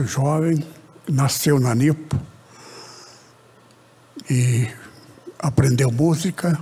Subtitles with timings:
[0.00, 0.64] nosso jovem
[1.08, 2.18] nasceu na Nipo
[4.30, 4.66] e
[5.38, 6.58] aprendeu música,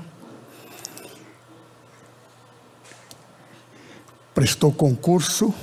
[4.35, 5.55] prestou concurso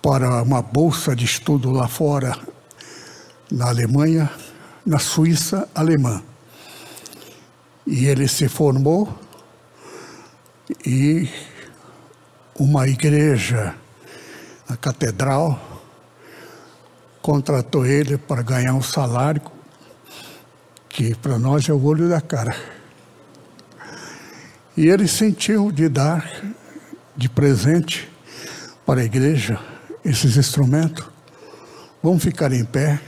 [0.00, 2.38] para uma bolsa de estudo lá fora,
[3.50, 4.30] na Alemanha,
[4.84, 6.22] na Suíça alemã.
[7.86, 9.18] E ele se formou
[10.86, 11.28] e
[12.58, 13.74] uma igreja,
[14.68, 15.73] a catedral,
[17.24, 19.40] contratou ele para ganhar um salário
[20.90, 22.54] que para nós é o olho da cara.
[24.76, 26.30] E ele sentiu de dar
[27.16, 28.12] de presente
[28.84, 29.58] para a igreja
[30.04, 31.02] esses instrumentos.
[32.02, 33.00] Vamos ficar em pé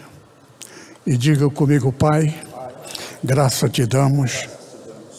[1.07, 2.35] e diga comigo, Pai,
[3.23, 4.49] graça te damos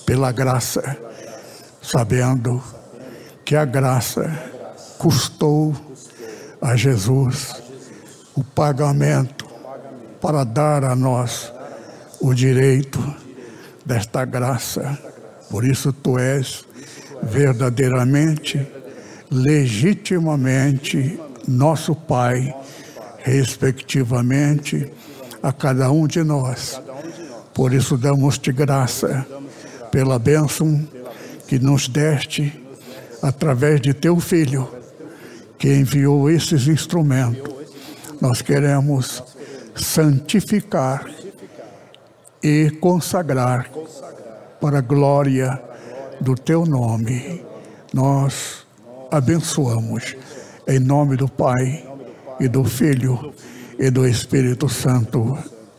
[0.07, 0.97] pela graça,
[1.83, 2.63] sabendo
[3.45, 4.27] que a graça
[4.97, 5.75] custou
[6.59, 7.66] a Jesus
[8.38, 9.47] o pagamento
[10.21, 11.52] para dar a nós
[12.21, 13.03] o direito
[13.83, 14.95] desta graça.
[15.49, 16.63] Por isso tu és
[17.23, 18.66] verdadeiramente,
[19.31, 22.55] legitimamente nosso Pai,
[23.23, 24.88] respectivamente
[25.41, 26.79] a cada um de nós.
[27.55, 29.25] Por isso damos-te graça
[29.89, 30.88] pela bênção
[31.47, 32.63] que nos deste
[33.19, 34.69] através de teu Filho,
[35.57, 37.56] que enviou esses instrumentos
[38.21, 39.23] nós queremos
[39.75, 41.05] santificar
[42.41, 43.69] e consagrar
[44.59, 45.61] para a glória
[46.19, 47.45] do teu nome.
[47.94, 48.66] Nós
[49.11, 50.16] abençoamos
[50.67, 51.85] em nome do Pai
[52.39, 53.33] e do Filho
[53.77, 55.38] e do Espírito Santo.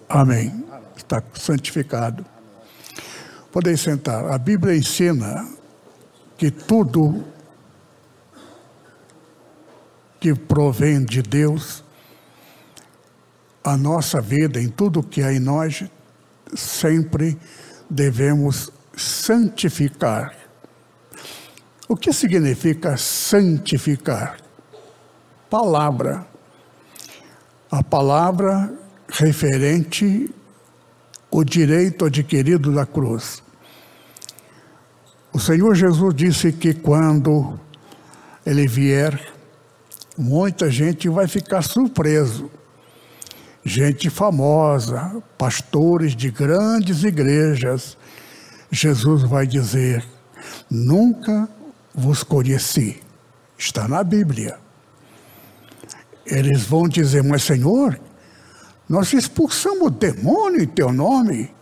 [0.08, 0.64] Amém.
[0.96, 2.24] Está santificado.
[3.50, 4.30] Podem sentar.
[4.30, 5.46] A Bíblia ensina
[6.36, 7.24] que tudo
[10.20, 11.82] que provém de Deus
[13.62, 15.84] a nossa vida, em tudo que há em nós,
[16.54, 17.38] sempre
[17.88, 20.34] devemos santificar.
[21.88, 24.38] O que significa santificar?
[25.48, 26.26] Palavra.
[27.70, 28.72] A palavra
[29.08, 30.32] referente
[31.30, 33.42] ao direito adquirido da cruz.
[35.32, 37.58] O Senhor Jesus disse que quando
[38.44, 39.32] ele vier,
[40.16, 42.50] muita gente vai ficar surpreso
[43.68, 47.96] gente famosa, pastores de grandes igrejas,
[48.70, 50.04] Jesus vai dizer:
[50.70, 51.48] Nunca
[51.94, 53.00] vos conheci.
[53.56, 54.58] Está na Bíblia.
[56.26, 57.98] Eles vão dizer: Mas, Senhor,
[58.88, 61.54] nós expulsamos o demônio em teu nome,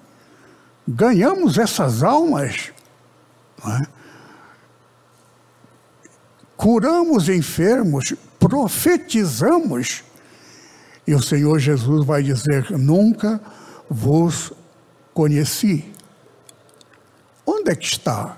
[0.86, 2.72] ganhamos essas almas,
[3.64, 3.86] é?
[6.56, 10.04] curamos enfermos, profetizamos
[11.06, 13.40] e o Senhor Jesus vai dizer: Nunca
[13.88, 14.52] vos
[15.14, 15.92] conheci.
[17.46, 18.36] Onde é que está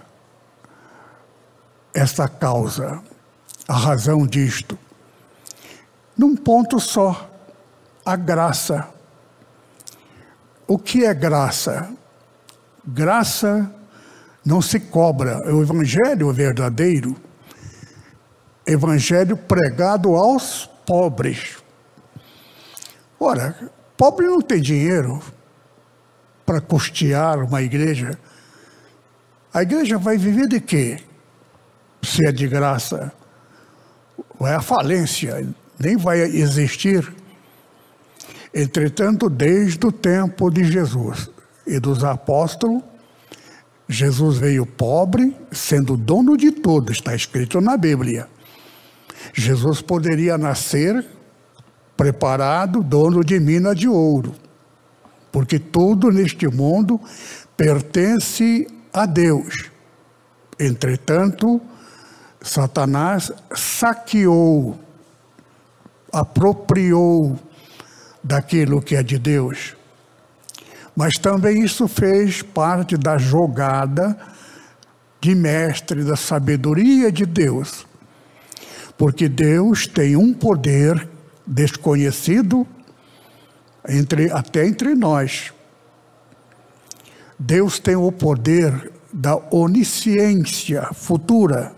[1.94, 3.02] essa causa,
[3.66, 4.78] a razão disto?
[6.16, 7.30] Num ponto só:
[8.04, 8.88] a graça.
[10.66, 11.90] O que é graça?
[12.86, 13.72] Graça
[14.44, 15.42] não se cobra.
[15.46, 17.16] É o evangelho verdadeiro,
[18.66, 21.56] evangelho pregado aos pobres
[23.20, 23.56] Ora,
[23.96, 25.20] pobre não tem dinheiro
[26.46, 28.18] para custear uma igreja.
[29.52, 30.98] A igreja vai viver de quê?
[32.02, 33.12] Se é de graça.
[34.38, 35.46] Vai à falência,
[35.78, 37.12] nem vai existir.
[38.54, 41.28] Entretanto, desde o tempo de Jesus
[41.66, 42.82] e dos apóstolos,
[43.88, 48.28] Jesus veio pobre, sendo dono de tudo, está escrito na Bíblia.
[49.34, 51.04] Jesus poderia nascer
[51.98, 54.32] preparado, dono de mina de ouro.
[55.32, 57.00] Porque tudo neste mundo
[57.56, 59.68] pertence a Deus.
[60.58, 61.60] Entretanto,
[62.40, 64.78] Satanás saqueou,
[66.12, 67.36] apropriou
[68.22, 69.76] daquilo que é de Deus.
[70.94, 74.16] Mas também isso fez parte da jogada
[75.20, 77.84] de mestre da sabedoria de Deus.
[78.96, 81.17] Porque Deus tem um poder
[81.48, 82.66] desconhecido
[83.88, 85.52] entre, até entre nós.
[87.38, 91.72] Deus tem o poder da onisciência futura.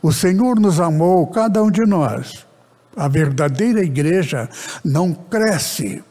[0.00, 2.46] O Senhor nos amou, cada um de nós.
[2.96, 4.48] A verdadeira igreja
[4.84, 6.02] não cresce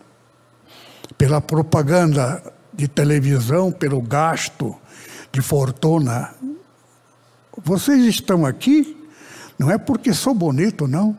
[1.17, 2.41] pela propaganda
[2.73, 4.75] de televisão, pelo gasto
[5.31, 6.33] de fortuna.
[7.63, 8.99] Vocês estão aqui
[9.59, 11.17] não é porque sou bonito, não.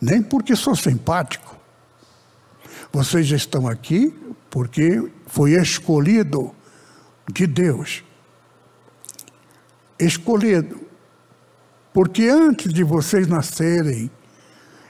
[0.00, 1.56] Nem porque sou simpático.
[2.92, 4.14] Vocês estão aqui
[4.50, 6.54] porque foi escolhido
[7.32, 8.02] de Deus.
[9.98, 10.80] Escolhido.
[11.92, 14.10] Porque antes de vocês nascerem,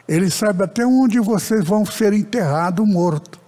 [0.07, 3.41] Ele sabe até onde vocês vão ser enterrados mortos.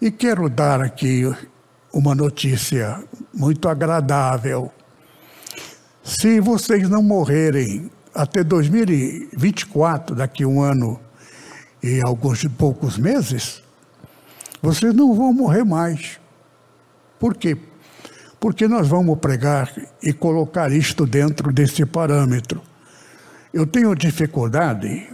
[0.00, 1.24] E quero dar aqui
[1.92, 4.72] uma notícia muito agradável.
[6.02, 11.00] Se vocês não morrerem até 2024, daqui um ano
[11.82, 13.62] e alguns poucos meses,
[14.62, 16.18] vocês não vão morrer mais.
[17.18, 17.56] Por quê?
[18.38, 19.70] Porque nós vamos pregar
[20.02, 22.62] e colocar isto dentro desse parâmetro.
[23.52, 25.08] Eu tenho dificuldade,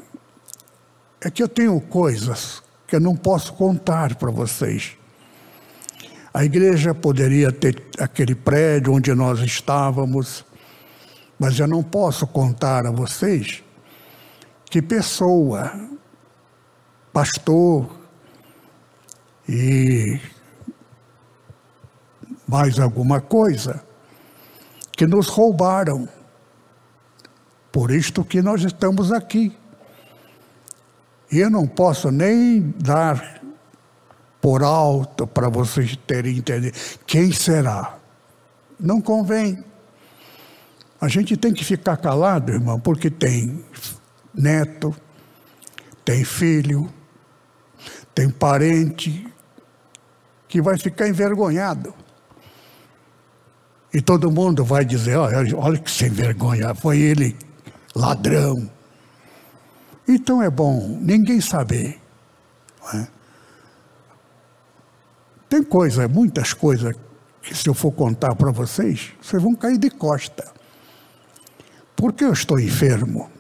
[1.21, 4.93] é que eu tenho coisas que eu não posso contar para vocês.
[6.33, 10.45] A igreja poderia ter aquele prédio onde nós estávamos,
[11.41, 13.65] mas eu não posso contar a vocês
[14.67, 15.73] que pessoa,
[17.15, 17.91] pastor
[19.49, 20.21] e
[22.47, 23.83] mais alguma coisa,
[24.93, 26.07] que nos roubaram.
[27.73, 29.57] Por isto que nós estamos aqui.
[31.33, 33.41] E eu não posso nem dar
[34.43, 36.77] por alto para vocês terem entendido
[37.07, 37.97] quem será.
[38.79, 39.70] Não convém.
[41.01, 43.65] A gente tem que ficar calado, irmão, porque tem
[44.35, 44.95] neto,
[46.05, 46.93] tem filho,
[48.15, 49.27] tem parente
[50.47, 51.95] que vai ficar envergonhado.
[53.95, 57.37] E todo mundo vai dizer: olha, olha que sem vergonha, foi ele
[57.95, 58.71] ladrão.
[60.07, 62.01] Então é bom ninguém saber.
[62.95, 63.07] É?
[65.49, 66.95] Tem coisa, muitas coisas,
[67.43, 70.60] que se eu for contar para vocês, vocês vão cair de costa.
[72.01, 73.31] Porque eu estou enfermo.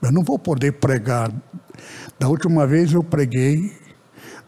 [0.00, 1.32] Eu não vou poder pregar.
[2.18, 3.76] Da última vez eu preguei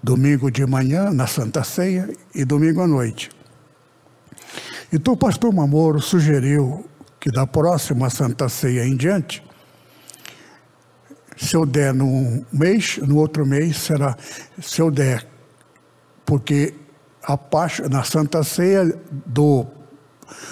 [0.03, 3.31] domingo de manhã na Santa Ceia e domingo à noite.
[4.93, 6.89] Então o pastor Mamoro sugeriu
[7.19, 9.43] que da próxima Santa Ceia em diante
[11.37, 14.17] se eu der num mês, no outro mês será,
[14.61, 15.27] se eu der,
[16.25, 16.75] porque
[17.23, 19.67] a Páscoa, na Santa Ceia do,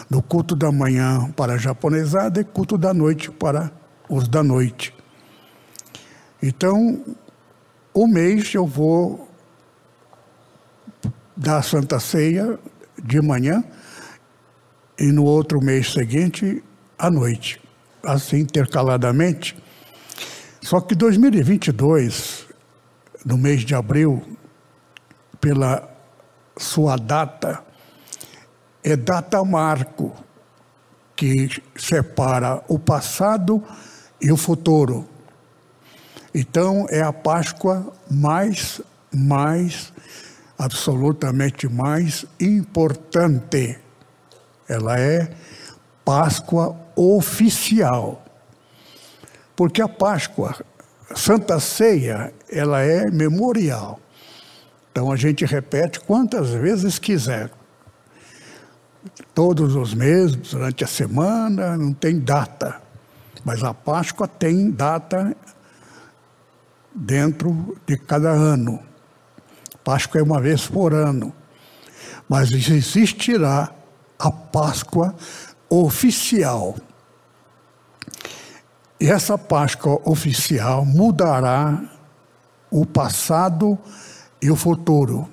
[0.08, 3.72] do culto da manhã para a japonesada e culto da noite para
[4.08, 4.94] os da noite.
[6.42, 7.04] Então,
[7.94, 9.28] o mês eu vou
[11.36, 12.58] dar a Santa Ceia
[13.02, 13.64] de manhã
[14.98, 16.62] e no outro mês seguinte
[16.98, 17.60] à noite,
[18.04, 19.56] assim intercaladamente.
[20.60, 22.46] Só que 2022,
[23.24, 24.22] no mês de abril,
[25.40, 25.88] pela
[26.56, 27.64] sua data,
[28.82, 30.12] é data marco
[31.14, 33.62] que separa o passado
[34.20, 35.08] e o futuro.
[36.34, 38.80] Então é a Páscoa mais,
[39.14, 39.92] mais,
[40.58, 43.78] absolutamente mais importante.
[44.68, 45.32] Ela é
[46.04, 48.24] Páscoa oficial.
[49.54, 50.56] Porque a Páscoa,
[51.14, 54.00] Santa Ceia, ela é memorial.
[54.90, 57.50] Então a gente repete quantas vezes quiser.
[59.34, 62.80] Todos os meses, durante a semana, não tem data.
[63.44, 65.36] Mas a Páscoa tem data
[66.94, 68.78] dentro de cada ano.
[69.82, 71.32] Páscoa é uma vez por ano.
[72.28, 73.72] Mas existirá
[74.18, 75.14] a Páscoa
[75.68, 76.76] oficial.
[79.00, 81.82] E essa Páscoa oficial mudará
[82.70, 83.76] o passado
[84.40, 85.28] e o futuro.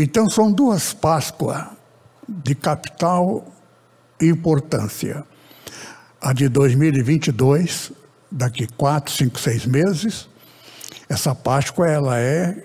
[0.00, 1.66] Então, são duas Páscoas
[2.28, 3.44] de capital
[4.20, 5.24] importância.
[6.20, 7.90] A de 2022,
[8.30, 10.28] daqui quatro, cinco, seis meses,
[11.08, 12.64] essa Páscoa ela é,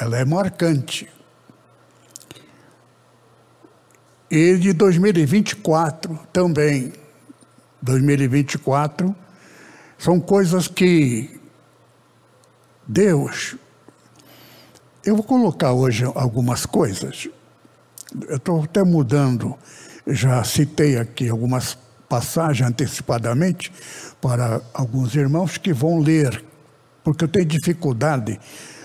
[0.00, 1.08] ela é marcante.
[4.30, 6.92] E de 2024 também,
[7.82, 9.16] 2024,
[9.98, 11.40] são coisas que
[12.86, 13.56] Deus.
[15.02, 17.26] Eu vou colocar hoje algumas coisas.
[18.28, 19.56] Eu estou até mudando,
[20.06, 23.72] já citei aqui algumas passagem antecipadamente
[24.20, 26.44] para alguns irmãos que vão ler,
[27.04, 28.38] porque eu tenho dificuldade.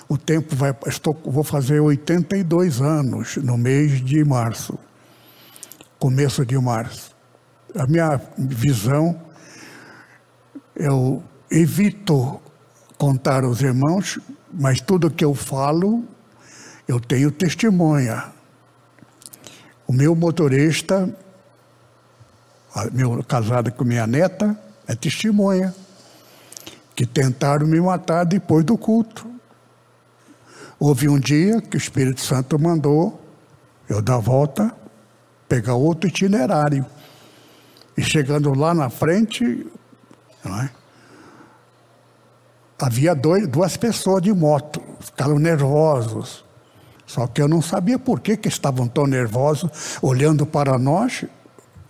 [0.07, 0.73] O tempo vai.
[0.85, 4.77] Estou, vou fazer 82 anos no mês de março,
[5.99, 7.13] começo de março.
[7.75, 9.19] A minha visão,
[10.75, 12.39] eu evito
[12.97, 14.19] contar aos irmãos,
[14.57, 16.03] mas tudo que eu falo,
[16.87, 18.31] eu tenho testemunha.
[19.85, 21.13] O meu motorista,
[22.91, 24.57] meu casado com minha neta,
[24.87, 25.75] é testemunha
[26.95, 29.29] que tentaram me matar depois do culto.
[30.79, 33.21] Houve um dia que o Espírito Santo mandou
[33.89, 34.73] eu dar volta,
[35.49, 36.85] pegar outro itinerário.
[37.97, 39.67] E chegando lá na frente,
[40.45, 40.84] é?
[42.79, 46.43] Havia dois, duas pessoas de moto, ficaram nervosos.
[47.05, 51.25] Só que eu não sabia por que, que estavam tão nervosos, olhando para nós,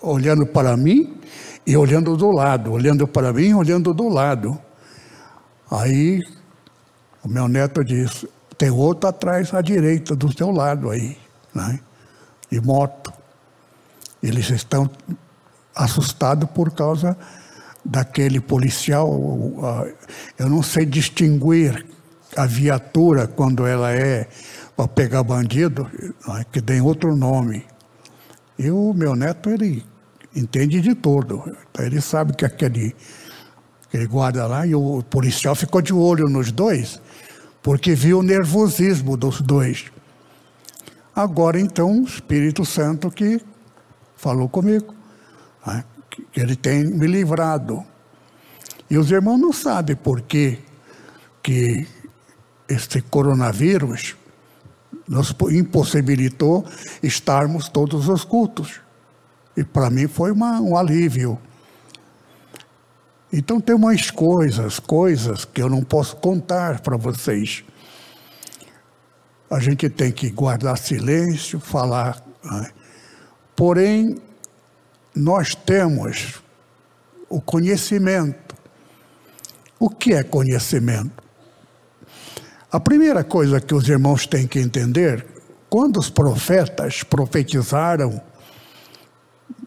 [0.01, 1.19] olhando para mim
[1.65, 4.59] e olhando do lado, olhando para mim, olhando do lado.
[5.71, 6.21] Aí
[7.23, 11.17] o meu neto disse: tem outro atrás à direita do seu lado aí,
[11.53, 11.79] né?
[12.49, 13.11] de moto.
[14.21, 14.89] Eles estão
[15.73, 17.17] assustados por causa
[17.85, 19.87] daquele policial.
[20.37, 21.85] Eu não sei distinguir
[22.35, 24.27] a viatura quando ela é
[24.75, 25.89] para pegar bandido,
[26.27, 26.45] né?
[26.51, 27.63] que tem outro nome.
[28.57, 29.85] E o meu neto, ele
[30.35, 31.43] entende de tudo.
[31.79, 32.95] Ele sabe que aquele,
[33.87, 37.01] aquele guarda lá, e o policial ficou de olho nos dois,
[37.61, 39.85] porque viu o nervosismo dos dois.
[41.15, 43.39] Agora, então, o Espírito Santo que
[44.17, 44.93] falou comigo,
[46.31, 47.83] que ele tem me livrado.
[48.89, 50.59] E os irmãos não sabem por que,
[52.67, 54.15] este coronavírus
[55.07, 56.65] nos impossibilitou
[57.03, 58.81] estarmos todos os cultos.
[59.55, 61.39] E para mim foi uma, um alívio.
[63.31, 67.63] Então tem umas coisas, coisas que eu não posso contar para vocês.
[69.49, 72.23] A gente tem que guardar silêncio, falar.
[72.43, 72.71] Né?
[73.55, 74.17] Porém,
[75.15, 76.41] nós temos
[77.29, 78.55] o conhecimento.
[79.79, 81.23] O que é conhecimento?
[82.71, 85.25] A primeira coisa que os irmãos têm que entender,
[85.69, 88.21] quando os profetas profetizaram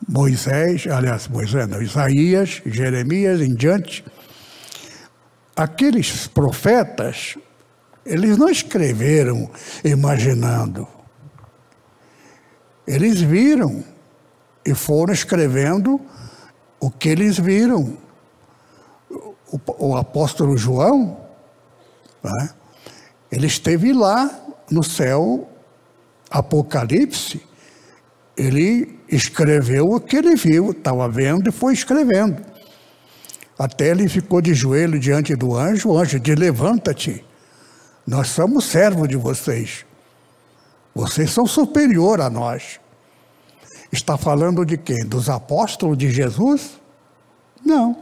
[0.07, 4.05] Moisés, aliás, Moisés não, Isaías, Jeremias em diante,
[5.55, 7.37] aqueles profetas,
[8.05, 9.51] eles não escreveram
[9.85, 10.89] imaginando.
[12.87, 13.85] Eles viram
[14.69, 15.99] e foram escrevendo
[16.79, 17.97] o que eles viram.
[19.51, 21.19] O, o apóstolo João,
[22.23, 22.51] né,
[23.33, 24.31] ele esteve lá
[24.71, 25.49] no céu,
[26.31, 27.43] Apocalipse,
[28.37, 32.45] ele escreveu o que ele viu, estava vendo e foi escrevendo.
[33.59, 37.25] Até ele ficou de joelho diante do anjo, o anjo diz: Levanta-te,
[38.07, 39.87] nós somos servos de vocês.
[40.95, 42.79] Vocês são superior a nós.
[43.91, 45.07] Está falando de quem?
[45.07, 46.79] Dos apóstolos de Jesus?
[47.65, 47.97] Não.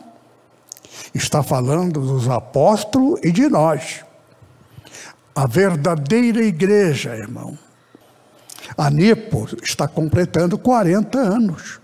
[1.14, 4.04] Está falando dos apóstolos e de nós.
[5.34, 7.58] A verdadeira igreja, irmão.
[8.76, 11.80] A NEPO está completando 40 anos.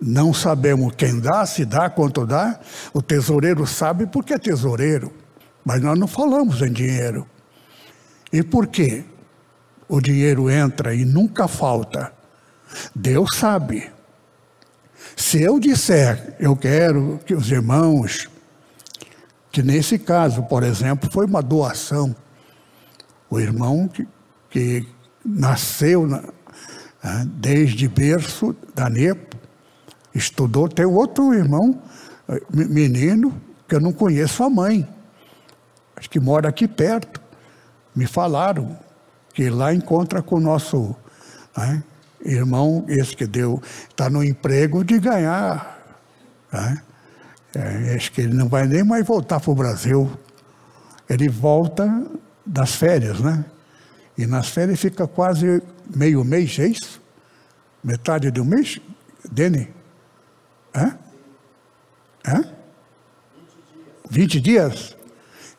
[0.00, 2.58] Não sabemos quem dá, se dá, quanto dá.
[2.92, 5.12] O tesoureiro sabe porque é tesoureiro.
[5.64, 7.26] Mas nós não falamos em dinheiro.
[8.32, 9.04] E por quê?
[9.88, 12.12] O dinheiro entra e nunca falta.
[12.94, 13.90] Deus sabe.
[15.16, 18.28] Se eu disser, eu quero que os irmãos,
[19.50, 22.14] que nesse caso, por exemplo, foi uma doação,
[23.30, 24.06] o irmão que,
[24.50, 24.86] que
[25.24, 26.22] nasceu na,
[27.02, 29.36] né, desde berço da NEPO,
[30.14, 30.68] estudou.
[30.68, 31.80] Tem outro irmão,
[32.28, 33.34] eh, menino,
[33.66, 34.88] que eu não conheço a mãe,
[35.96, 37.20] acho que mora aqui perto.
[37.94, 38.78] Me falaram
[39.34, 40.96] que lá encontra com o nosso
[41.56, 41.82] né,
[42.24, 45.78] irmão, esse que deu, está no emprego de ganhar.
[46.52, 46.82] Né?
[47.54, 50.10] É, acho que ele não vai nem mais voltar para o Brasil.
[51.08, 52.06] Ele volta
[52.44, 53.44] das férias, né?
[54.16, 55.62] E nas férias fica quase
[55.94, 57.00] meio mês, é isso?
[57.82, 58.80] Metade do mês?
[59.30, 59.68] Dene?
[60.74, 60.98] Hã?
[62.26, 62.44] Hã?
[64.10, 64.96] 20 dias?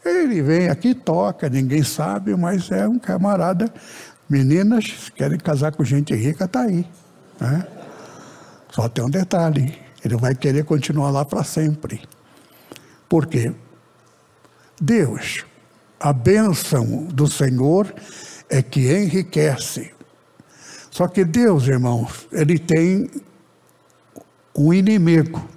[0.03, 3.71] Ele vem aqui, toca, ninguém sabe, mas é um camarada.
[4.29, 6.85] Meninas querem casar com gente rica, tá aí.
[7.39, 7.67] Né?
[8.69, 12.07] Só tem um detalhe: ele vai querer continuar lá para sempre.
[13.07, 13.53] Por quê?
[14.79, 15.45] Deus,
[15.99, 17.91] a bênção do Senhor
[18.49, 19.93] é que enriquece.
[20.91, 23.09] Só que Deus, irmãos, ele tem
[24.55, 25.47] um inimigo.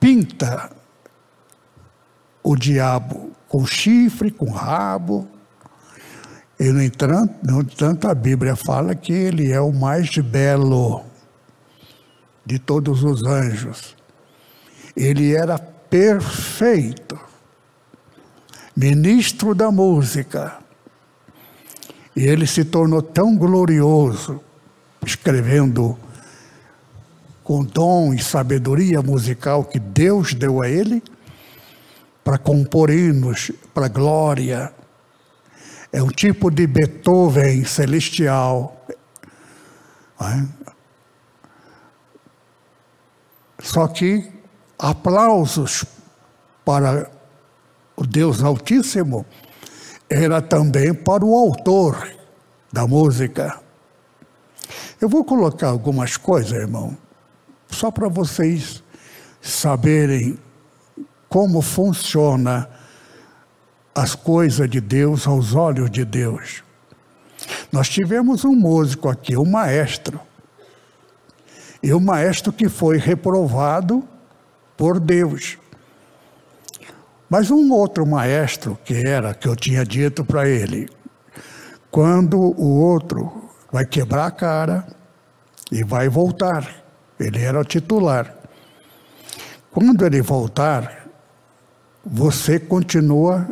[0.00, 0.70] Pinta
[2.42, 5.26] o diabo com chifre, com rabo.
[6.60, 11.02] E, no entanto, no entanto, a Bíblia fala que ele é o mais belo
[12.44, 13.96] de todos os anjos.
[14.94, 17.18] Ele era perfeito,
[18.76, 20.58] ministro da música.
[22.14, 24.38] E ele se tornou tão glorioso,
[25.02, 25.96] escrevendo
[27.42, 31.02] com dom e sabedoria musical que Deus deu a ele,
[32.26, 34.74] para compor hinos para glória.
[35.92, 38.84] É um tipo de Beethoven celestial.
[40.20, 40.44] É?
[43.62, 44.28] Só que
[44.76, 45.84] aplausos
[46.64, 47.08] para
[47.94, 49.24] o Deus Altíssimo
[50.10, 52.10] era também para o autor
[52.72, 53.60] da música.
[55.00, 56.98] Eu vou colocar algumas coisas, irmão,
[57.70, 58.82] só para vocês
[59.40, 60.36] saberem
[61.36, 62.66] como funciona
[63.94, 66.64] as coisas de Deus aos olhos de Deus.
[67.70, 70.18] Nós tivemos um músico aqui, um maestro.
[71.82, 74.02] E um maestro que foi reprovado
[74.78, 75.58] por Deus.
[77.28, 80.88] Mas um outro maestro que era, que eu tinha dito para ele,
[81.90, 84.86] quando o outro vai quebrar a cara
[85.70, 86.82] e vai voltar,
[87.20, 88.34] ele era o titular.
[89.70, 91.05] Quando ele voltar,
[92.08, 93.48] você continua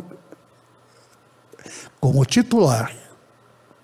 [1.99, 2.95] como titular.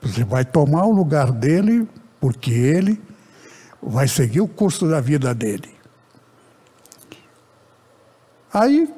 [0.01, 1.87] Você vai tomar o lugar dele,
[2.19, 3.01] porque ele
[3.81, 5.75] vai seguir o curso da vida dele.
[8.53, 8.91] Aí,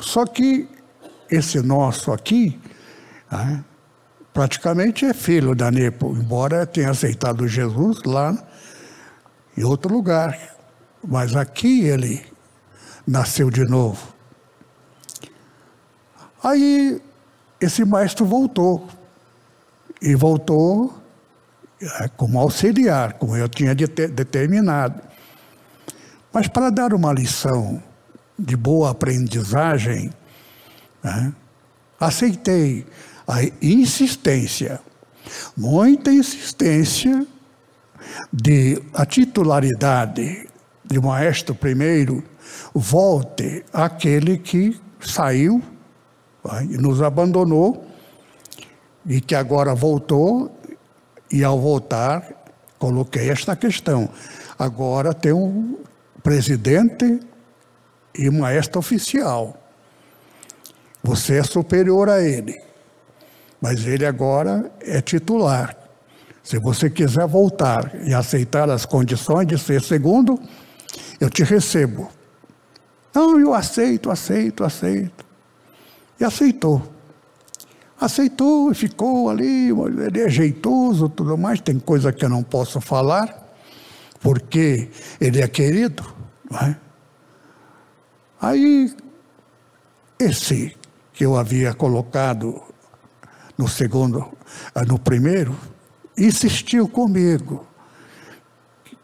[0.00, 0.68] só que
[1.30, 2.60] esse nosso aqui,
[3.30, 3.64] né,
[4.32, 8.36] praticamente é filho da Nepo, embora tenha aceitado Jesus lá
[9.56, 10.38] em outro lugar.
[11.06, 12.29] Mas aqui ele
[13.10, 14.14] nasceu de novo.
[16.42, 17.02] Aí
[17.60, 18.88] esse maestro voltou.
[20.00, 20.94] E voltou
[21.82, 25.02] é, como auxiliar, como eu tinha determinado.
[26.32, 27.82] Mas para dar uma lição
[28.38, 30.10] de boa aprendizagem,
[31.02, 31.34] né,
[31.98, 32.86] aceitei
[33.28, 34.80] a insistência,
[35.54, 37.26] muita insistência
[38.32, 40.48] de a titularidade
[40.90, 42.22] de maestro primeiro
[42.74, 45.62] volte aquele que saiu
[46.68, 47.86] e nos abandonou
[49.06, 50.50] e que agora voltou
[51.30, 52.40] e ao voltar
[52.78, 54.08] coloquei esta questão.
[54.58, 55.76] Agora tem um
[56.22, 57.20] presidente
[58.16, 59.56] e um maestro oficial.
[61.02, 62.60] Você é superior a ele,
[63.60, 65.76] mas ele agora é titular.
[66.42, 70.40] Se você quiser voltar e aceitar as condições de ser segundo,
[71.20, 72.10] eu te recebo.
[73.14, 75.24] Não, eu aceito, aceito, aceito.
[76.18, 76.82] E aceitou.
[78.00, 81.60] Aceitou e ficou ali, ele é jeitoso, tudo mais.
[81.60, 83.54] Tem coisa que eu não posso falar,
[84.20, 84.88] porque
[85.20, 86.02] ele é querido.
[86.62, 86.74] É?
[88.40, 88.96] Aí,
[90.18, 90.74] esse
[91.12, 92.62] que eu havia colocado
[93.58, 94.32] no segundo,
[94.86, 95.54] no primeiro,
[96.16, 97.66] insistiu comigo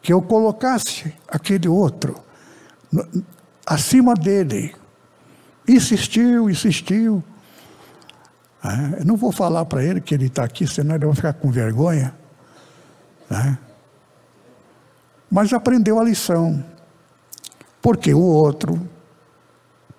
[0.07, 2.15] que eu colocasse aquele outro
[3.67, 4.73] acima dele.
[5.67, 7.25] Insistiu, insistiu.
[8.63, 11.33] É, eu não vou falar para ele que ele está aqui, senão ele vai ficar
[11.33, 12.15] com vergonha.
[13.29, 13.57] É.
[15.29, 16.65] Mas aprendeu a lição.
[17.83, 18.89] Porque o outro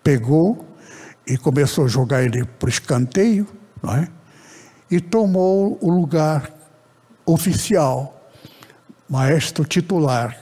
[0.02, 0.65] pegou
[1.28, 3.46] e começou a jogar ele para o escanteio,
[3.84, 4.08] não é?
[4.89, 6.50] e tomou o lugar
[7.26, 8.17] oficial,
[9.10, 10.38] maestro titular.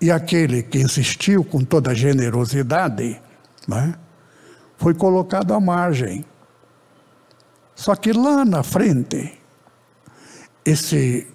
[0.00, 3.20] E aquele que insistiu com toda generosidade,
[3.66, 3.94] né,
[4.76, 6.24] foi colocado à margem.
[7.74, 9.38] Só que lá na frente,
[10.64, 11.26] esse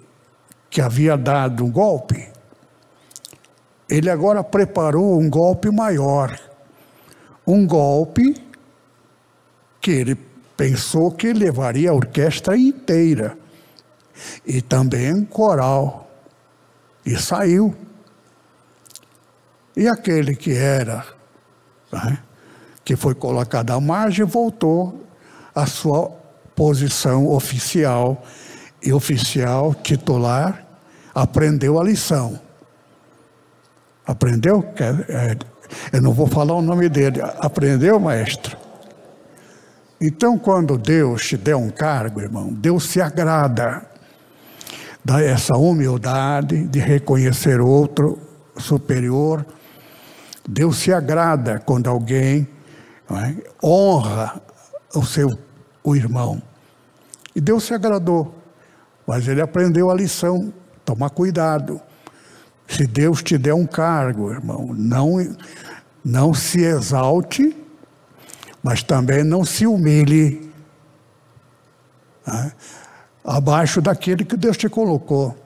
[0.70, 2.30] que havia dado um golpe,
[3.88, 6.38] ele agora preparou um golpe maior.
[7.46, 8.34] Um golpe
[9.80, 10.14] que ele
[10.56, 13.36] pensou que levaria a orquestra inteira
[14.46, 16.10] e também coral.
[17.04, 17.74] E saiu.
[19.76, 21.04] E aquele que era,
[21.90, 22.18] né,
[22.84, 25.04] que foi colocado à margem, voltou
[25.54, 26.10] à sua
[26.54, 28.22] posição oficial.
[28.84, 30.66] E oficial titular
[31.14, 32.40] aprendeu a lição.
[34.04, 34.64] Aprendeu?
[35.08, 35.36] É,
[35.92, 37.20] eu não vou falar o nome dele.
[37.38, 38.56] Aprendeu, maestro?
[40.00, 43.86] Então, quando Deus te der um cargo, irmão, Deus se agrada.
[45.20, 48.18] Essa humildade de reconhecer outro
[48.56, 49.44] superior.
[50.48, 52.48] Deus se agrada quando alguém
[53.10, 54.40] é, honra
[54.94, 55.28] o seu
[55.84, 56.40] o irmão.
[57.34, 58.34] E Deus se agradou,
[59.06, 60.52] mas ele aprendeu a lição.
[60.84, 61.80] Tomar cuidado.
[62.66, 65.36] Se Deus te der um cargo, irmão, não,
[66.04, 67.56] não se exalte,
[68.62, 70.50] mas também não se humilhe
[72.26, 72.52] né,
[73.24, 75.36] abaixo daquele que Deus te colocou.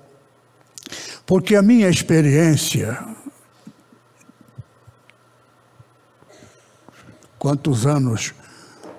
[1.24, 2.98] Porque a minha experiência,
[7.38, 8.34] quantos anos?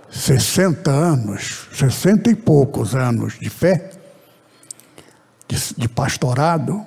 [0.09, 3.91] 60 anos, 60 e poucos anos de fé,
[5.47, 6.85] de, de pastorado,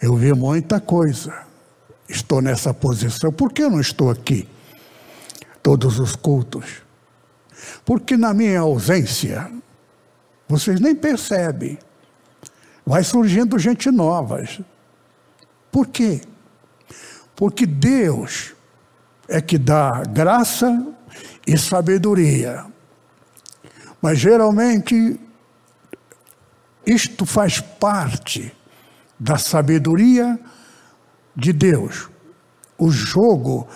[0.00, 1.44] eu vi muita coisa.
[2.08, 3.32] Estou nessa posição.
[3.32, 4.48] Por que eu não estou aqui?
[5.62, 6.82] Todos os cultos.
[7.84, 9.50] Porque na minha ausência,
[10.48, 11.78] vocês nem percebem,
[12.84, 14.44] vai surgindo gente nova.
[15.70, 16.20] Por quê?
[17.34, 18.54] Porque Deus
[19.28, 20.86] é que dá graça
[21.46, 22.64] e sabedoria.
[24.00, 25.18] Mas geralmente
[26.86, 28.54] isto faz parte
[29.18, 30.38] da sabedoria
[31.34, 32.08] de Deus,
[32.76, 33.66] o jogo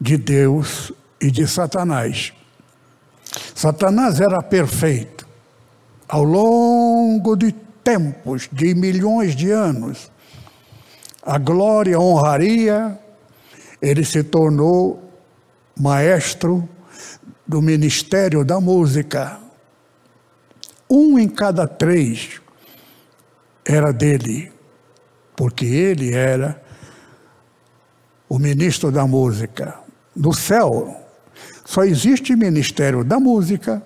[0.00, 2.32] de Deus e de Satanás.
[3.54, 5.15] Satanás era perfeito.
[6.08, 10.10] Ao longo de tempos, de milhões de anos,
[11.22, 12.98] a glória, a honraria,
[13.82, 15.10] ele se tornou
[15.78, 16.68] maestro
[17.46, 19.38] do Ministério da Música.
[20.88, 22.40] Um em cada três
[23.64, 24.52] era dele,
[25.34, 26.62] porque ele era
[28.28, 29.74] o ministro da música.
[30.14, 30.96] No céu,
[31.64, 33.82] só existe Ministério da Música,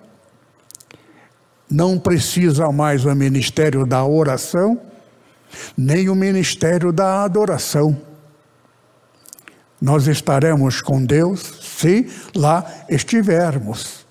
[1.70, 4.80] não precisa mais o Ministério da Oração,
[5.76, 7.96] nem o Ministério da Adoração.
[9.80, 14.04] Nós estaremos com Deus se lá estivermos.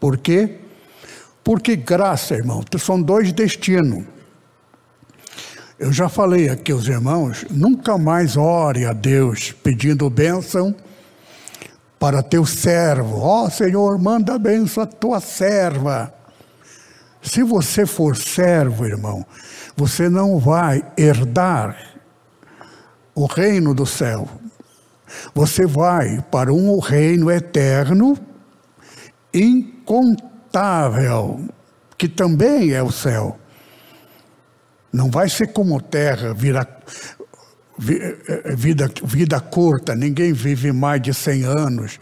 [0.00, 0.58] Por quê?
[1.42, 4.04] Porque graça, irmão, são dois destinos.
[5.78, 10.74] Eu já falei aqui aos irmãos, nunca mais ore a Deus pedindo bênção
[11.98, 13.20] para teu servo.
[13.20, 16.15] Ó oh, Senhor, manda bênção à tua serva.
[17.26, 19.26] Se você for servo, irmão,
[19.76, 21.98] você não vai herdar
[23.14, 24.28] o reino do céu.
[25.34, 28.16] Você vai para um reino eterno,
[29.34, 31.44] incontável,
[31.98, 33.36] que também é o céu.
[34.92, 36.66] Não vai ser como terra, vida,
[38.54, 41.98] vida, vida curta, ninguém vive mais de 100 anos.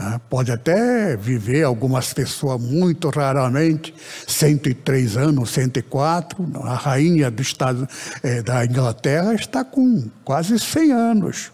[0.00, 3.92] Ah, pode até viver algumas pessoas muito raramente,
[4.28, 6.48] 103 anos, 104.
[6.62, 7.88] A rainha do estado
[8.22, 11.50] é, da Inglaterra está com quase 100 anos.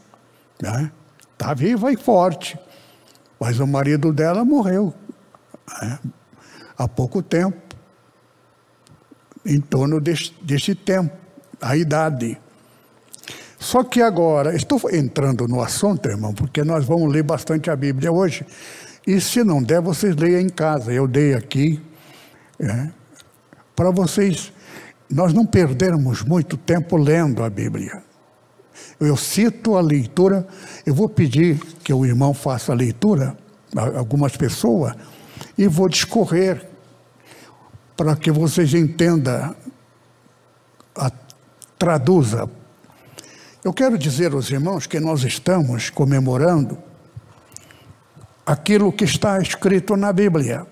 [0.61, 0.93] Né?
[1.33, 2.59] Está viva e forte.
[3.41, 4.93] Mas o marido dela morreu
[5.81, 5.99] né?
[6.77, 7.57] há pouco tempo,
[9.45, 11.17] em torno deste, deste tempo,
[11.63, 12.39] a idade.
[13.65, 18.13] Só que agora, estou entrando no assunto, irmão, porque nós vamos ler bastante a Bíblia
[18.13, 18.45] hoje.
[19.07, 20.93] E se não der, vocês leiam em casa.
[20.93, 21.81] Eu dei aqui.
[22.61, 22.91] É,
[23.75, 24.53] para vocês,
[25.11, 28.03] nós não perdermos muito tempo lendo a Bíblia.
[29.01, 30.47] Eu cito a leitura,
[30.85, 33.35] eu vou pedir que o irmão faça a leitura,
[33.97, 34.95] algumas pessoas,
[35.57, 36.69] e vou discorrer
[37.97, 39.57] para que vocês entendam,
[40.95, 41.11] a,
[41.79, 42.47] traduza.
[43.65, 46.77] Eu quero dizer aos irmãos que nós estamos comemorando
[48.45, 50.67] aquilo que está escrito na Bíblia.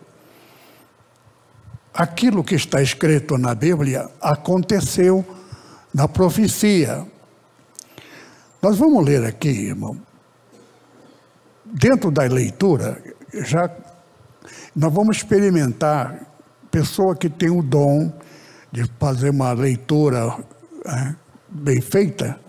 [1.94, 5.24] Aquilo que está escrito na Bíblia aconteceu
[5.94, 7.06] na profecia.
[8.60, 9.98] Nós vamos ler aqui, irmão.
[11.64, 13.02] Dentro da leitura,
[13.32, 13.70] já
[14.76, 16.26] nós vamos experimentar
[16.70, 18.12] pessoa que tem o dom
[18.70, 20.36] de fazer uma leitura
[20.84, 21.14] é,
[21.48, 22.41] bem feita.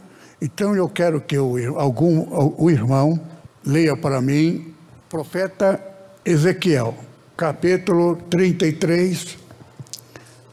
[0.43, 2.27] Então eu quero que o, algum,
[2.57, 3.17] o irmão
[3.65, 4.73] leia para mim
[5.09, 5.81] profeta
[6.25, 6.93] Ezequiel,
[7.37, 9.37] capítulo 33,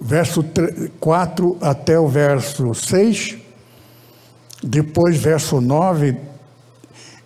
[0.01, 0.45] verso
[1.01, 3.39] 4 até o verso 6
[4.63, 6.17] depois verso 9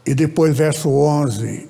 [0.07, 1.68] e depois verso 11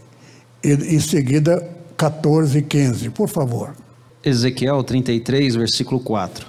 [0.62, 3.74] e em seguida 14 e 15, por favor.
[4.22, 6.46] Ezequiel 33, versículo 4.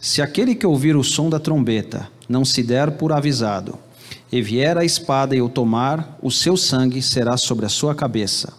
[0.00, 3.78] Se aquele que ouvir o som da trombeta não se der por avisado,
[4.30, 8.52] e vier a espada e o tomar, o seu sangue será sobre a sua cabeça.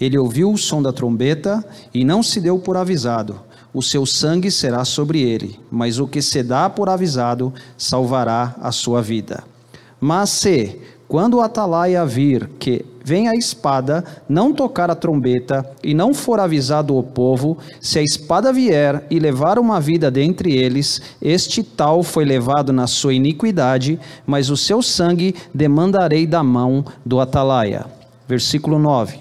[0.00, 3.40] Ele ouviu o som da trombeta e não se deu por avisado.
[3.72, 8.72] o seu sangue será sobre ele, mas o que se dá por avisado salvará a
[8.72, 9.44] sua vida.
[10.00, 15.94] Mas se, quando o atalaia vir que vem a espada, não tocar a trombeta e
[15.94, 21.00] não for avisado o povo, se a espada vier e levar uma vida dentre eles,
[21.20, 27.20] este tal foi levado na sua iniquidade, mas o seu sangue demandarei da mão do
[27.20, 27.86] atalaia.
[28.28, 29.18] Versículo 9.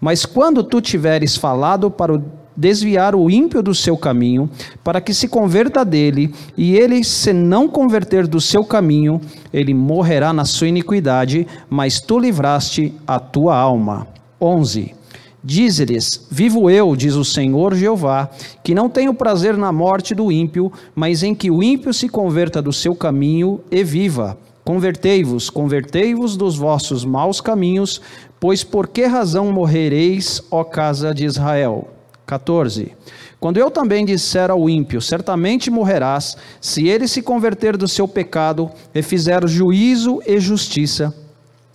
[0.00, 2.22] Mas quando tu tiveres falado para o
[2.56, 4.50] desviar o ímpio do seu caminho,
[4.82, 9.20] para que se converta dele, e ele se não converter do seu caminho,
[9.52, 14.06] ele morrerá na sua iniquidade, mas tu livraste a tua alma.
[14.40, 14.94] 11.
[15.42, 18.28] Dize-lhes: Vivo eu, diz o Senhor Jeová,
[18.62, 22.60] que não tenho prazer na morte do ímpio, mas em que o ímpio se converta
[22.60, 24.36] do seu caminho e viva.
[24.62, 28.00] Convertei-vos, convertei-vos dos vossos maus caminhos,
[28.38, 31.88] pois por que razão morrereis, ó casa de Israel?
[32.30, 32.92] 14.
[33.40, 38.70] Quando eu também disser ao ímpio, certamente morrerás, se ele se converter do seu pecado
[38.94, 41.12] e fizer juízo e justiça,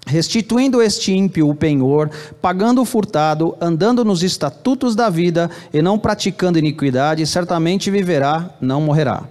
[0.07, 2.09] restituindo este ímpio o penhor,
[2.41, 8.79] pagando o furtado, andando nos estatutos da vida e não praticando iniquidade, certamente viverá, não
[8.79, 9.23] morrerá.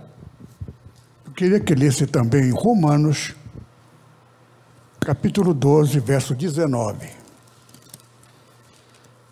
[1.24, 3.34] Eu queria que lesse também Romanos,
[5.00, 7.23] capítulo 12, verso 19.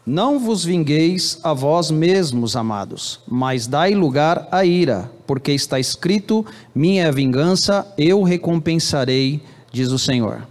[0.05, 6.45] Não vos vingueis a vós mesmos, amados, mas dai lugar à ira, porque está escrito:
[6.75, 10.47] Minha vingança, eu recompensarei, diz o Senhor.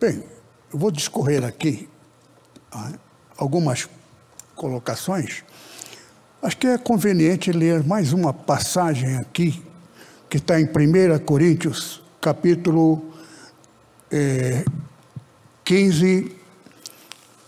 [0.00, 0.24] Bem,
[0.72, 1.86] eu vou discorrer aqui
[2.72, 2.92] ah,
[3.36, 3.86] algumas
[4.56, 5.44] colocações.
[6.40, 9.62] Acho que é conveniente ler mais uma passagem aqui,
[10.30, 13.02] que está em 1 Coríntios, capítulo
[14.10, 14.64] é,
[15.64, 16.37] 15,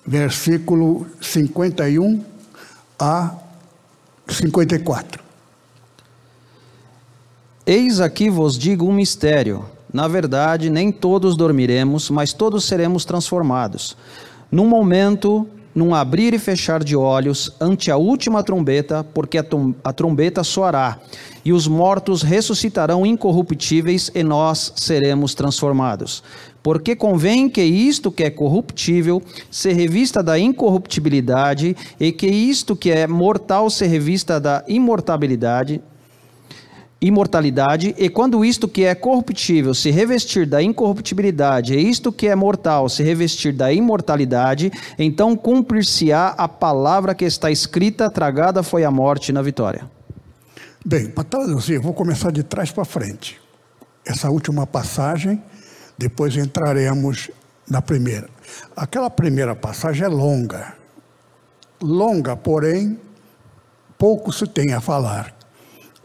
[0.06, 2.24] versículo 51
[2.98, 3.34] a
[4.28, 5.22] 54.
[7.66, 9.64] Eis aqui vos digo um mistério.
[9.92, 13.96] Na verdade, nem todos dormiremos, mas todos seremos transformados.
[14.50, 19.44] Num momento, num abrir e fechar de olhos, ante a última trombeta, porque a,
[19.84, 20.98] a trombeta soará,
[21.44, 26.22] e os mortos ressuscitarão incorruptíveis, e nós seremos transformados.
[26.62, 32.90] Porque convém que isto que é corruptível se revista da incorruptibilidade, e que isto que
[32.90, 35.80] é mortal se revista da imortabilidade,
[37.00, 42.36] imortalidade, e quando isto que é corruptível se revestir da incorruptibilidade, e isto que é
[42.36, 48.90] mortal se revestir da imortalidade, então cumprir-se-á a palavra que está escrita: tragada foi a
[48.90, 49.90] morte na vitória.
[50.84, 53.38] Bem, para traduzir, vou começar de trás para frente.
[54.04, 55.42] Essa última passagem
[56.00, 57.30] depois entraremos
[57.68, 58.26] na primeira.
[58.74, 60.74] Aquela primeira passagem é longa.
[61.78, 62.98] Longa, porém,
[63.98, 65.36] pouco se tem a falar.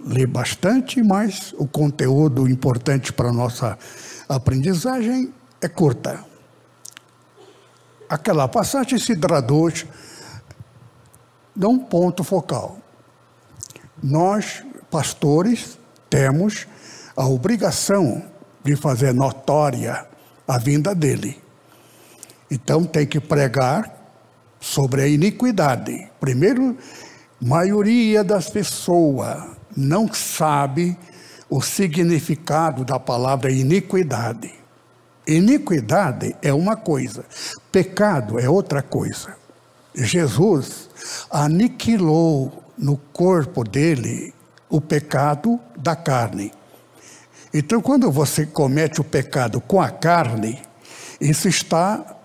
[0.06, 3.80] Lê bastante, mas o conteúdo importante para a nossa
[4.28, 6.26] aprendizagem é curta.
[8.10, 9.86] Aquela passagem se traduz
[11.56, 12.80] num ponto focal.
[14.04, 15.80] Nós, pastores,
[16.10, 16.68] temos
[17.16, 18.35] a obrigação
[18.66, 20.06] de fazer notória
[20.48, 21.40] a vinda dele.
[22.50, 23.90] Então tem que pregar
[24.60, 26.10] sobre a iniquidade.
[26.20, 26.76] Primeiro,
[27.40, 29.44] maioria das pessoas
[29.78, 30.98] não sabe
[31.48, 34.52] o significado da palavra iniquidade.
[35.28, 37.24] Iniquidade é uma coisa,
[37.72, 39.36] pecado é outra coisa.
[39.94, 40.90] Jesus
[41.30, 44.34] aniquilou no corpo dele
[44.70, 46.52] o pecado da carne.
[47.58, 50.62] Então, quando você comete o pecado com a carne,
[51.22, 52.18] isso está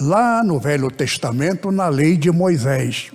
[0.00, 3.10] lá no Velho Testamento, na lei de Moisés.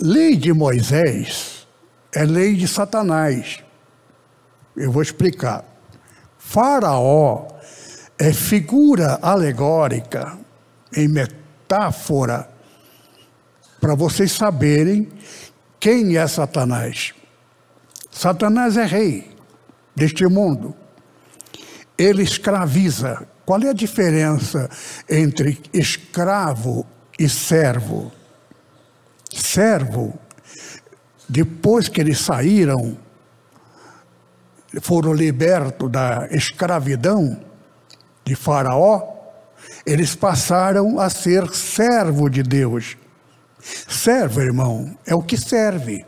[0.00, 1.68] Lei de Moisés
[2.14, 3.62] é lei de Satanás.
[4.74, 5.62] Eu vou explicar.
[6.38, 7.48] Faraó
[8.18, 10.38] é figura alegórica,
[10.96, 12.48] em metáfora,
[13.78, 15.10] para vocês saberem
[15.78, 17.12] quem é Satanás.
[18.10, 19.35] Satanás é rei
[19.96, 20.76] deste mundo.
[21.96, 23.26] Ele escraviza.
[23.44, 24.68] Qual é a diferença
[25.08, 26.86] entre escravo
[27.18, 28.12] e servo?
[29.32, 30.18] Servo,
[31.28, 32.98] depois que eles saíram,
[34.82, 37.40] foram libertos da escravidão
[38.24, 39.14] de Faraó,
[39.86, 42.96] eles passaram a ser servo de Deus.
[43.88, 46.04] Servo, irmão, é o que serve.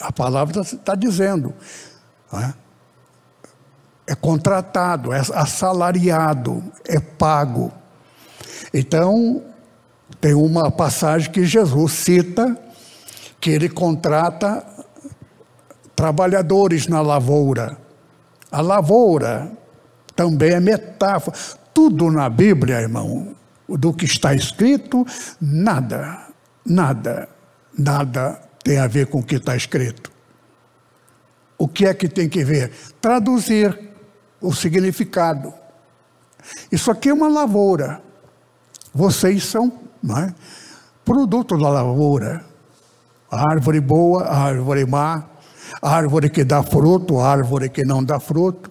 [0.00, 1.54] A palavra está dizendo.
[2.32, 2.69] É?
[4.10, 7.70] É contratado, é assalariado, é pago.
[8.74, 9.40] Então,
[10.20, 12.58] tem uma passagem que Jesus cita
[13.40, 14.66] que ele contrata
[15.94, 17.78] trabalhadores na lavoura.
[18.50, 19.52] A lavoura
[20.16, 21.36] também é metáfora.
[21.72, 23.36] Tudo na Bíblia, irmão,
[23.68, 25.06] do que está escrito,
[25.40, 26.26] nada,
[26.66, 27.28] nada,
[27.78, 30.10] nada tem a ver com o que está escrito.
[31.56, 32.72] O que é que tem que ver?
[33.00, 33.89] Traduzir
[34.40, 35.52] o significado.
[36.70, 38.00] Isso aqui é uma lavoura.
[38.94, 39.72] Vocês são
[40.16, 40.32] é?
[41.04, 42.44] produto da lavoura.
[43.30, 45.24] A árvore boa, a árvore má,
[45.80, 48.70] a árvore que dá fruto, a árvore que não dá fruto.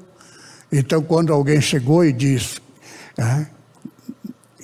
[0.71, 2.59] Então, quando alguém chegou e disse,
[3.17, 3.47] é,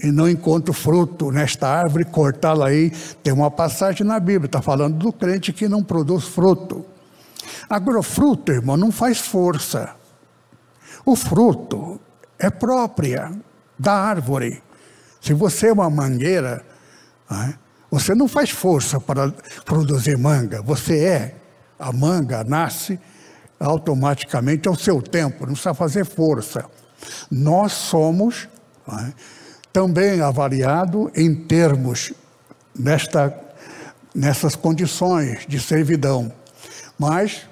[0.03, 2.91] e não encontro fruto nesta árvore, cortá-la aí,
[3.23, 6.85] tem uma passagem na Bíblia, está falando do crente que não produz fruto.
[7.69, 9.95] Agora, fruto, irmão, não faz força.
[11.05, 11.99] O fruto
[12.39, 13.31] é própria
[13.77, 14.63] da árvore.
[15.21, 16.65] Se você é uma mangueira,
[17.31, 17.53] é,
[17.91, 19.31] você não faz força para
[19.63, 21.35] produzir manga, você é.
[21.77, 22.99] A manga nasce
[23.59, 26.65] automaticamente ao seu tempo, não precisa fazer força.
[27.29, 28.47] Nós somos
[28.87, 29.13] é,
[29.71, 32.13] também avaliado em termos
[32.77, 33.37] nesta,
[34.13, 36.31] nessas condições de servidão.
[36.97, 37.47] Mas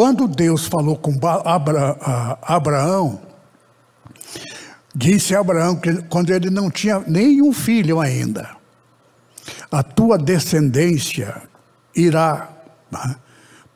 [0.00, 1.14] quando Deus falou com
[2.40, 3.20] Abraão,
[4.94, 8.48] disse a Abraão que quando ele não tinha nenhum filho ainda,
[9.70, 11.42] a tua descendência
[11.94, 12.48] irá
[12.90, 13.14] né,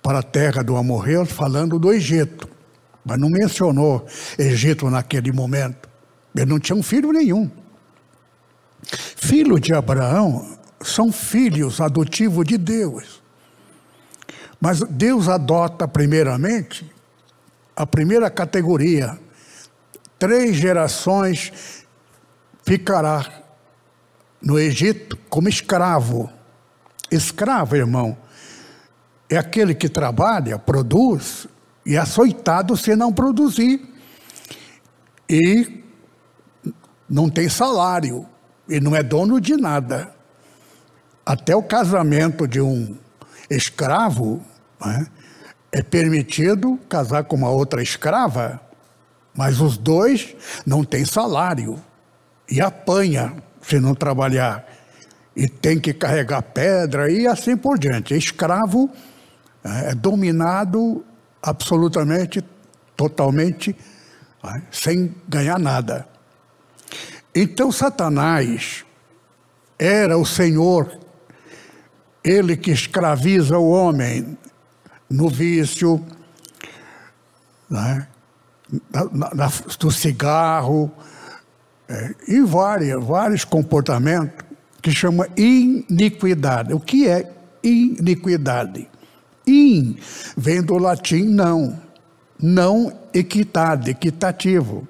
[0.02, 2.48] para a terra do amorreu, falando do Egito.
[3.04, 4.06] Mas não mencionou
[4.38, 5.90] Egito naquele momento.
[6.34, 7.50] Ele não tinha um filho nenhum.
[8.82, 13.22] Filho de Abraão são filhos adotivos de Deus.
[14.64, 16.90] Mas Deus adota primeiramente
[17.76, 19.18] a primeira categoria.
[20.18, 21.84] Três gerações
[22.64, 23.42] ficará
[24.40, 26.32] no Egito como escravo.
[27.10, 28.16] Escravo, irmão,
[29.28, 31.46] é aquele que trabalha, produz
[31.84, 33.86] e é açoitado se não produzir.
[35.28, 35.84] E
[37.06, 38.26] não tem salário
[38.66, 40.10] e não é dono de nada.
[41.26, 42.96] Até o casamento de um
[43.50, 44.42] escravo
[44.84, 45.06] né,
[45.72, 48.60] é permitido casar com uma outra escrava,
[49.34, 51.82] mas os dois não têm salário
[52.48, 54.64] e apanha se não trabalhar
[55.34, 58.14] e tem que carregar pedra e assim por diante.
[58.14, 58.88] Escravo
[59.64, 61.04] é, é dominado
[61.42, 62.42] absolutamente,
[62.96, 63.76] totalmente,
[64.44, 66.06] é, sem ganhar nada.
[67.34, 68.84] Então Satanás
[69.76, 71.00] era o Senhor,
[72.22, 74.38] ele que escraviza o homem
[75.14, 76.04] no vício,
[77.70, 78.08] né?
[78.92, 80.90] na, na, do cigarro,
[81.88, 84.44] é, e vários, vários comportamentos
[84.82, 86.72] que chama iniquidade.
[86.72, 87.30] O que é
[87.62, 88.88] iniquidade?
[89.46, 89.96] In
[90.36, 91.80] vem do latim não,
[92.40, 94.88] não equidade, equitativo.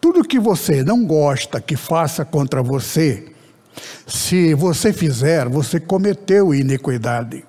[0.00, 3.32] Tudo que você não gosta que faça contra você,
[4.06, 7.44] se você fizer, você cometeu iniquidade.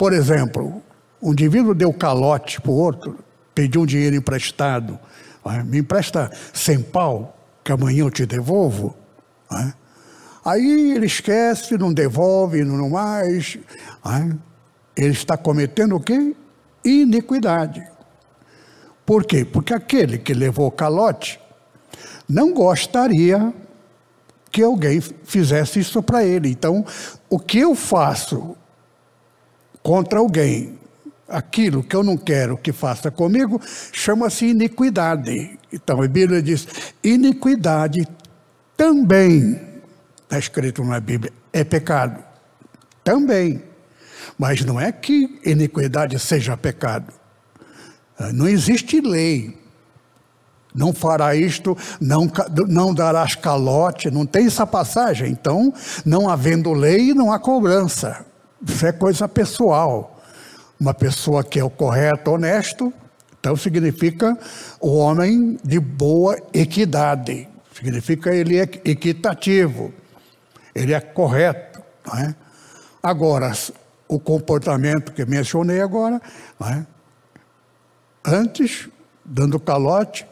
[0.00, 0.82] Por exemplo,
[1.20, 3.18] um indivíduo deu calote para o outro,
[3.54, 4.98] pediu um dinheiro emprestado,
[5.66, 8.96] me empresta 100 pau, que amanhã eu te devolvo.
[10.42, 13.58] Aí ele esquece, não devolve, não mais.
[14.96, 16.34] Ele está cometendo o quê?
[16.82, 17.86] Iniquidade.
[19.04, 19.44] Por quê?
[19.44, 21.38] Porque aquele que levou o calote
[22.26, 23.52] não gostaria
[24.50, 26.48] que alguém fizesse isso para ele.
[26.48, 26.86] Então,
[27.28, 28.56] o que eu faço
[29.82, 30.78] contra alguém,
[31.28, 33.60] aquilo que eu não quero que faça comigo,
[33.92, 35.58] chama-se iniquidade.
[35.72, 36.66] Então, a Bíblia diz:
[37.02, 38.06] iniquidade
[38.76, 39.60] também,
[40.22, 42.22] está escrito na Bíblia, é pecado.
[43.02, 43.62] Também.
[44.38, 47.12] Mas não é que iniquidade seja pecado.
[48.32, 49.60] Não existe lei
[50.74, 52.30] não fará isto, não,
[52.68, 55.30] não darás calote, não tem essa passagem.
[55.30, 55.72] Então,
[56.04, 58.24] não havendo lei, não há cobrança.
[58.66, 60.20] Isso é coisa pessoal.
[60.78, 62.92] Uma pessoa que é o correto, honesto,
[63.38, 64.38] então significa
[64.80, 67.48] o homem de boa equidade.
[67.74, 69.92] Significa ele é equitativo,
[70.74, 71.80] ele é correto.
[72.18, 72.34] É?
[73.02, 73.52] Agora,
[74.06, 76.20] o comportamento que mencionei agora,
[76.62, 76.84] é?
[78.24, 78.88] antes,
[79.24, 80.26] dando calote,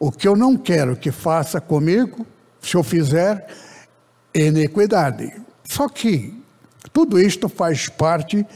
[0.00, 2.26] o que eu não quero que faça comigo,
[2.60, 3.46] se eu fizer,
[4.34, 5.32] é iniquidade.
[5.64, 6.41] Só que
[6.92, 8.46] tudo isto faz parte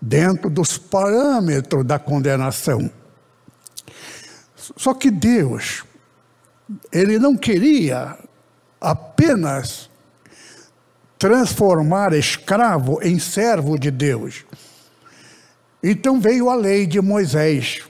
[0.00, 2.90] dentro dos parâmetros da condenação.
[4.76, 5.84] Só que Deus,
[6.92, 8.18] Ele não queria
[8.80, 9.88] apenas
[11.18, 14.44] transformar escravo em servo de Deus.
[15.82, 17.82] Então veio a lei de Moisés.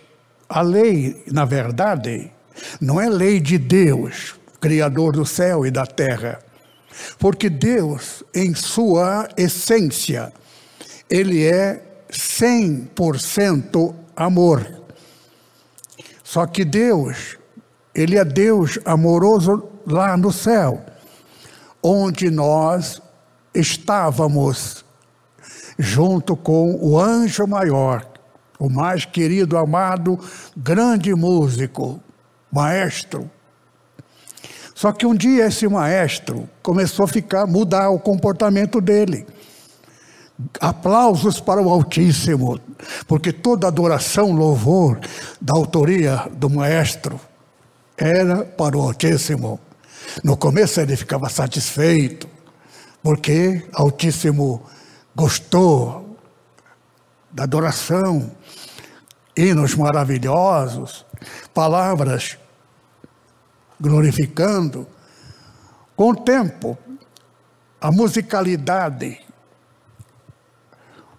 [0.49, 2.31] A lei, na verdade,
[2.81, 6.44] não é lei de Deus, Criador do céu e da terra.
[7.19, 10.33] Porque Deus, em sua essência,
[11.09, 14.83] ele é 100% amor.
[16.23, 17.37] Só que Deus,
[17.95, 20.85] ele é Deus amoroso lá no céu,
[21.83, 23.01] onde nós
[23.55, 24.85] estávamos
[25.79, 28.07] junto com o anjo maior,
[28.59, 30.19] o mais querido, amado,
[30.57, 32.01] grande músico,
[32.51, 33.31] maestro.
[34.75, 39.25] Só que um dia esse maestro começou a ficar, mudar o comportamento dele.
[40.61, 42.61] Aplausos para o Altíssimo,
[43.07, 44.99] porque toda adoração, louvor
[45.41, 47.21] da autoria do maestro
[47.97, 49.61] era para o Altíssimo.
[50.25, 52.29] No começo ele ficava satisfeito,
[53.01, 54.61] porque Altíssimo
[55.15, 56.19] gostou
[57.31, 58.29] da adoração,
[59.37, 61.07] hinos maravilhosos,
[61.53, 62.39] palavras
[63.85, 64.89] glorificando.
[65.95, 66.79] Com o tempo,
[67.79, 69.21] a musicalidade,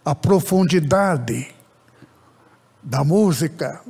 [0.04, 1.54] a profundidade
[2.82, 3.82] da música,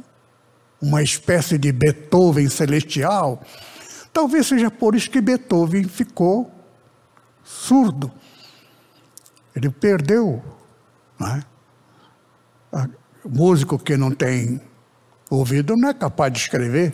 [0.81, 3.41] uma espécie de Beethoven celestial,
[4.11, 6.51] talvez seja por isso que Beethoven ficou
[7.43, 8.11] surdo.
[9.55, 10.43] Ele perdeu.
[11.21, 11.43] É?
[13.23, 14.61] O músico que não tem
[15.29, 16.93] ouvido não é capaz de escrever.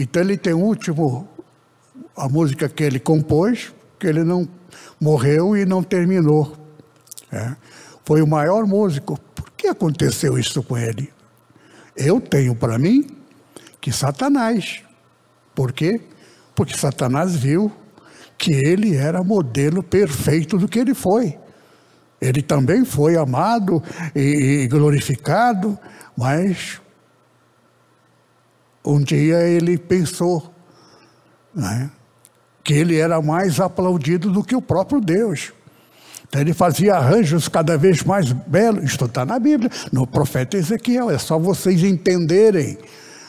[0.00, 1.28] Então ele tem o último,
[2.16, 4.48] a música que ele compôs, que ele não
[4.98, 6.56] morreu e não terminou.
[7.30, 7.54] É.
[8.02, 9.20] Foi o maior músico.
[9.34, 11.12] Por que aconteceu isso com ele?
[11.94, 13.06] Eu tenho para mim
[13.78, 14.82] que Satanás.
[15.54, 16.00] Por quê?
[16.54, 17.70] Porque Satanás viu
[18.38, 21.38] que ele era modelo perfeito do que ele foi.
[22.18, 23.82] Ele também foi amado
[24.16, 25.78] e glorificado,
[26.16, 26.80] mas
[28.84, 30.52] um dia ele pensou
[31.54, 31.90] né,
[32.64, 35.52] que ele era mais aplaudido do que o próprio Deus.
[36.28, 38.84] Então ele fazia arranjos cada vez mais belos.
[38.84, 41.10] Isto está na Bíblia, no profeta Ezequiel.
[41.10, 42.78] É só vocês entenderem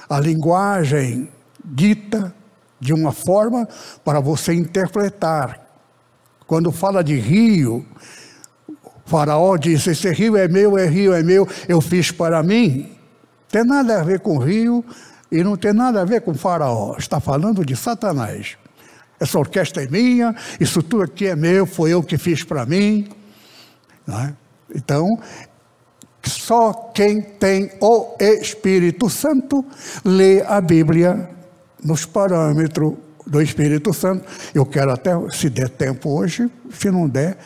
[0.08, 1.30] a linguagem
[1.64, 2.34] dita
[2.80, 3.68] de uma forma
[4.06, 5.60] para você interpretar.
[6.46, 7.86] Quando fala de rio,
[9.06, 12.92] Faraó diz: Esse rio é meu, é rio, é meu, eu fiz para mim.
[13.50, 14.86] Tem nada a ver com rio
[15.32, 16.96] e não tem nada a ver com Faraó.
[16.98, 18.58] Está falando de Satanás.
[19.20, 23.08] Essa orquestra é minha, isso tudo aqui é meu, foi eu que fiz para mim.
[24.10, 24.34] É?
[24.76, 25.08] Então,
[26.24, 29.64] só quem tem o Espírito Santo
[30.04, 31.30] lê a Bíblia
[31.84, 34.26] nos parâmetros do Espírito Santo.
[34.54, 37.38] Eu quero até, se der tempo hoje, se não der,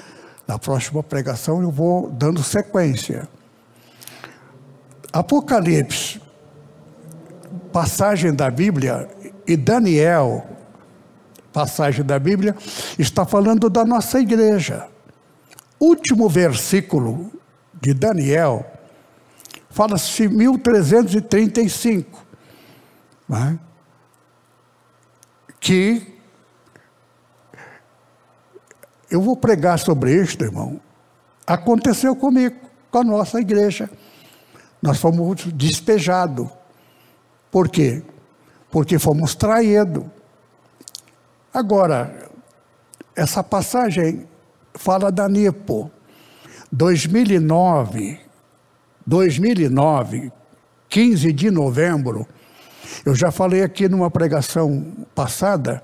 [0.48, 3.28] na próxima pregação eu vou dando sequência.
[5.12, 6.24] Apocalipse
[7.76, 9.09] passagem da Bíblia,
[9.45, 10.47] e Daniel,
[11.51, 12.55] passagem da Bíblia,
[12.97, 14.88] está falando da nossa igreja.
[15.78, 17.30] Último versículo
[17.73, 18.65] de Daniel
[19.69, 22.26] fala-se 1335,
[23.28, 23.59] né?
[25.59, 26.17] que
[29.11, 30.80] eu vou pregar sobre isto, irmão.
[31.45, 32.55] Aconteceu comigo,
[32.89, 33.89] com a nossa igreja.
[34.82, 36.47] Nós fomos despejados
[37.56, 38.03] por quê?
[38.70, 40.03] Porque fomos traídos.
[41.53, 42.30] Agora,
[43.16, 44.28] essa passagem
[44.74, 45.89] fala da Nipo.
[46.70, 48.20] 2009,
[49.08, 50.34] 2009,
[50.89, 52.28] 15 de novembro,
[53.06, 55.82] eu já falei aqui numa pregação passada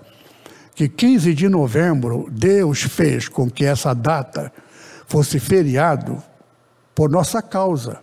[0.76, 4.52] que 15 de novembro Deus fez com que essa data
[5.08, 6.22] fosse feriado
[6.94, 8.02] por nossa causa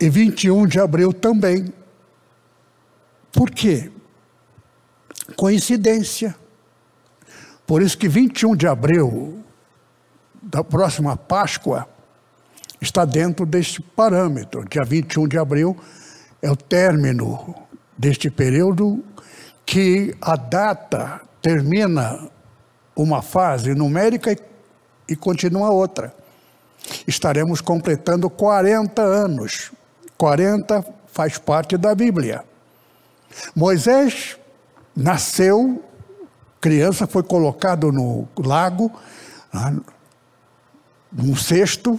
[0.00, 1.72] e 21 de abril também.
[3.30, 3.90] Por quê?
[5.36, 6.34] Coincidência.
[7.66, 9.44] Por isso que 21 de abril
[10.42, 11.86] da próxima Páscoa
[12.80, 14.64] está dentro deste parâmetro.
[14.68, 15.76] Dia 21 de abril
[16.40, 17.54] é o término
[17.96, 19.04] deste período
[19.66, 22.28] que a data termina
[22.96, 24.38] uma fase numérica e,
[25.10, 26.12] e continua outra.
[27.06, 29.70] Estaremos completando 40 anos
[30.20, 32.44] 40 faz parte da Bíblia.
[33.56, 34.36] Moisés
[34.94, 35.82] nasceu,
[36.60, 38.92] criança, foi colocado no lago,
[39.50, 39.80] né,
[41.10, 41.98] num cesto,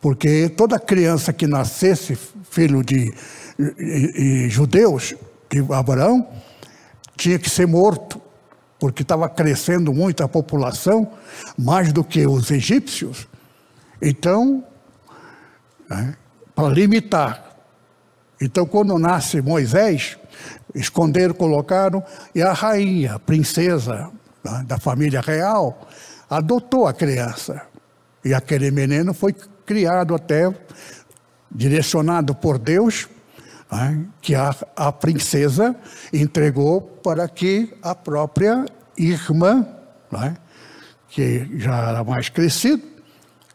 [0.00, 2.16] porque toda criança que nascesse
[2.48, 3.12] filho de,
[3.58, 5.16] de, de judeus,
[5.50, 6.28] de Abraão,
[7.16, 8.22] tinha que ser morto,
[8.78, 11.10] porque estava crescendo muito a população,
[11.58, 13.26] mais do que os egípcios.
[14.00, 14.64] Então,
[15.90, 16.14] né,
[16.56, 17.54] para limitar.
[18.40, 20.18] Então, quando nasce Moisés,
[20.74, 22.02] esconderam, colocaram,
[22.34, 24.10] e a rainha, princesa
[24.42, 25.86] né, da família real,
[26.28, 27.62] adotou a criança.
[28.24, 29.34] E aquele menino foi
[29.66, 30.52] criado até,
[31.50, 33.06] direcionado por Deus,
[33.70, 35.76] né, que a, a princesa
[36.12, 38.64] entregou para que a própria
[38.96, 39.66] irmã,
[40.10, 40.36] né,
[41.08, 42.82] que já era mais crescido,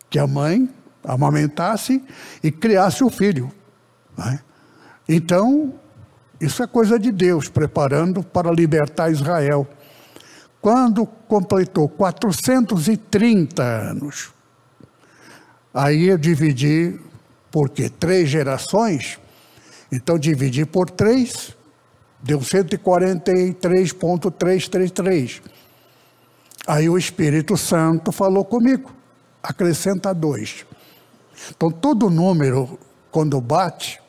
[0.10, 0.70] que a mãe
[1.04, 2.04] amamentasse
[2.44, 3.52] e criasse o filho.
[4.18, 4.40] Né?
[5.08, 5.74] Então,
[6.40, 9.68] isso é coisa de Deus, preparando para libertar Israel.
[10.60, 14.32] Quando completou 430 anos,
[15.74, 17.00] aí eu dividi,
[17.52, 19.20] porque três gerações,
[19.92, 21.56] então dividi por três,
[22.24, 25.42] deu 143,333.
[26.68, 28.92] Aí o Espírito Santo falou comigo,
[29.44, 30.66] acrescenta dois.
[31.50, 32.80] Então todo número,
[33.12, 34.00] quando bate,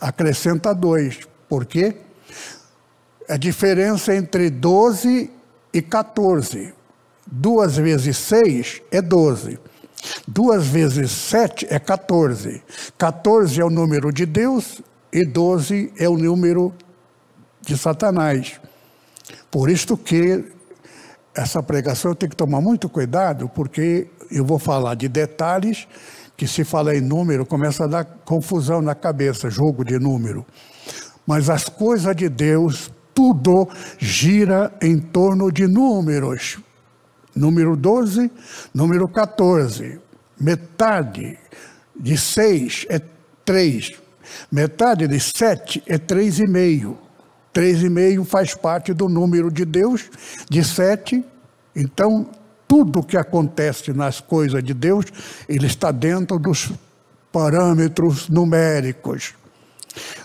[0.00, 1.20] acrescenta dois.
[1.48, 1.96] Por quê?
[3.28, 5.30] A diferença entre 12
[5.72, 6.74] e 14.
[7.26, 9.58] Duas vezes seis é 12.
[10.26, 12.62] Duas vezes sete é 14.
[12.98, 14.82] 14 é o número de Deus
[15.12, 16.74] e 12 é o número
[17.60, 18.60] de Satanás.
[19.50, 20.44] Por isso que
[21.34, 25.86] essa pregação tenho que tomar muito cuidado, porque eu vou falar de detalhes
[26.36, 30.44] que se fala em número começa a dar confusão na cabeça, jogo de número.
[31.26, 33.68] Mas as coisas de Deus, tudo
[33.98, 36.58] gira em torno de números.
[37.34, 38.30] Número 12,
[38.74, 40.00] número 14.
[40.40, 41.38] Metade
[41.98, 43.00] de 6 é
[43.44, 43.92] 3.
[44.50, 46.96] Metade de 7 é 3,5.
[47.54, 50.10] 3,5 faz parte do número de Deus,
[50.50, 51.24] de 7.
[51.76, 52.28] Então,
[52.72, 55.04] tudo que acontece nas coisas de Deus,
[55.46, 56.72] ele está dentro dos
[57.30, 59.34] parâmetros numéricos.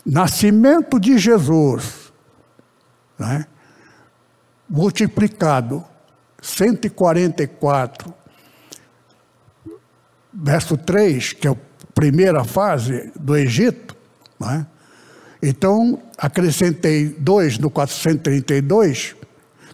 [0.05, 2.13] Nascimento de Jesus,
[3.19, 3.45] né?
[4.69, 5.83] multiplicado
[6.41, 8.13] 144,
[10.33, 11.57] verso 3, que é a
[11.93, 13.93] primeira fase do Egito,
[14.39, 14.65] né?
[15.43, 19.16] então acrescentei 2 no 432,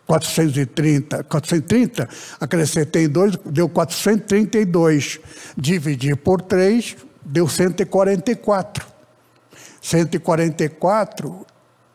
[0.08, 5.20] 430, 430, acrescentei 2, deu 432.
[5.58, 8.86] Dividi por 3, deu 144.
[9.82, 11.46] 144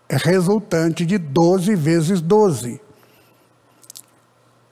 [0.08, 2.80] é resultante de 12 vezes 12.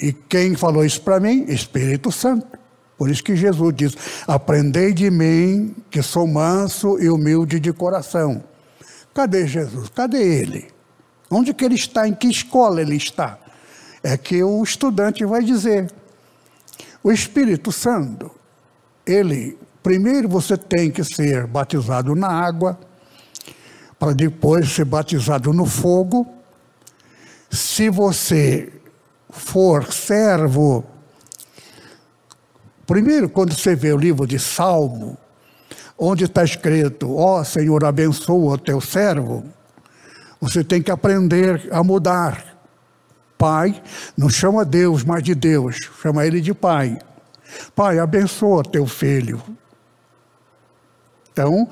[0.00, 1.44] E quem falou isso para mim?
[1.48, 2.58] Espírito Santo.
[2.96, 8.42] Por isso que Jesus diz: Aprendei de mim, que sou manso e humilde de coração.
[9.14, 9.90] Cadê Jesus?
[9.94, 10.75] Cadê ele?
[11.30, 12.06] Onde que ele está?
[12.06, 13.38] Em que escola ele está?
[14.02, 15.90] É que o estudante vai dizer.
[17.02, 18.30] O Espírito Santo,
[19.04, 22.78] ele, primeiro você tem que ser batizado na água,
[23.98, 26.26] para depois ser batizado no fogo.
[27.50, 28.72] Se você
[29.30, 30.84] for servo,
[32.86, 35.16] primeiro, quando você vê o livro de Salmo,
[35.98, 39.44] onde está escrito: Ó oh, Senhor, abençoa o teu servo,
[40.40, 42.56] você tem que aprender a mudar.
[43.38, 43.82] Pai,
[44.16, 46.98] não chama Deus mais de Deus, chama Ele de Pai.
[47.74, 49.42] Pai, abençoa teu filho.
[51.32, 51.68] Então,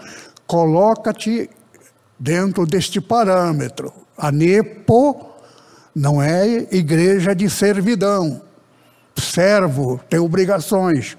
[0.46, 1.48] coloca-te
[2.18, 3.92] dentro deste parâmetro.
[4.16, 5.34] A NEPO
[5.94, 8.42] não é igreja de servidão.
[9.16, 11.16] Servo tem obrigações,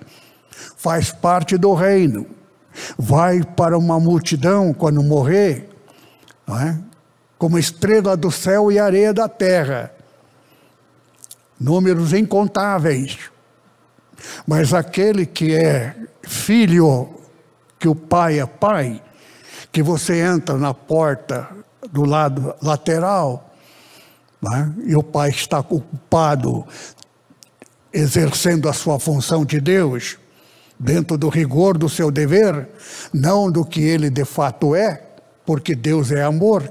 [0.77, 2.27] faz parte do reino.
[2.97, 5.69] Vai para uma multidão quando morrer,
[6.45, 6.77] não é?
[7.37, 9.91] Como estrela do céu e areia da terra.
[11.59, 13.17] Números incontáveis.
[14.47, 17.09] Mas aquele que é filho,
[17.77, 19.01] que o pai é pai,
[19.71, 21.49] que você entra na porta
[21.91, 23.53] do lado lateral,
[24.41, 24.73] né?
[24.85, 26.65] e o pai está ocupado
[27.93, 30.17] exercendo a sua função de Deus,
[30.77, 32.67] dentro do rigor do seu dever,
[33.13, 35.01] não do que ele de fato é,
[35.45, 36.69] porque Deus é amor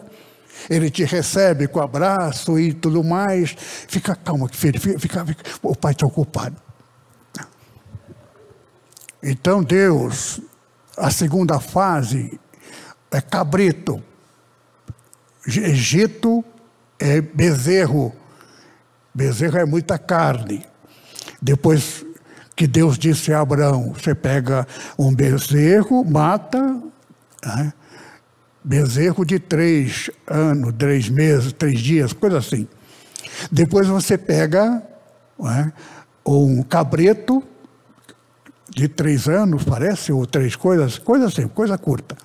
[0.68, 3.54] ele te recebe com abraço e tudo mais.
[3.58, 5.44] Fica calmo, filho, fica, fica, fica.
[5.62, 6.56] o pai está ocupado.
[9.22, 10.40] Então Deus,
[10.96, 12.38] a segunda fase
[13.10, 14.02] é cabrito.
[15.46, 16.44] Egito
[16.98, 18.14] é bezerro.
[19.14, 20.66] Bezerro é muita carne.
[21.40, 22.04] Depois
[22.56, 24.66] que Deus disse a Abraão: você pega
[24.98, 26.60] um bezerro, mata,
[27.44, 27.72] né?
[28.64, 32.66] Bezerro de três anos, três meses, três dias, coisa assim.
[33.52, 34.82] Depois você pega
[35.40, 35.72] é,
[36.26, 37.42] um cabreto
[38.70, 42.16] de três anos, parece, ou três coisas, coisa assim, coisa curta,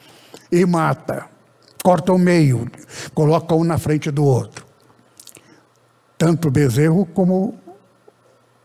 [0.50, 1.26] e mata.
[1.84, 2.70] Corta o meio,
[3.14, 4.66] coloca um na frente do outro.
[6.18, 7.58] Tanto o bezerro como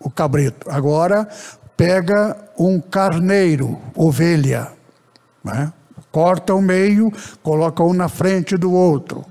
[0.01, 0.69] o cabreto.
[0.69, 1.29] Agora
[1.77, 4.73] pega um carneiro, ovelha,
[5.45, 5.73] né?
[6.15, 7.13] Corta o meio,
[7.43, 9.25] coloca um na frente do outro.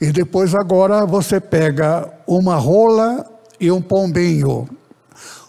[0.00, 3.28] E depois agora você pega uma rola
[3.58, 4.68] e um pombinho.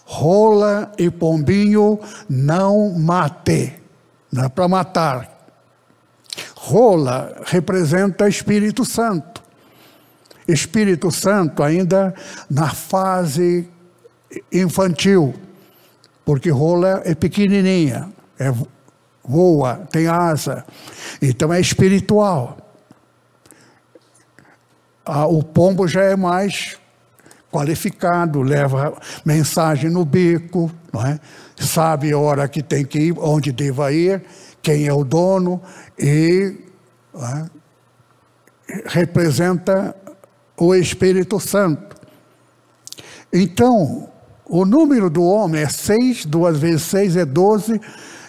[0.04, 3.74] Rola e pombinho não mate,
[4.32, 5.48] não é para matar.
[6.56, 9.40] Rola representa Espírito Santo.
[10.48, 12.12] Espírito Santo ainda
[12.50, 13.68] na fase
[14.52, 15.32] infantil,
[16.24, 18.52] porque rola é pequenininha, é
[19.24, 20.64] voa, tem asa.
[21.20, 22.58] Então é espiritual.
[25.04, 26.78] Ah, o pombo já é mais
[27.50, 30.70] qualificado, leva mensagem no bico,
[31.06, 31.20] é?
[31.62, 34.24] sabe a hora que tem que ir, onde deva ir,
[34.60, 35.62] quem é o dono
[35.96, 36.56] e
[37.14, 37.44] é?
[38.86, 39.94] representa
[40.56, 41.94] o Espírito Santo.
[43.32, 44.08] Então,
[44.46, 47.80] o número do homem é 6, 2 vezes 6 é 12,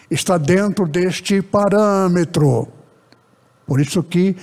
[0.09, 2.67] está dentro deste parâmetro.
[3.65, 4.35] Por isso que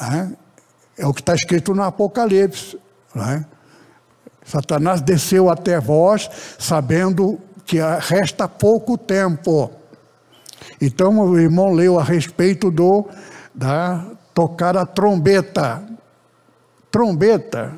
[0.00, 2.78] É, é o que está escrito no Apocalipse.
[3.16, 3.44] É?
[4.44, 9.70] Satanás desceu até vós, sabendo que resta pouco tempo.
[10.80, 13.06] Então o irmão leu a respeito do
[13.54, 15.82] da tocar a trombeta.
[16.90, 17.74] Trombeta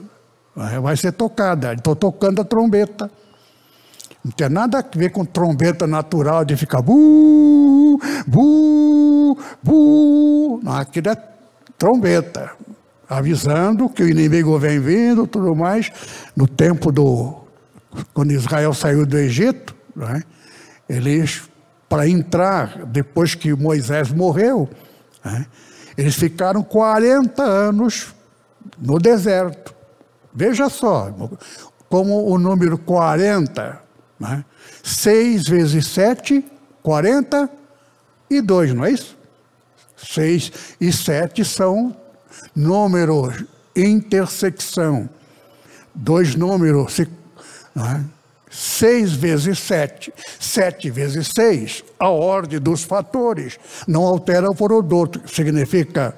[0.80, 1.74] vai ser tocada.
[1.74, 3.11] Estou tocando a trombeta.
[4.24, 10.61] Não tem nada a ver com trombeta natural de ficar bu, bu, bu.
[10.64, 11.16] Não, aquilo é
[11.78, 12.51] trombeta,
[13.09, 15.93] avisando que o inimigo vem vindo, tudo mais.
[16.34, 17.37] No tempo do
[18.12, 20.22] quando Israel saiu do Egito, né,
[20.89, 21.43] eles
[21.89, 24.68] para entrar depois que Moisés morreu.
[25.24, 25.47] Né?
[25.97, 28.14] Eles ficaram 40 anos
[28.78, 29.74] no deserto.
[30.34, 31.14] Veja só,
[31.89, 33.80] como o número 40,
[34.18, 34.45] né?
[34.82, 36.45] 6 vezes 7,
[36.82, 39.16] 42, não é isso?
[39.97, 41.97] 6 e 7 são
[42.55, 43.45] números
[43.76, 45.09] intersecção.
[45.95, 46.99] Dois números,
[47.74, 48.05] né?
[48.51, 56.16] 6 vezes 7, 7 vezes 6, a ordem dos fatores, não altera o produto, significa,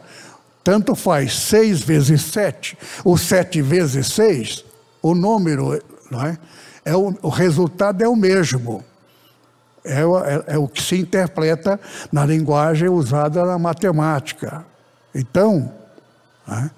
[0.62, 4.64] tanto faz 6 vezes 7, ou 7 vezes 6,
[5.02, 6.38] o número não é?
[6.84, 8.84] é o, o resultado é o mesmo.
[9.84, 11.80] É, é, é, o que se interpreta
[12.12, 14.66] na linguagem usada na matemática.
[15.14, 15.72] Então,
[16.46, 16.70] é,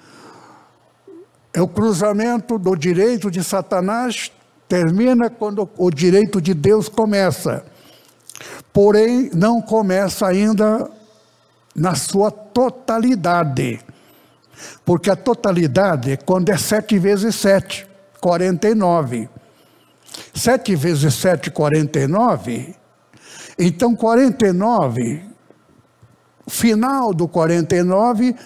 [1.54, 4.30] é o cruzamento do direito de Satanás
[4.70, 7.64] termina quando o direito de Deus começa.
[8.72, 10.88] Porém, não começa ainda
[11.74, 13.80] na sua totalidade.
[14.84, 17.84] Porque a totalidade é quando é 7 vezes 7,
[18.20, 19.28] 49.
[20.32, 22.76] 7 vezes 7, 49.
[23.58, 25.24] Então, 49,
[26.46, 28.36] final do 49,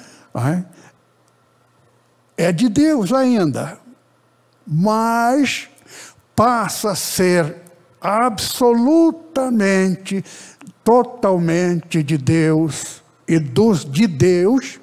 [2.34, 3.78] é de Deus ainda.
[4.66, 5.68] Mas
[6.34, 7.56] passa a ser
[8.00, 10.24] absolutamente,
[10.82, 14.80] totalmente de Deus e dos de Deus,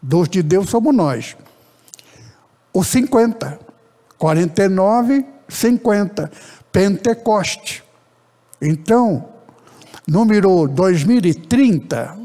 [0.00, 1.36] dos de Deus somos nós.
[2.72, 3.58] Os 50,
[4.16, 6.30] 49, 50,
[6.70, 7.82] Pentecoste.
[8.60, 9.28] Então,
[10.06, 12.16] número 2030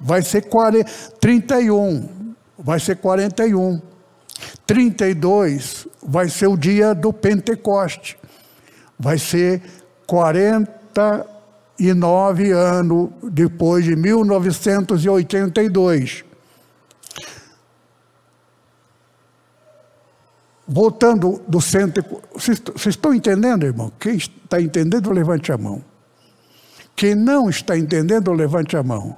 [0.00, 3.93] vai ser 40, 31, vai ser 41.
[4.66, 8.16] 32 vai ser o dia do Pentecoste.
[8.98, 9.60] Vai ser
[10.06, 16.24] 49 anos depois de 1982.
[20.66, 22.02] Voltando do centro.
[22.32, 23.92] Vocês, vocês estão entendendo, irmão?
[24.00, 25.84] Quem está entendendo, levante a mão.
[26.96, 29.16] Quem não está entendendo, levante a mão.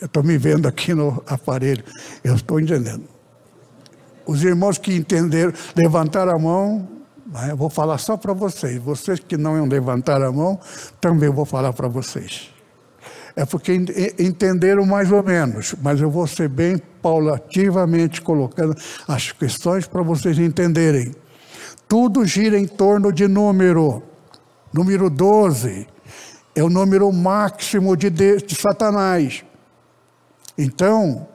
[0.00, 1.82] Eu estou me vendo aqui no aparelho.
[2.22, 3.15] Eu estou entendendo.
[4.26, 6.88] Os irmãos que entenderam, levantaram a mão,
[7.48, 8.76] eu vou falar só para vocês.
[8.78, 10.60] Vocês que não levantaram a mão,
[11.00, 12.50] também vou falar para vocês.
[13.34, 13.74] É porque
[14.18, 18.74] entenderam mais ou menos, mas eu vou ser bem paulativamente colocando
[19.06, 21.14] as questões para vocês entenderem.
[21.86, 24.02] Tudo gira em torno de número.
[24.72, 25.86] Número 12
[26.54, 29.44] é o número máximo de, de, de Satanás.
[30.56, 31.28] Então,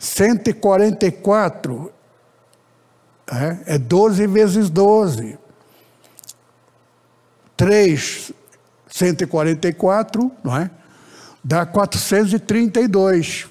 [0.00, 1.93] 144
[3.30, 5.38] é, é 12 vezes 12.
[7.56, 8.32] 3,
[8.88, 10.70] 144, não é?
[11.42, 13.46] Dá 432.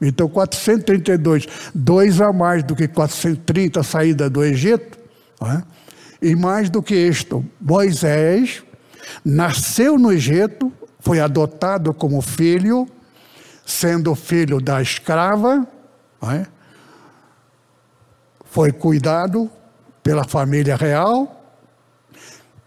[0.00, 4.98] Então, 432, dois a mais do que 430 a saída do Egito,
[5.42, 5.62] é?
[6.20, 8.62] e mais do que isto, Moisés
[9.24, 10.70] nasceu no Egito,
[11.00, 12.86] foi adotado como filho,
[13.64, 15.66] sendo filho da escrava,
[16.22, 16.46] é?
[18.56, 19.50] Foi cuidado
[20.02, 21.44] pela família real.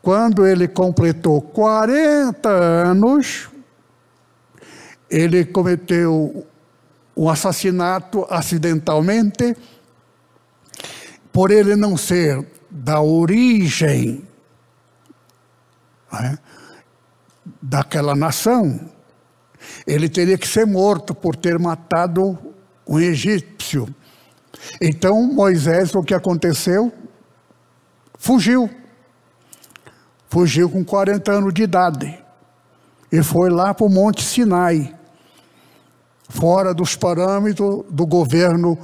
[0.03, 3.49] Quando ele completou 40 anos,
[5.09, 6.45] ele cometeu
[7.17, 9.57] um assassinato acidentalmente,
[11.33, 14.23] por ele não ser da origem
[16.13, 16.37] né,
[17.59, 18.79] daquela nação,
[19.87, 22.37] ele teria que ser morto por ter matado
[22.87, 23.91] um egípcio.
[24.82, 26.91] Então Moisés, o que aconteceu?
[28.18, 28.70] Fugiu.
[30.30, 32.24] Fugiu com 40 anos de idade.
[33.12, 34.95] E foi lá para o Monte Sinai,
[36.30, 38.78] fora dos parâmetros do governo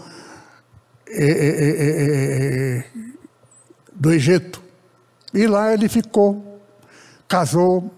[1.08, 2.86] é, é, é,
[3.94, 4.64] do Egito.
[5.34, 6.60] E lá ele ficou,
[7.28, 7.92] casou,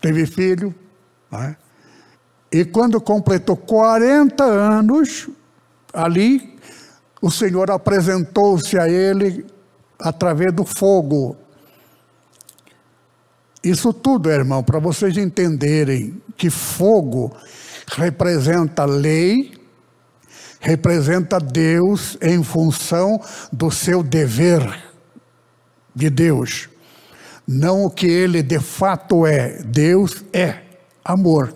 [0.00, 0.74] teve filho.
[1.30, 1.56] Né?
[2.50, 5.28] E quando completou 40 anos,
[5.92, 6.53] ali
[7.24, 9.46] o Senhor apresentou-se a ele
[9.98, 11.34] através do fogo.
[13.62, 17.34] Isso tudo, irmão, para vocês entenderem que fogo
[17.96, 19.54] representa lei,
[20.60, 23.18] representa Deus em função
[23.50, 24.60] do seu dever
[25.94, 26.68] de Deus.
[27.48, 29.62] Não o que ele de fato é.
[29.62, 30.58] Deus é
[31.02, 31.54] amor.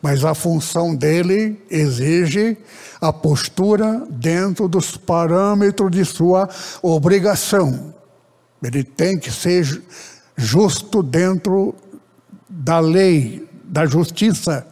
[0.00, 2.56] Mas a função dele exige
[3.00, 6.48] a postura dentro dos parâmetros de sua
[6.82, 7.92] obrigação.
[8.62, 9.82] Ele tem que ser
[10.36, 11.74] justo dentro
[12.48, 14.66] da lei, da justiça,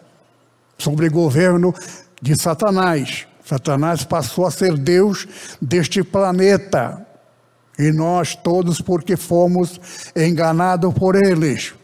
[0.78, 1.74] sobre o governo
[2.22, 3.26] de Satanás.
[3.44, 5.26] Satanás passou a ser Deus
[5.60, 7.04] deste planeta.
[7.78, 9.80] E nós todos, porque fomos
[10.14, 11.74] enganados por eles.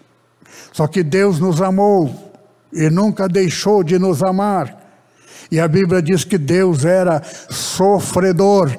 [0.72, 2.25] Só que Deus nos amou
[2.76, 4.84] e nunca deixou de nos amar.
[5.50, 8.76] E a Bíblia diz que Deus era sofredor,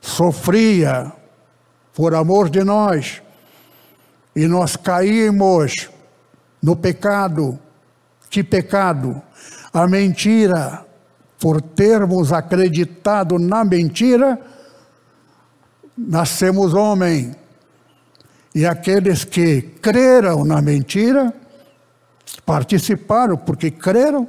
[0.00, 1.12] sofria
[1.94, 3.22] por amor de nós.
[4.34, 5.88] E nós caímos
[6.62, 7.58] no pecado.
[8.28, 9.20] Que pecado?
[9.72, 10.84] A mentira.
[11.38, 14.38] Por termos acreditado na mentira,
[15.96, 17.34] nascemos homem.
[18.54, 21.32] E aqueles que creram na mentira,
[22.44, 24.28] participaram porque creram,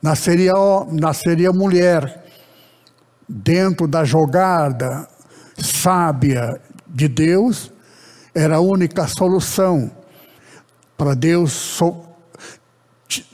[0.00, 0.52] nasceria,
[0.90, 2.24] nasceria mulher
[3.28, 5.08] dentro da jogada
[5.58, 7.72] sábia de Deus,
[8.34, 9.90] era a única solução
[10.96, 12.04] para Deus so,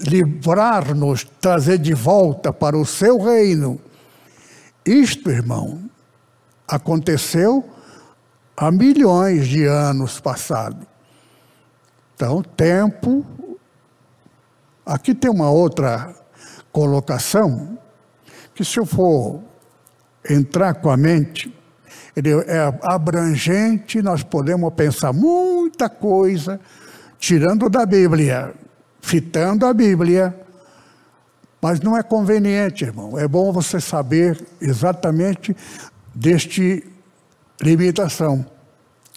[0.01, 3.81] livrar-nos, trazer de volta para o seu reino.
[4.85, 5.89] Isto, irmão,
[6.67, 7.69] aconteceu
[8.57, 10.87] há milhões de anos passados.
[12.15, 13.25] Então, tempo.
[14.89, 16.15] Aqui tem uma outra
[16.73, 17.79] colocação,
[18.55, 19.43] que se eu for
[20.29, 21.55] entrar com a mente,
[22.17, 26.59] ele é abrangente, nós podemos pensar muita coisa,
[27.19, 28.55] tirando da Bíblia,
[29.03, 30.35] citando a Bíblia,
[31.61, 33.19] mas não é conveniente, irmão.
[33.19, 35.55] É bom você saber exatamente
[36.15, 36.83] deste
[37.61, 38.47] limitação.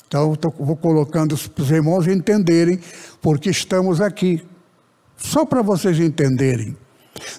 [0.06, 2.78] Então, tô, vou colocando os irmãos entenderem
[3.22, 4.51] porque estamos aqui.
[5.22, 6.76] Só para vocês entenderem.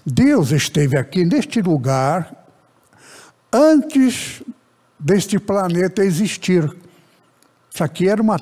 [0.07, 2.47] Deus esteve aqui neste lugar
[3.53, 4.43] antes
[4.99, 6.65] deste planeta existir.
[7.73, 8.41] Isso aqui era uma,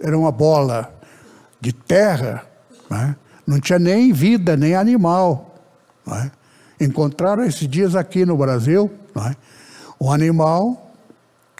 [0.00, 0.92] era uma bola
[1.60, 2.46] de terra,
[2.88, 3.14] né?
[3.46, 5.54] não tinha nem vida, nem animal.
[6.06, 6.32] Né?
[6.80, 9.36] Encontraram esses dias aqui no Brasil né?
[10.00, 10.90] um animal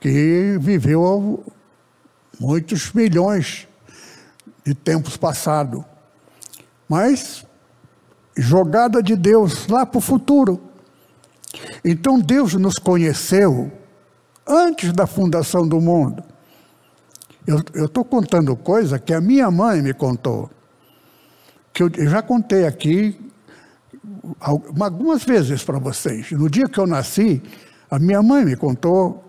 [0.01, 1.45] que viveu
[2.41, 3.69] muitos milhões
[4.65, 5.85] de tempos passados.
[6.91, 7.47] Mas
[8.37, 10.61] jogada de Deus lá para o futuro.
[11.85, 13.71] Então Deus nos conheceu
[14.45, 16.21] antes da fundação do mundo.
[17.47, 20.51] Eu estou contando coisa que a minha mãe me contou.
[21.73, 23.17] Que eu, já contei aqui
[24.41, 26.33] algumas vezes para vocês.
[26.33, 27.41] No dia que eu nasci,
[27.89, 29.25] a minha mãe me contou,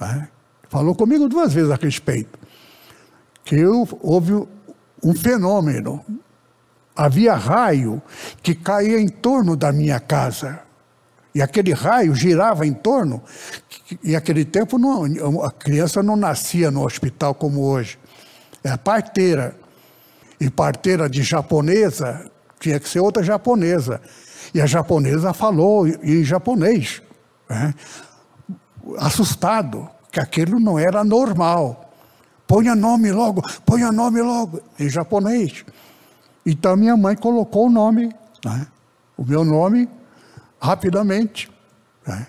[0.00, 0.28] né,
[0.68, 2.38] falou comigo duas vezes a respeito,
[3.44, 4.46] que eu, houve
[5.02, 6.04] um fenômeno.
[6.98, 8.02] Havia raio
[8.42, 10.58] que caía em torno da minha casa.
[11.32, 13.22] E aquele raio girava em torno.
[14.02, 15.04] E aquele tempo não,
[15.44, 17.96] a criança não nascia no hospital como hoje.
[18.64, 19.54] Era parteira.
[20.40, 22.28] E parteira de japonesa
[22.58, 24.00] tinha que ser outra japonesa.
[24.52, 27.00] E a japonesa falou em japonês,
[27.48, 27.72] né?
[28.98, 31.92] assustado, que aquilo não era normal.
[32.44, 35.64] Ponha nome logo, ponha nome logo, em japonês.
[36.44, 38.14] Então minha mãe colocou o nome,
[38.44, 38.66] né?
[39.16, 39.88] o meu nome,
[40.60, 41.50] rapidamente.
[42.06, 42.26] Né?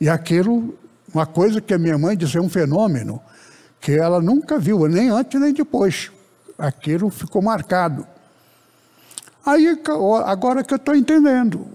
[0.00, 0.74] E aquilo,
[1.12, 3.20] uma coisa que a minha mãe dizia, um fenômeno,
[3.80, 6.10] que ela nunca viu, nem antes nem depois.
[6.58, 8.06] Aquilo ficou marcado.
[9.44, 9.80] Aí,
[10.24, 11.66] agora que eu estou entendendo,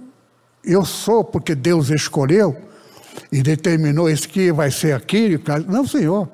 [0.64, 2.56] eu sou porque Deus escolheu
[3.32, 5.42] e determinou isso que vai ser aquilo.
[5.68, 6.30] Não, Senhor.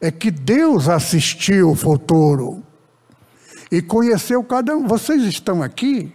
[0.00, 2.62] É que Deus assistiu o futuro
[3.70, 4.86] e conheceu cada um.
[4.86, 6.12] Vocês estão aqui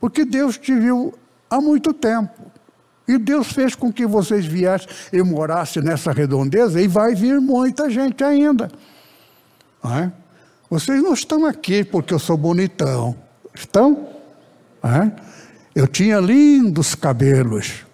[0.00, 1.14] porque Deus te viu
[1.50, 2.48] há muito tempo.
[3.06, 7.88] E Deus fez com que vocês viessem e morassem nessa redondeza, e vai vir muita
[7.88, 8.70] gente ainda.
[9.82, 10.10] É?
[10.68, 13.16] Vocês não estão aqui porque eu sou bonitão.
[13.54, 14.08] Estão?
[14.82, 15.10] É?
[15.74, 17.86] Eu tinha lindos cabelos.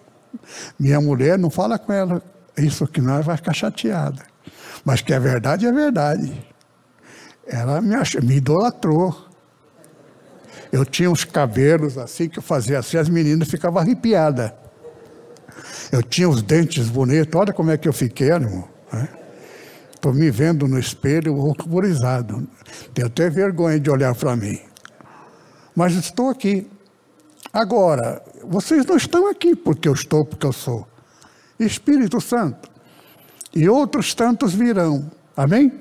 [0.77, 2.21] Minha mulher não fala com ela
[2.57, 4.21] isso que nós vai ficar chateada.
[4.83, 6.45] Mas que é verdade, é verdade.
[7.47, 8.15] Ela me, ach...
[8.15, 9.15] me idolatrou.
[10.71, 14.51] Eu tinha uns cabelos assim que eu fazia assim, as meninas ficavam arrepiadas.
[15.91, 18.67] Eu tinha os dentes bonitos, olha como é que eu fiquei, irmão.
[19.93, 20.19] Estou né?
[20.19, 22.47] me vendo no espelho horrorizado.
[22.93, 24.59] Tenho até vergonha de olhar para mim.
[25.75, 26.69] Mas estou aqui.
[27.53, 30.87] Agora, vocês não estão aqui porque eu estou, porque eu sou.
[31.59, 32.69] Espírito Santo.
[33.53, 35.09] E outros tantos virão.
[35.37, 35.71] Amém?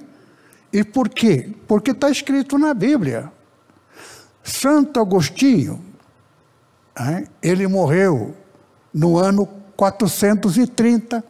[0.75, 1.55] E por quê?
[1.69, 3.31] Porque está escrito na Bíblia.
[4.43, 5.81] Santo Agostinho,
[7.41, 8.35] ele morreu
[8.93, 9.47] no ano
[9.77, 11.23] 430.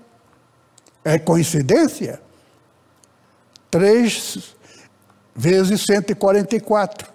[1.04, 2.22] É coincidência?
[3.70, 4.56] Três
[5.36, 7.12] vezes 144.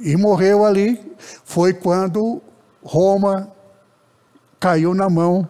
[0.00, 1.14] E morreu ali.
[1.44, 2.40] Foi quando
[2.82, 3.52] Roma
[4.58, 5.46] caiu na mão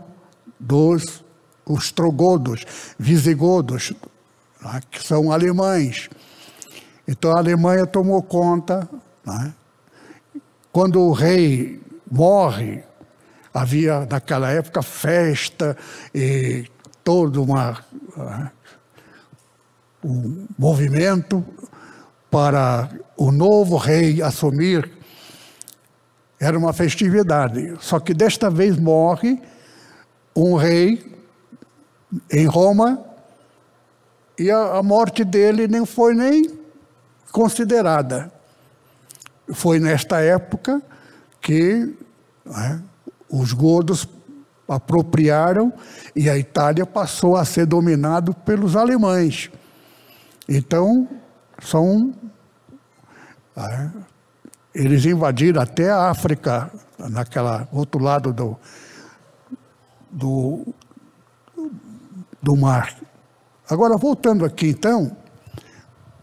[0.58, 1.24] dos
[1.64, 2.64] ostrogodos,
[2.98, 3.92] visigodos,
[4.90, 6.08] que são alemães.
[7.06, 8.88] Então a Alemanha tomou conta.
[9.24, 9.52] Né?
[10.70, 11.80] Quando o rei
[12.10, 12.82] morre,
[13.52, 15.76] havia naquela época festa
[16.14, 16.66] e
[17.02, 17.72] todo uma,
[18.16, 18.50] uh,
[20.04, 21.44] um movimento
[22.30, 24.90] para o novo rei assumir.
[26.38, 27.76] Era uma festividade.
[27.80, 29.42] Só que desta vez morre
[30.34, 31.12] um rei
[32.30, 33.09] em Roma
[34.40, 36.58] e a, a morte dele nem foi nem
[37.30, 38.32] considerada.
[39.52, 40.80] Foi nesta época
[41.42, 41.94] que
[42.42, 42.82] né,
[43.28, 44.08] os godos
[44.66, 45.70] apropriaram
[46.16, 49.50] e a Itália passou a ser dominado pelos alemães.
[50.48, 51.06] Então,
[51.62, 52.14] são.
[53.54, 53.92] Né,
[54.74, 56.72] eles invadiram até a África,
[57.10, 58.56] naquela outro lado do,
[60.10, 60.74] do,
[62.40, 63.09] do mar.
[63.70, 65.16] Agora, voltando aqui então,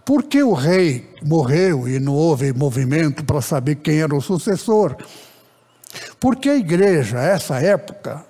[0.05, 4.95] por que o rei morreu e não houve movimento para saber quem era o sucessor?
[6.19, 8.25] Porque a igreja, essa época,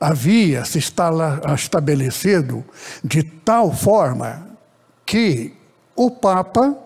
[0.00, 2.64] havia se estabelecido
[3.02, 4.46] de tal forma
[5.04, 5.54] que
[5.96, 6.76] o Papa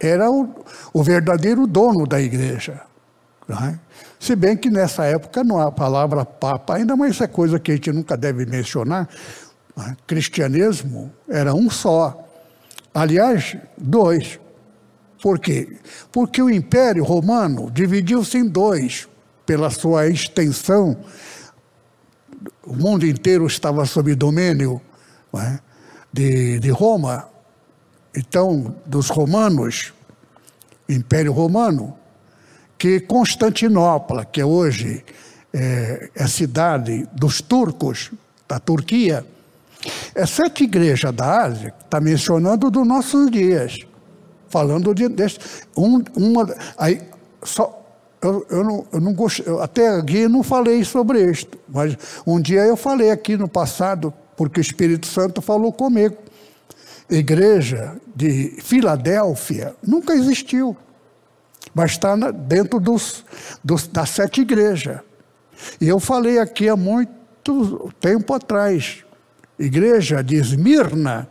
[0.00, 2.82] era o, o verdadeiro dono da igreja.
[3.48, 3.78] É?
[4.18, 7.72] Se bem que nessa época não há a palavra Papa, ainda mais essa coisa que
[7.72, 9.08] a gente nunca deve mencionar.
[9.78, 9.96] É?
[10.06, 12.28] Cristianismo era um só.
[12.92, 14.38] Aliás, dois.
[15.22, 15.76] Por quê?
[16.10, 19.08] Porque o Império Romano dividiu-se em dois
[19.46, 20.96] pela sua extensão.
[22.64, 24.80] O mundo inteiro estava sob domínio
[25.34, 25.58] é?
[26.12, 27.28] de, de Roma.
[28.14, 29.94] Então, dos romanos,
[30.88, 31.96] Império Romano,
[32.76, 35.04] que Constantinopla, que hoje
[35.52, 38.10] é, é a cidade dos turcos,
[38.46, 39.24] da Turquia,
[40.14, 43.80] é sete igrejas da Ásia, está mencionando dos nossos dias,
[44.48, 45.38] falando de, de
[45.76, 47.00] um, uma, aí,
[47.42, 47.80] só,
[48.20, 52.40] eu, eu, não, eu não gostei, eu até aqui não falei sobre isto, mas um
[52.40, 56.16] dia eu falei aqui no passado, porque o Espírito Santo falou comigo
[57.10, 60.76] igreja de Filadélfia nunca existiu,
[61.74, 63.24] mas está dentro dos,
[63.62, 65.00] dos, das sete igrejas.
[65.80, 69.01] E eu falei aqui há muito tempo atrás,
[69.64, 71.28] igreja de Esmirna,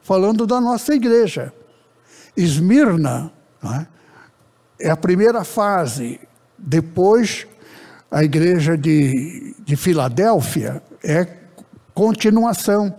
[0.00, 1.52] falando da nossa igreja.
[2.36, 3.30] Esmirna
[3.62, 3.86] é?
[4.88, 6.18] é a primeira fase,
[6.56, 7.46] depois
[8.10, 11.26] a igreja de, de Filadélfia é
[11.94, 12.94] continuação.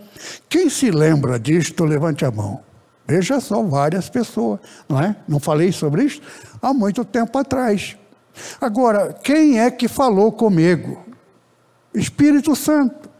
[0.48, 2.60] Quem se lembra disto, levante a mão.
[3.06, 5.16] Veja só, várias pessoas, não é?
[5.28, 6.22] Não falei sobre isso
[6.62, 7.96] há muito tempo atrás.
[8.60, 11.04] Agora, quem é que falou comigo?
[11.92, 13.13] Espírito Santo.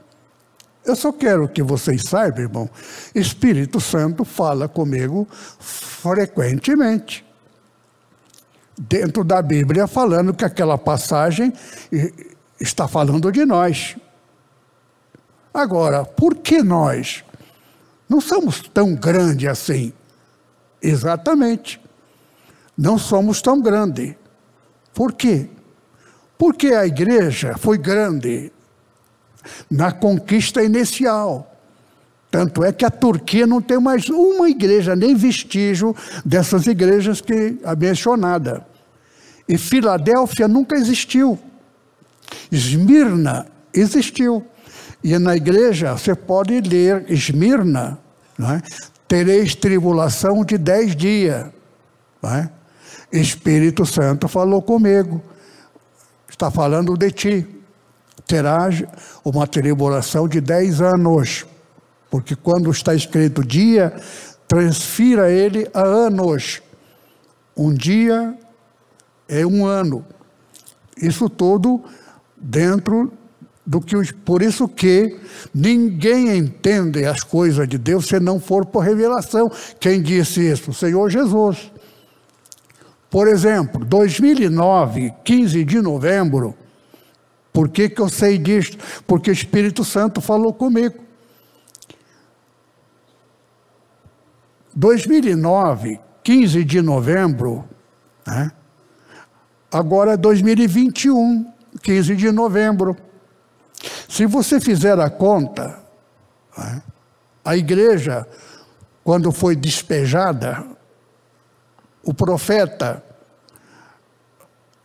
[0.85, 2.71] Eu só quero que vocês saibam, irmão,
[3.15, 5.27] Espírito Santo fala comigo
[5.59, 7.25] frequentemente.
[8.77, 11.53] Dentro da Bíblia, falando que aquela passagem
[12.61, 13.97] está falando de nós.
[15.55, 17.25] Agora, por que nós
[18.09, 19.93] não somos tão grandes assim?
[20.83, 21.81] Exatamente.
[22.77, 24.17] Não somos tão grandes.
[24.93, 25.49] Por quê?
[26.37, 28.53] Porque a igreja foi grande
[29.71, 31.51] na conquista inicial.
[32.31, 37.59] Tanto é que a Turquia não tem mais uma igreja, nem vestígio dessas igrejas que
[37.65, 38.67] a mencionada.
[39.49, 41.39] E Filadélfia nunca existiu.
[42.51, 44.45] Esmirna existiu.
[45.03, 47.99] E na igreja você pode ler Esmirna,
[48.41, 48.63] é?
[49.07, 51.47] tereis tribulação de dez dias.
[52.25, 52.49] É?
[53.13, 55.23] Espírito Santo falou comigo,
[56.29, 57.47] está falando de ti.
[58.27, 58.83] Terás
[59.25, 61.45] uma tribulação de dez anos,
[62.11, 63.93] porque quando está escrito dia,
[64.49, 66.63] transfira ele a anos.
[67.57, 68.37] Um dia
[69.29, 70.05] é um ano.
[70.97, 71.83] Isso tudo
[72.37, 73.13] dentro
[73.67, 75.17] do que os, por isso que
[75.55, 79.51] ninguém entende as coisas de Deus se não for por revelação.
[79.81, 80.71] Quem disse isso?
[80.71, 81.71] O Senhor Jesus.
[83.11, 86.55] Por exemplo, 2009, 15 de novembro,
[87.55, 88.77] por que, que eu sei disso?
[89.07, 90.99] Porque o Espírito Santo falou comigo.
[94.75, 97.65] 2009, 15 de novembro,
[98.27, 98.51] né?
[99.71, 101.47] agora é 2021,
[101.81, 102.97] 15 de novembro.
[104.09, 105.79] Se você fizer a conta,
[106.59, 106.83] né,
[107.45, 108.27] a igreja,
[109.05, 110.67] quando foi despejada,
[112.03, 113.01] o profeta,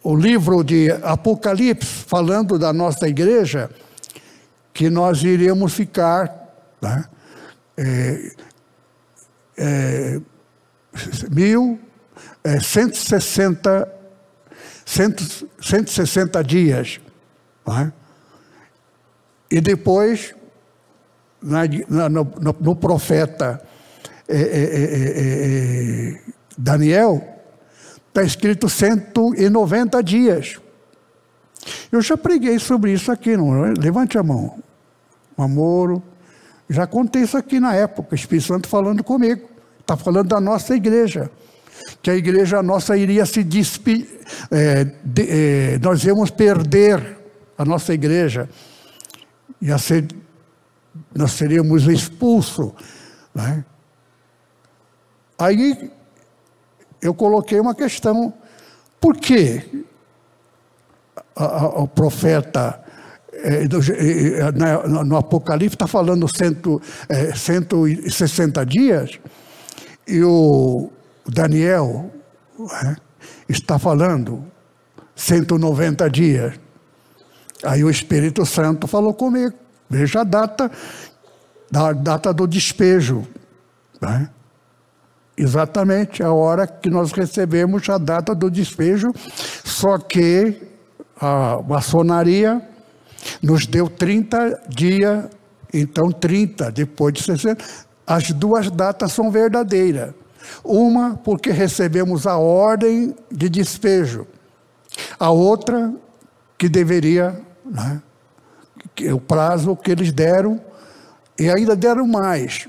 [0.04, 3.70] o livro de Apocalipse, falando da nossa igreja,
[4.74, 7.06] que nós iríamos ficar né,
[7.78, 8.32] é,
[9.58, 10.22] é,
[11.30, 11.80] mil,
[12.44, 13.92] é, 160,
[14.86, 17.00] 160 dias.
[17.68, 17.92] Né?
[19.52, 20.34] E depois,
[21.42, 23.62] na, na, no, no, profeta
[24.28, 24.46] é, é,
[26.16, 26.22] é,
[26.58, 27.39] Daniel,
[28.10, 30.60] está escrito 190 dias.
[31.92, 34.62] Eu já preguei sobre isso aqui, não, levante a mão.
[35.38, 36.04] namoro.
[36.70, 39.50] Já contei isso aqui na época, o Espírito Santo falando comigo.
[39.80, 41.32] Está falando da nossa igreja.
[42.02, 44.08] Que a igreja nossa iria se despedir,
[44.52, 47.18] é, de, é, nós íamos perder
[47.58, 48.48] a nossa igreja.
[49.62, 50.08] Ia ser,
[51.16, 52.72] nós seríamos expulsos.
[53.34, 53.66] Né?
[55.38, 55.92] Aí
[57.02, 58.34] eu coloquei uma questão:
[59.00, 59.86] por que
[61.76, 62.84] o profeta
[63.34, 63.66] é,
[65.06, 69.20] no Apocalipse está falando cento, é, 160 dias
[70.06, 70.92] e o
[71.26, 72.12] Daniel
[72.84, 72.96] é,
[73.48, 74.44] está falando
[75.16, 76.60] 190 dias.
[77.64, 79.54] Aí o Espírito Santo falou comigo.
[79.90, 80.72] Veja a data,
[81.74, 83.28] a data do despejo.
[84.02, 84.30] Né?
[85.40, 89.14] Exatamente a hora que nós recebemos a data do despejo,
[89.64, 90.62] só que
[91.18, 92.62] a maçonaria
[93.42, 95.28] nos deu 30 dias,
[95.74, 97.64] então 30, depois de 60.
[98.06, 100.14] As duas datas são verdadeiras.
[100.62, 104.28] Uma, porque recebemos a ordem de despejo.
[105.18, 105.94] A outra,
[106.58, 108.02] que deveria, né,
[109.14, 110.60] o prazo que eles deram,
[111.40, 112.68] e ainda deram mais.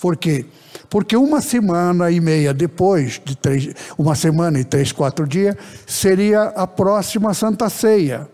[0.00, 0.46] Por quê?
[0.88, 6.44] Porque uma semana e meia depois, de três, uma semana e três, quatro dias, seria
[6.44, 8.28] a próxima Santa Ceia.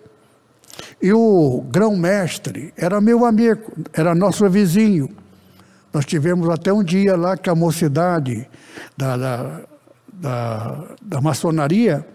[1.00, 5.10] E o grão-mestre era meu amigo, era nosso vizinho.
[5.92, 8.48] Nós tivemos até um dia lá que a mocidade
[8.96, 9.60] da, da,
[10.12, 12.06] da, da maçonaria,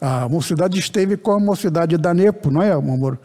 [0.00, 3.18] a mocidade esteve com a mocidade da Nepo, não é, amor?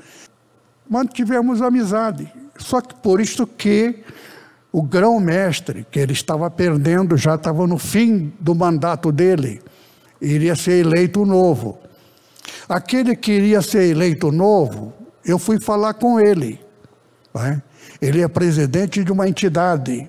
[0.90, 2.32] Mantivemos amizade.
[2.58, 4.04] Só que por isso que
[4.78, 9.60] o grão-mestre, que ele estava perdendo, já estava no fim do mandato dele,
[10.22, 11.80] iria ser eleito novo.
[12.70, 14.94] Aquele que iria ser eleito novo,
[15.26, 16.60] eu fui falar com ele.
[17.34, 17.60] Né?
[18.00, 20.08] Ele é presidente de uma entidade.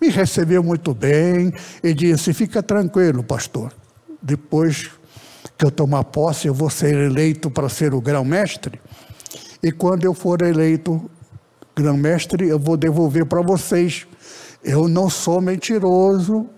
[0.00, 3.70] Me recebeu muito bem e disse: Fica tranquilo, pastor.
[4.22, 4.92] Depois
[5.58, 8.80] que eu tomar posse, eu vou ser eleito para ser o grão-mestre.
[9.62, 11.10] E quando eu for eleito,
[11.74, 14.06] grão-mestre, eu vou devolver para vocês.
[14.62, 16.48] Eu não sou mentiroso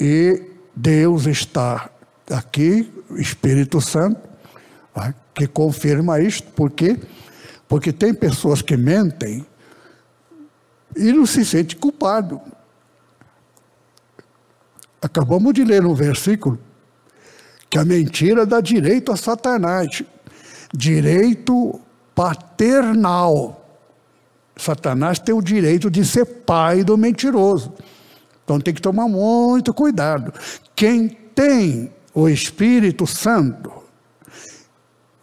[0.00, 0.42] e
[0.74, 1.90] Deus está
[2.30, 4.20] aqui, Espírito Santo,
[5.34, 6.50] que confirma isto.
[6.52, 6.98] Por quê?
[7.68, 9.44] Porque tem pessoas que mentem
[10.96, 12.40] e não se sente culpado.
[15.02, 16.58] Acabamos de ler um versículo
[17.68, 20.02] que a mentira dá direito a Satanás,
[20.72, 21.80] direito
[22.14, 23.65] paternal.
[24.56, 27.72] Satanás tem o direito de ser pai do mentiroso.
[28.44, 30.32] Então tem que tomar muito cuidado.
[30.74, 33.70] Quem tem o Espírito Santo,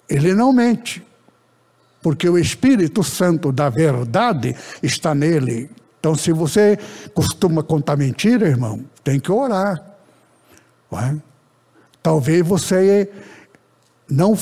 [0.07, 1.03] ele não mente,
[2.01, 5.71] porque o Espírito Santo da verdade está nele.
[5.99, 6.77] Então, se você
[7.13, 9.81] costuma contar mentira, irmão, tem que orar.
[10.91, 11.15] É?
[12.03, 13.09] Talvez você
[14.07, 14.37] não,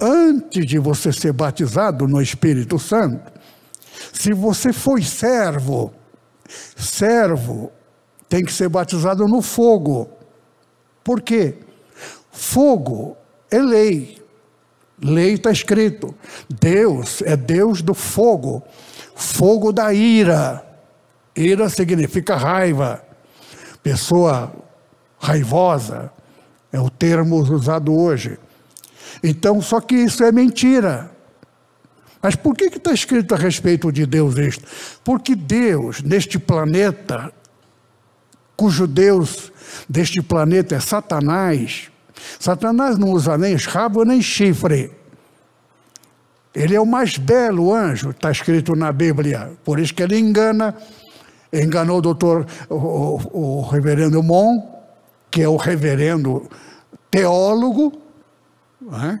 [0.00, 3.31] antes de você ser batizado no Espírito Santo,
[4.12, 5.92] se você foi servo,
[6.76, 7.70] servo
[8.28, 10.08] tem que ser batizado no fogo.
[11.04, 11.56] Por quê?
[12.30, 13.16] Fogo
[13.50, 14.22] é lei.
[14.98, 16.14] Lei está escrito.
[16.48, 18.62] Deus é Deus do fogo.
[19.14, 20.64] Fogo da ira.
[21.36, 23.04] Ira significa raiva.
[23.82, 24.52] Pessoa
[25.18, 26.10] raivosa
[26.72, 28.38] é o termo usado hoje.
[29.22, 31.10] Então, só que isso é mentira.
[32.22, 34.64] Mas por que está escrito a respeito de Deus isto?
[35.02, 37.32] Porque Deus, neste planeta,
[38.56, 39.52] cujo Deus
[39.88, 41.90] deste planeta é Satanás,
[42.38, 44.92] Satanás não usa nem rabo nem chifre.
[46.54, 49.52] Ele é o mais belo anjo, está escrito na Bíblia.
[49.64, 50.76] Por isso que ele engana,
[51.52, 54.62] enganou o doutor, o, o, o reverendo Mon,
[55.30, 56.48] que é o reverendo
[57.10, 57.92] teólogo,
[58.80, 59.20] né?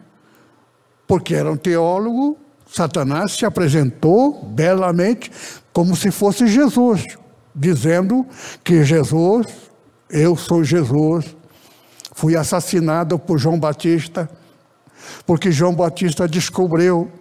[1.06, 2.38] porque era um teólogo
[2.72, 5.30] Satanás se apresentou belamente
[5.74, 7.06] como se fosse Jesus,
[7.54, 8.26] dizendo
[8.64, 9.46] que Jesus,
[10.08, 11.36] eu sou Jesus,
[12.14, 14.28] fui assassinado por João Batista,
[15.26, 17.12] porque João Batista descobriu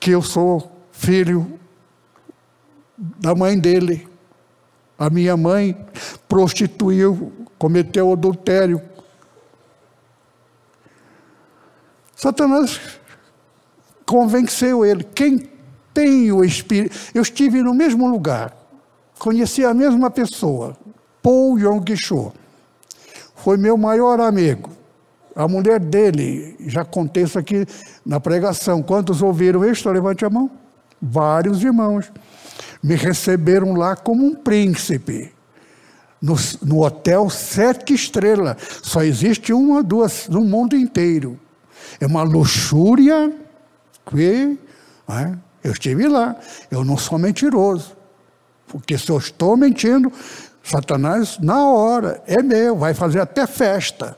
[0.00, 1.60] que eu sou filho
[2.96, 4.08] da mãe dele.
[4.98, 5.76] A minha mãe
[6.26, 8.80] prostituiu, cometeu adultério.
[12.16, 12.80] Satanás
[14.12, 15.04] convenceu ele.
[15.14, 15.48] Quem
[15.94, 16.94] tem o Espírito.
[17.14, 18.54] Eu estive no mesmo lugar,
[19.18, 20.76] conheci a mesma pessoa,
[21.22, 22.30] Paul Yong-cho.
[23.36, 24.70] Foi meu maior amigo.
[25.34, 27.64] A mulher dele, já contei isso aqui
[28.04, 28.82] na pregação.
[28.82, 29.88] Quantos ouviram isso?
[29.88, 30.50] Levante a mão.
[31.00, 32.12] vários irmãos.
[32.82, 35.32] Me receberam lá como um príncipe.
[36.20, 38.56] No, no hotel sete estrelas.
[38.82, 41.40] Só existe uma duas no mundo inteiro.
[41.98, 43.41] É uma luxúria
[44.06, 44.58] que.
[45.08, 46.36] É, eu estive lá.
[46.70, 47.96] Eu não sou mentiroso.
[48.66, 50.10] Porque se eu estou mentindo,
[50.62, 54.16] Satanás, na hora, é meu, vai fazer até festa.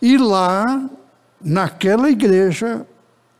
[0.00, 0.88] E lá,
[1.40, 2.86] naquela igreja,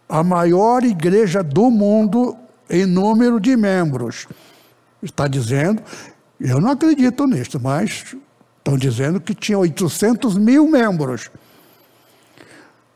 [0.09, 2.37] a maior igreja do mundo
[2.69, 4.27] em número de membros,
[5.03, 5.83] está dizendo,
[6.41, 8.15] eu não acredito nisso, mas
[8.59, 11.31] estão dizendo que tinha 800 mil membros.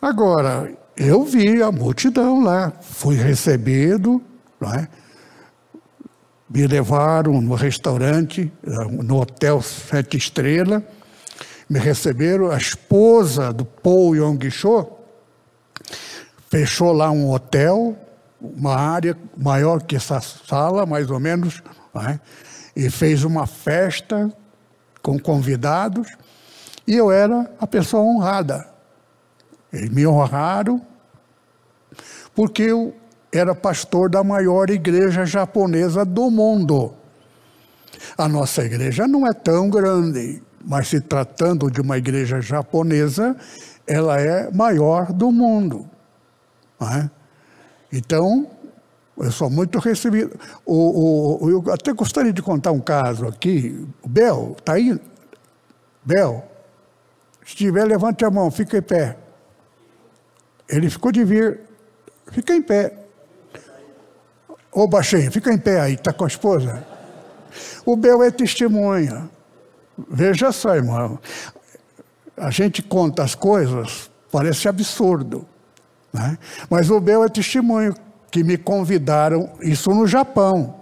[0.03, 0.73] Agora,
[1.03, 4.23] eu vi a multidão lá, fui recebido,
[4.77, 4.87] é?
[6.47, 8.53] me levaram no restaurante,
[9.03, 10.83] no hotel Sete Estrelas,
[11.71, 14.91] me receberam, a esposa do Paul Yong-cho
[16.51, 17.97] fechou lá um hotel,
[18.39, 21.63] uma área maior que essa sala, mais ou menos,
[22.11, 22.21] é?
[22.77, 24.31] e fez uma festa
[25.01, 26.09] com convidados,
[26.87, 28.69] e eu era a pessoa honrada.
[29.73, 30.90] Eles me honraram,
[32.35, 32.95] porque eu
[33.33, 36.95] era pastor da maior igreja japonesa do mundo.
[38.17, 43.37] A nossa igreja não é tão grande, mas se tratando de uma igreja japonesa,
[43.87, 45.89] ela é maior do mundo.
[46.81, 47.11] É?
[47.93, 48.49] Então,
[49.17, 50.39] eu sou muito recebido.
[50.65, 53.87] O, o, eu até gostaria de contar um caso aqui.
[54.03, 54.99] O Bel, está aí?
[56.03, 56.45] Bel,
[57.45, 59.17] se tiver, levante a mão, fica em pé.
[60.69, 61.61] Ele ficou de vir.
[62.31, 62.93] Fica em pé.
[64.73, 66.87] Ô baixinho, fica em pé aí, está com a esposa.
[67.85, 69.29] O Bel é testemunha.
[70.09, 71.19] Veja só, irmão.
[72.37, 75.47] A gente conta as coisas, parece absurdo.
[76.13, 76.39] Né?
[76.69, 77.95] Mas o Bel é testemunho
[78.31, 80.77] que me convidaram, isso no Japão.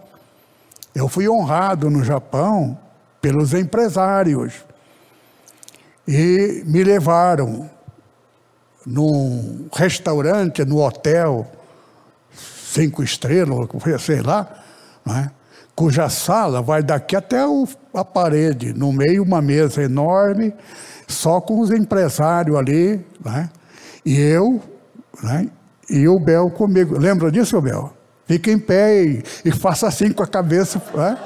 [0.95, 2.79] Eu fui honrado no Japão
[3.21, 4.65] pelos empresários.
[6.07, 7.71] E me levaram
[8.87, 11.47] num restaurante, no hotel,
[12.33, 13.69] cinco estrelas,
[14.01, 14.65] sei lá,
[15.07, 15.31] é?
[15.75, 20.53] cuja sala vai daqui até o, a parede, no meio uma mesa enorme,
[21.07, 23.49] só com os empresários ali, é?
[24.05, 24.61] e eu,
[25.25, 25.47] é?
[25.89, 26.99] e o Bel comigo.
[26.99, 27.93] Lembra disso, Bel?
[28.27, 30.83] Fica em pé e, e faça assim com a cabeça.
[30.97, 31.17] É?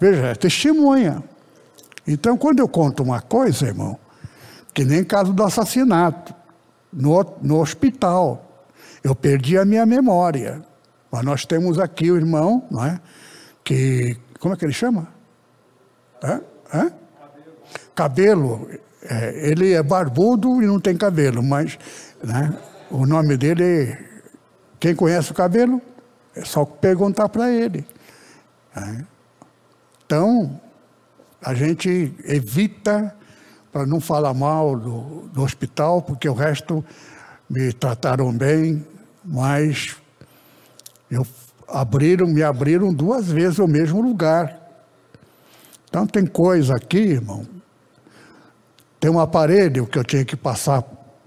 [0.00, 1.22] Veja, é testemunha.
[2.06, 3.98] Então, quando eu conto uma coisa, irmão,
[4.76, 6.34] que nem caso do assassinato,
[6.92, 8.66] no, no hospital,
[9.02, 10.62] eu perdi a minha memória.
[11.10, 13.00] Mas nós temos aqui o irmão, não é?
[13.64, 15.08] Que, como é que ele chama?
[16.22, 16.42] Hã?
[16.74, 16.92] Hã?
[17.94, 18.68] Cabelo.
[19.02, 21.78] É, ele é barbudo e não tem cabelo, mas
[22.22, 22.54] né,
[22.90, 23.96] o nome dele,
[24.78, 25.80] quem conhece o cabelo,
[26.34, 27.86] é só perguntar para ele.
[28.74, 29.06] Né?
[30.04, 30.60] Então,
[31.40, 33.16] a gente evita
[33.76, 36.82] para não falar mal do, do hospital, porque o resto
[37.46, 38.82] me trataram bem,
[39.22, 39.96] mas
[41.10, 41.26] eu
[41.68, 44.58] abriram, me abriram duas vezes o mesmo lugar.
[45.90, 47.46] Então tem coisa aqui, irmão.
[48.98, 50.82] Tem um aparelho que eu tinha que passar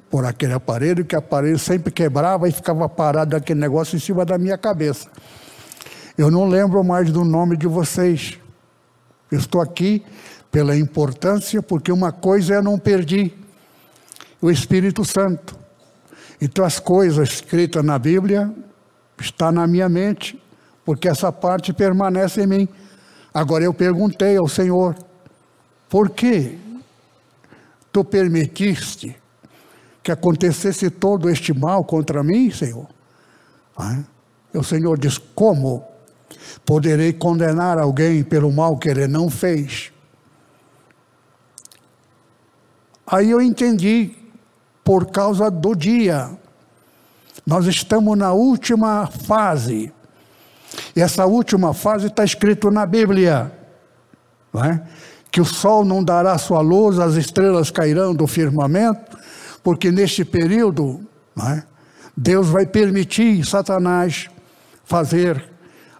[0.09, 4.25] por aquele aparelho, que o aparelho sempre quebrava e ficava parado aquele negócio em cima
[4.25, 5.07] da minha cabeça.
[6.17, 8.39] Eu não lembro mais do nome de vocês.
[9.31, 10.03] Eu estou aqui
[10.51, 13.33] pela importância, porque uma coisa eu não perdi:
[14.41, 15.57] o Espírito Santo.
[16.41, 18.51] Então, as coisas escritas na Bíblia
[19.19, 20.41] está na minha mente,
[20.85, 22.67] porque essa parte permanece em mim.
[23.33, 24.95] Agora eu perguntei ao Senhor:
[25.89, 26.57] por que
[27.91, 29.15] tu permitiste
[30.01, 32.87] que acontecesse todo este mal contra mim, Senhor?
[33.77, 33.99] Ah,
[34.53, 35.83] o Senhor diz: como
[36.65, 39.91] poderei condenar alguém pelo mal que ele não fez?
[43.09, 44.11] Aí eu entendi
[44.83, 46.29] por causa do dia.
[47.45, 49.91] Nós estamos na última fase.
[50.95, 53.51] E essa última fase está escrito na Bíblia.
[54.55, 54.79] É?
[55.31, 59.17] Que o sol não dará sua luz, as estrelas cairão do firmamento,
[59.63, 61.07] porque neste período
[61.47, 61.63] é?
[62.15, 64.29] Deus vai permitir Satanás
[64.83, 65.49] fazer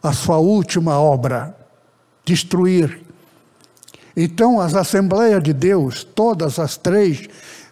[0.01, 1.55] a sua última obra,
[2.25, 3.01] destruir.
[4.21, 7.29] Então, as Assembleias de Deus, todas as três,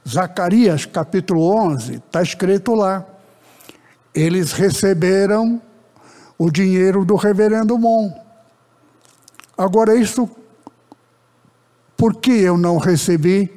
[0.08, 3.06] Zacarias capítulo 11, está escrito lá.
[4.16, 5.62] Eles receberam
[6.38, 8.14] o dinheiro do reverendo Mon.
[9.58, 10.30] Agora, isso,
[11.98, 13.52] por que eu não recebi?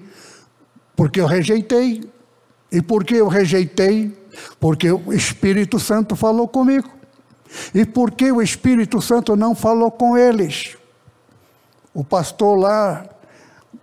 [0.96, 2.10] Porque eu rejeitei.
[2.72, 4.18] E por que eu rejeitei?
[4.58, 6.90] Porque o Espírito Santo falou comigo.
[7.72, 10.79] E por que o Espírito Santo não falou com eles?
[11.92, 13.04] O pastor lá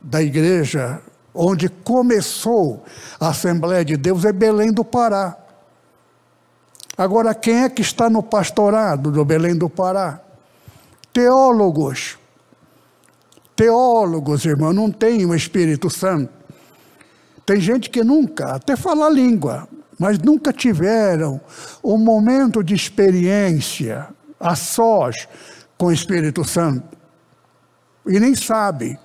[0.02, 1.02] da igreja
[1.34, 2.84] onde começou
[3.20, 5.38] a Assembleia de Deus é Belém do Pará.
[6.98, 10.20] Agora, quem é que está no pastorado do Belém do Pará?
[11.14, 12.18] Teólogos.
[13.56, 16.32] Teólogos, irmão, não tem o Espírito Santo.
[17.46, 19.68] Tem gente que nunca, até fala língua,
[19.98, 21.40] mas nunca tiveram
[21.84, 24.08] um momento de experiência
[24.40, 25.28] a sós
[25.78, 26.97] com o Espírito Santo.
[28.08, 28.98] E nem sabe.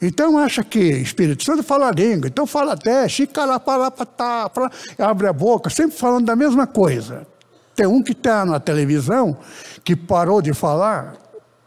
[0.00, 4.50] Então acha que Espírito Santo fala língua, então fala até, xicaraparapatá,
[4.98, 7.26] abre a boca, sempre falando da mesma coisa.
[7.74, 9.36] Tem um que está na televisão
[9.84, 11.16] que parou de falar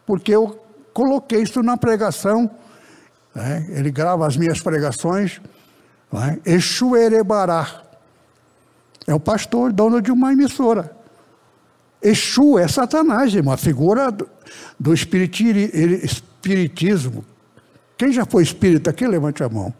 [0.05, 0.61] porque eu
[0.93, 2.49] coloquei isso na pregação.
[3.33, 3.65] Né?
[3.69, 5.41] Ele grava as minhas pregações.
[6.11, 6.39] Né?
[6.45, 7.81] Exu Erebará.
[9.07, 10.95] É o pastor, dono de uma emissora.
[12.01, 14.27] Exu é Satanás, uma figura do,
[14.79, 16.30] do espiritismo
[17.97, 19.73] quem já foi espírita aqui, levante a mão.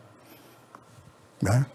[1.42, 1.66] Né?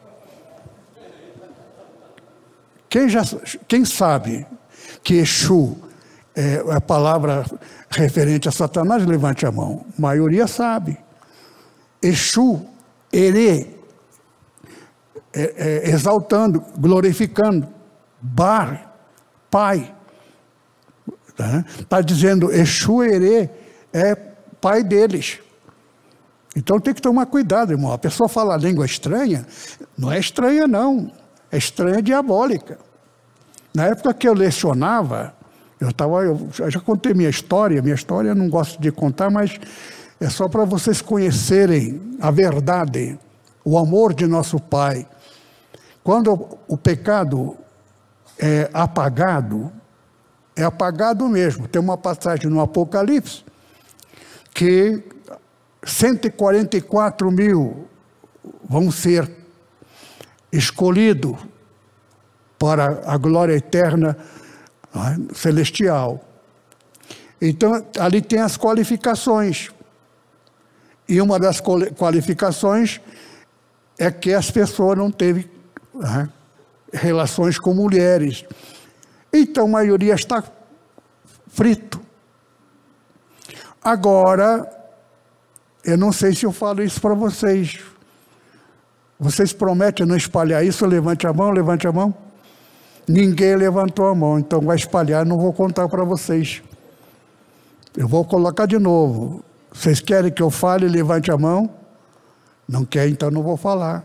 [2.89, 3.23] Quem, já,
[3.67, 4.47] quem sabe
[5.03, 5.77] que Exu
[6.35, 7.45] é a palavra
[7.91, 9.85] referente a Satanás, levante a mão.
[9.99, 10.97] A maioria sabe.
[12.01, 12.65] Exu,
[13.13, 13.75] Ere,
[15.33, 17.69] é, é, exaltando, glorificando.
[18.21, 18.95] Bar,
[19.51, 19.95] Pai.
[21.29, 23.51] Está tá dizendo Exu, Ere
[23.93, 24.36] é
[24.67, 25.39] pai deles.
[26.57, 27.93] Então tem que tomar cuidado, irmão.
[27.93, 29.47] A pessoa fala língua estranha,
[29.97, 31.13] não é estranha, não.
[31.53, 32.77] É estranha diabólica.
[33.73, 35.33] Na época que eu lecionava,
[35.79, 36.25] eu estava.
[36.25, 39.57] Eu já contei minha história, minha história eu não gosto de contar, mas
[40.19, 43.17] é só para vocês conhecerem a verdade,
[43.65, 45.07] o amor de nosso Pai.
[46.03, 47.57] Quando o pecado
[48.37, 49.71] é apagado,
[50.57, 51.69] é apagado mesmo.
[51.69, 53.45] Tem uma passagem no Apocalipse
[54.57, 55.03] que
[55.85, 57.87] 144 mil
[58.67, 59.31] vão ser
[60.51, 61.37] escolhidos
[62.59, 64.17] para a glória eterna
[64.95, 66.25] é, celestial.
[67.39, 69.69] Então, ali tem as qualificações.
[71.07, 72.99] E uma das qualificações
[73.99, 75.51] é que as pessoas não teve
[76.03, 76.29] é,
[76.97, 78.43] relações com mulheres.
[79.31, 80.43] Então, a maioria está
[81.47, 82.06] frito.
[83.87, 84.69] Agora,
[85.85, 87.79] eu não sei se eu falo isso para vocês.
[89.17, 90.85] Vocês prometem não espalhar isso?
[90.85, 92.13] Levante a mão, levante a mão.
[93.07, 96.65] Ninguém levantou a mão, então vai espalhar, não vou contar para vocês.
[97.97, 99.45] Eu vou colocar de novo.
[99.73, 101.71] Vocês querem que eu fale, levante a mão?
[102.69, 104.03] Não quer, então não vou falar.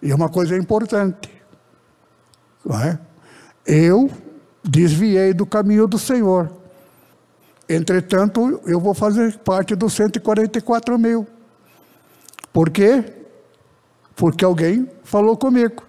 [0.00, 1.30] E é uma coisa importante.
[2.64, 2.98] Não é?
[3.66, 4.10] Eu
[4.64, 6.50] desviei do caminho do Senhor.
[7.68, 11.26] Entretanto, eu vou fazer parte dos 144 mil.
[12.52, 13.04] Por quê?
[14.14, 15.82] Porque alguém falou comigo.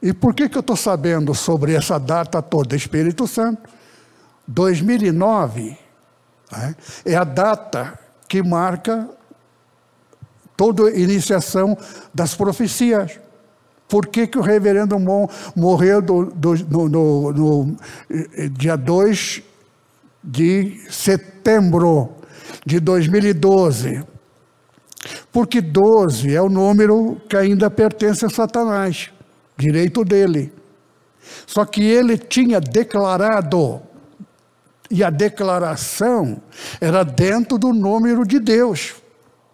[0.00, 2.74] E por que, que eu estou sabendo sobre essa data toda?
[2.74, 3.68] Espírito Santo.
[4.46, 5.76] 2009
[6.50, 9.08] né, é a data que marca
[10.56, 11.76] toda a iniciação
[12.14, 13.20] das profecias.
[13.88, 17.76] Por que, que o reverendo Mon morreu do, do, no, no, no,
[18.10, 19.42] eh, dia 2
[20.28, 22.10] de setembro
[22.66, 24.04] de 2012.
[25.32, 29.10] Porque 12 é o número que ainda pertence a Satanás,
[29.56, 30.52] direito dele.
[31.46, 33.80] Só que ele tinha declarado,
[34.90, 36.42] e a declaração
[36.80, 38.96] era dentro do número de Deus,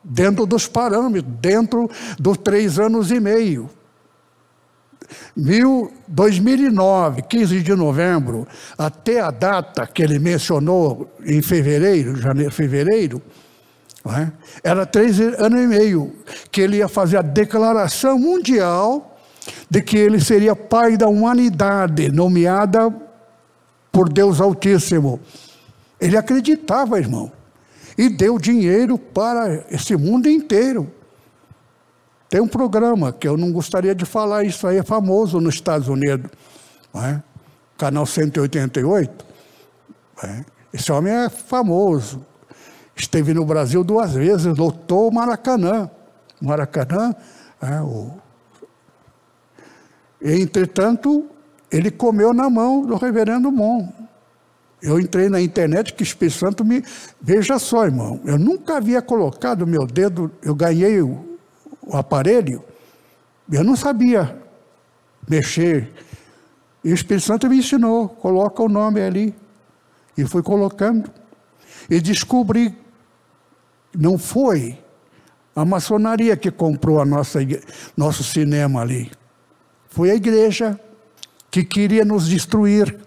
[0.03, 3.71] dentro dos parâmetros, dentro dos três anos e meio.
[6.09, 13.23] 2009, 15 de novembro, até a data que ele mencionou em fevereiro, janeiro, fevereiro,
[14.07, 14.31] é?
[14.63, 16.13] era três anos e meio
[16.51, 19.19] que ele ia fazer a declaração mundial
[19.71, 22.95] de que ele seria pai da humanidade, nomeada
[23.91, 25.21] por Deus Altíssimo.
[26.01, 27.33] Ele acreditava, irmão,
[27.97, 30.91] e deu dinheiro para esse mundo inteiro.
[32.35, 35.87] Tem um programa que eu não gostaria de falar, isso aí é famoso nos Estados
[35.87, 36.29] Unidos,
[36.93, 37.23] é?
[37.79, 39.25] canal 188.
[40.21, 40.45] É?
[40.73, 42.27] Esse homem é famoso.
[42.97, 45.89] Esteve no Brasil duas vezes, lotou Maracanã.
[46.43, 47.15] Maracanã,
[47.63, 48.11] é, o...
[50.21, 51.27] Entretanto,
[51.71, 53.93] ele comeu na mão do reverendo Mon.
[54.83, 56.83] Eu entrei na internet que o Espírito Santo me.
[57.23, 61.34] Veja só, irmão, eu nunca havia colocado meu dedo, eu ganhei o
[61.87, 62.65] o aparelho,
[63.51, 64.37] eu não sabia
[65.29, 65.93] mexer
[66.83, 69.35] E o Espírito Santo me ensinou, coloca o nome ali.
[70.17, 71.11] E fui colocando.
[71.89, 72.77] E descobri,
[73.97, 74.79] não foi
[75.57, 77.39] a maçonaria que comprou a nossa,
[77.97, 79.11] nosso cinema ali.
[79.89, 80.79] Foi a igreja
[81.51, 82.99] que queria nos destruir.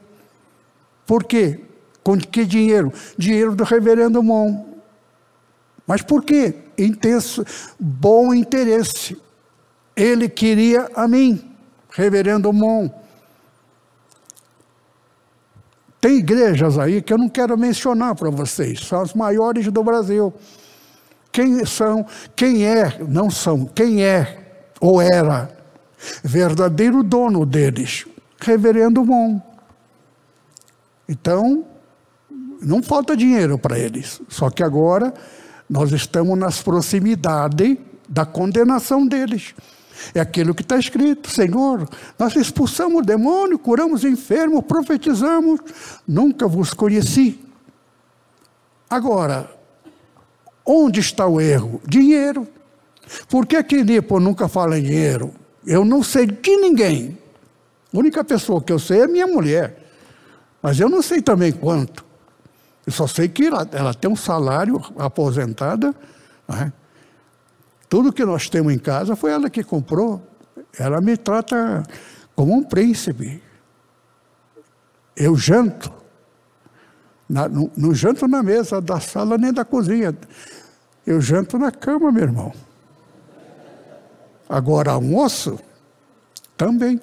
[1.06, 1.60] Por quê?
[2.02, 2.92] Com que dinheiro?
[3.18, 4.77] Dinheiro do reverendo Mon.
[5.88, 6.54] Mas por quê?
[6.78, 7.46] Intenso,
[7.80, 9.18] bom interesse.
[9.96, 11.50] Ele queria a mim,
[11.90, 12.90] reverendo Mon.
[16.00, 20.32] Tem igrejas aí que eu não quero mencionar para vocês, são as maiores do Brasil.
[21.32, 22.06] Quem são,
[22.36, 25.50] quem é, não são, quem é ou era
[26.24, 28.06] verdadeiro dono deles?
[28.40, 29.40] Reverendo Mon.
[31.10, 31.66] Então,
[32.62, 34.22] não falta dinheiro para eles.
[34.28, 35.14] Só que agora
[35.70, 37.78] nós estamos nas proximidades
[38.08, 39.54] da condenação deles.
[40.14, 41.88] É aquilo que está escrito, Senhor,
[42.18, 45.60] nós expulsamos o demônio, curamos o enfermo, profetizamos,
[46.08, 47.40] nunca vos conheci.
[48.90, 49.50] Agora,
[50.66, 51.82] onde está o erro?
[51.86, 52.48] Dinheiro.
[53.30, 55.34] Por que que Nipo nunca fala em dinheiro?
[55.66, 57.18] Eu não sei de ninguém.
[57.94, 59.84] A única pessoa que eu sei é minha mulher.
[60.62, 62.06] Mas eu não sei também quanto.
[62.88, 65.94] Eu só sei que ela, ela tem um salário aposentada.
[66.48, 66.72] Né?
[67.90, 70.26] Tudo que nós temos em casa foi ela que comprou.
[70.80, 71.84] Ela me trata
[72.34, 73.44] como um príncipe.
[75.18, 75.92] Eu janto.
[77.28, 80.18] Na, não, não janto na mesa da sala nem da cozinha.
[81.06, 82.54] Eu janto na cama, meu irmão.
[84.48, 85.60] Agora, almoço,
[86.56, 87.02] também.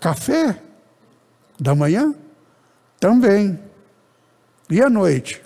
[0.00, 0.62] Café
[1.60, 2.14] da manhã,
[2.98, 3.67] também.
[4.70, 5.42] E à noite,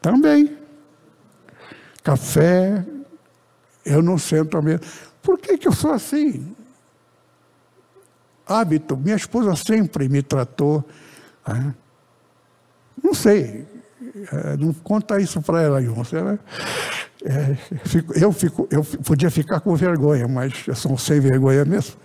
[0.00, 0.58] também
[2.08, 2.86] café,
[3.84, 4.80] eu não sento à mesa.
[5.20, 6.54] Por que, que eu sou assim?
[8.46, 8.96] Hábito.
[8.96, 10.82] Minha esposa sempre me tratou.
[11.46, 11.74] Né?
[13.02, 13.66] Não sei.
[14.32, 16.16] É, não conta isso para ela, Ilson.
[16.16, 16.38] Ela,
[17.24, 17.56] é,
[18.14, 21.96] eu, fico, eu podia ficar com vergonha, mas eu sou sem vergonha mesmo.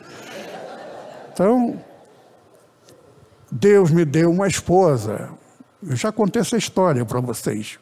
[1.32, 1.80] Então,
[3.50, 5.30] Deus me deu uma esposa.
[5.88, 7.80] Eu já contei essa história para vocês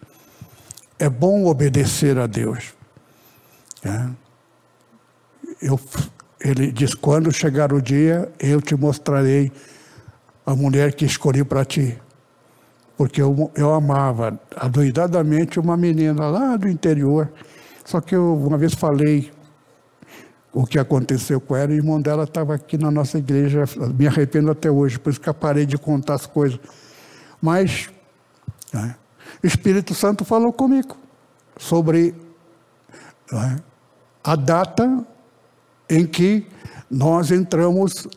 [1.01, 2.75] é bom obedecer a Deus.
[3.83, 4.07] É.
[5.59, 5.79] Eu,
[6.39, 9.51] ele diz: quando chegar o dia, eu te mostrarei
[10.45, 11.97] a mulher que escolhi para ti.
[12.95, 17.31] Porque eu, eu amava adoidadamente uma menina lá do interior.
[17.83, 19.31] Só que eu uma vez falei
[20.53, 23.63] o que aconteceu com ela, e o irmão dela estava aqui na nossa igreja,
[23.97, 26.59] me arrependo até hoje, por isso que eu parei de contar as coisas.
[27.41, 27.89] Mas,
[28.72, 28.95] né,
[29.43, 30.97] o Espírito Santo falou comigo
[31.57, 32.13] sobre
[33.34, 33.55] é,
[34.23, 35.05] a data
[35.89, 36.47] em que
[36.89, 38.07] nós entramos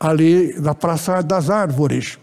[0.00, 2.18] ali na Praça das Árvores.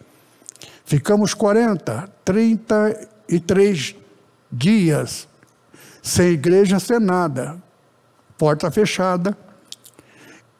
[0.86, 3.96] Ficamos 40, 33
[4.52, 5.28] dias
[6.02, 7.62] sem igreja, sem nada,
[8.38, 9.38] porta fechada.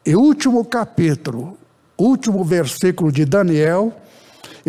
[0.06, 1.58] E último capítulo,
[1.98, 3.94] último versículo de Daniel,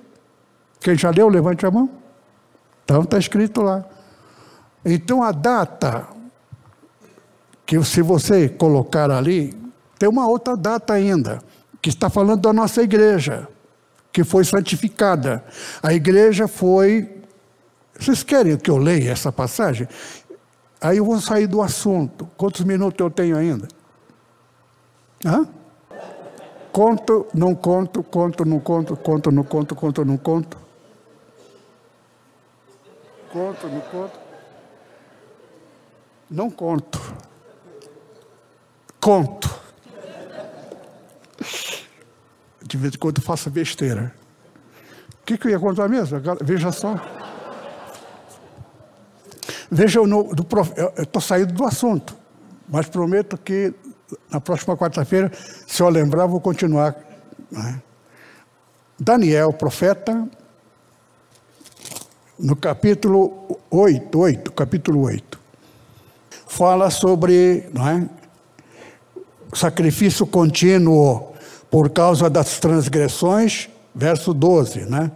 [0.80, 1.90] Quem já leu, levante a mão.
[2.86, 3.84] Então está escrito lá.
[4.86, 6.10] Então a data,
[7.66, 9.52] que se você colocar ali,
[9.98, 11.42] tem uma outra data ainda,
[11.82, 13.48] que está falando da nossa igreja,
[14.12, 15.44] que foi santificada.
[15.82, 17.10] A igreja foi.
[18.00, 19.88] Vocês querem que eu leia essa passagem?
[20.82, 22.30] Aí eu vou sair do assunto.
[22.38, 23.68] Quantos minutos eu tenho ainda?
[25.26, 25.48] Hã?
[26.72, 30.58] Conto, não conto, conto, não conto, conto, não conto, conto, não conto.
[33.34, 34.20] Conto, não conto.
[36.30, 37.16] Não conto.
[39.02, 39.60] Conto.
[42.62, 44.14] De vez em quando faço besteira.
[45.22, 46.20] O que, que eu ia contar mesmo?
[46.42, 46.96] Veja só.
[49.72, 50.08] Veja, eu
[50.98, 52.18] estou saindo do assunto,
[52.68, 53.74] mas prometo que
[54.32, 55.32] na próxima quarta-feira,
[55.68, 56.96] se eu lembrar, vou continuar.
[57.52, 57.82] Né?
[59.00, 60.28] Daniel, profeta,
[62.38, 65.40] no capítulo 8, 8, capítulo 8,
[66.48, 68.10] fala sobre não é,
[69.54, 71.34] sacrifício contínuo
[71.70, 75.12] por causa das transgressões, verso 12, né?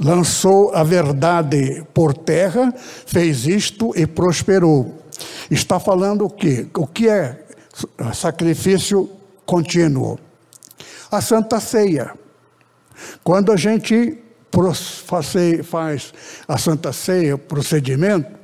[0.00, 2.72] Lançou a verdade por terra,
[3.06, 4.98] fez isto e prosperou.
[5.50, 6.66] Está falando o quê?
[6.74, 7.44] O que é
[8.14, 9.10] sacrifício
[9.44, 10.18] contínuo?
[11.10, 12.12] A Santa Ceia.
[13.22, 14.18] Quando a gente
[15.64, 16.12] faz
[16.48, 18.40] a Santa Ceia, o procedimento,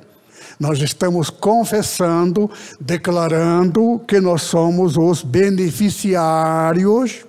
[0.59, 7.25] nós estamos confessando, declarando que nós somos os beneficiários,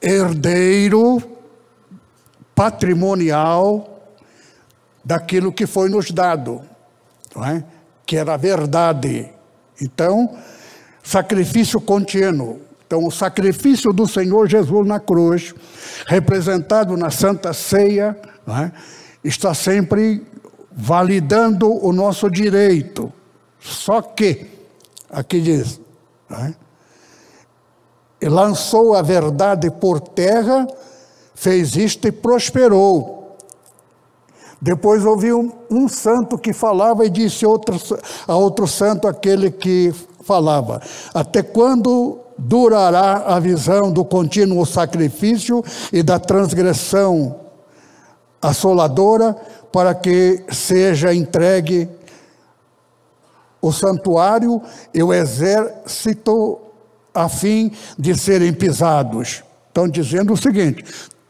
[0.00, 1.33] herdeiro
[2.54, 4.00] patrimonial
[5.04, 6.62] daquilo que foi nos dado,
[7.46, 7.62] é?
[8.06, 9.28] que era a verdade.
[9.80, 10.36] Então,
[11.02, 12.60] sacrifício contínuo.
[12.86, 15.54] Então, o sacrifício do Senhor Jesus na cruz,
[16.06, 18.16] representado na Santa Ceia,
[18.46, 18.70] é?
[19.22, 20.24] está sempre
[20.70, 23.12] validando o nosso direito.
[23.60, 24.46] Só que,
[25.10, 25.80] aqui diz,
[28.20, 30.66] e lançou a verdade por terra,
[31.34, 33.36] fez isto e prosperou.
[34.60, 35.40] Depois ouviu
[35.70, 37.78] um, um santo que falava e disse outro,
[38.26, 39.92] a outro santo aquele que
[40.22, 40.80] falava:
[41.12, 45.62] Até quando durará a visão do contínuo sacrifício
[45.92, 47.40] e da transgressão
[48.40, 49.36] assoladora?
[49.74, 51.88] para que seja entregue
[53.60, 54.62] o santuário
[54.94, 56.60] e o exército
[57.12, 59.42] a fim de serem pisados.
[59.66, 60.84] Estão dizendo o seguinte: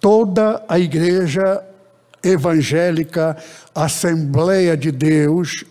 [0.04, 1.64] toda a igreja
[2.22, 3.38] evangélica,
[3.74, 5.64] Assembleia de Deus,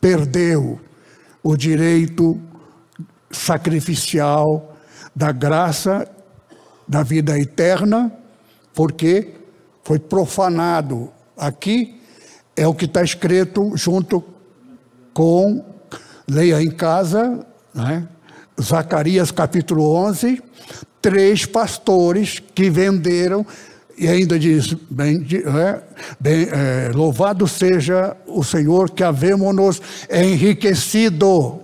[0.00, 0.78] perdeu
[1.42, 2.40] o direito
[3.28, 4.76] sacrificial
[5.16, 6.08] da graça
[6.86, 8.12] da vida eterna,
[8.72, 9.34] porque
[9.82, 12.00] foi profanado Aqui
[12.54, 14.22] é o que está escrito junto
[15.12, 15.64] com,
[16.28, 17.44] leia em casa,
[17.74, 18.06] né?
[18.60, 20.40] Zacarias capítulo 11,
[21.00, 23.46] três pastores que venderam,
[23.96, 25.82] e ainda diz: bem, é,
[26.18, 31.60] bem, é, Louvado seja o Senhor que havemos-nos enriquecido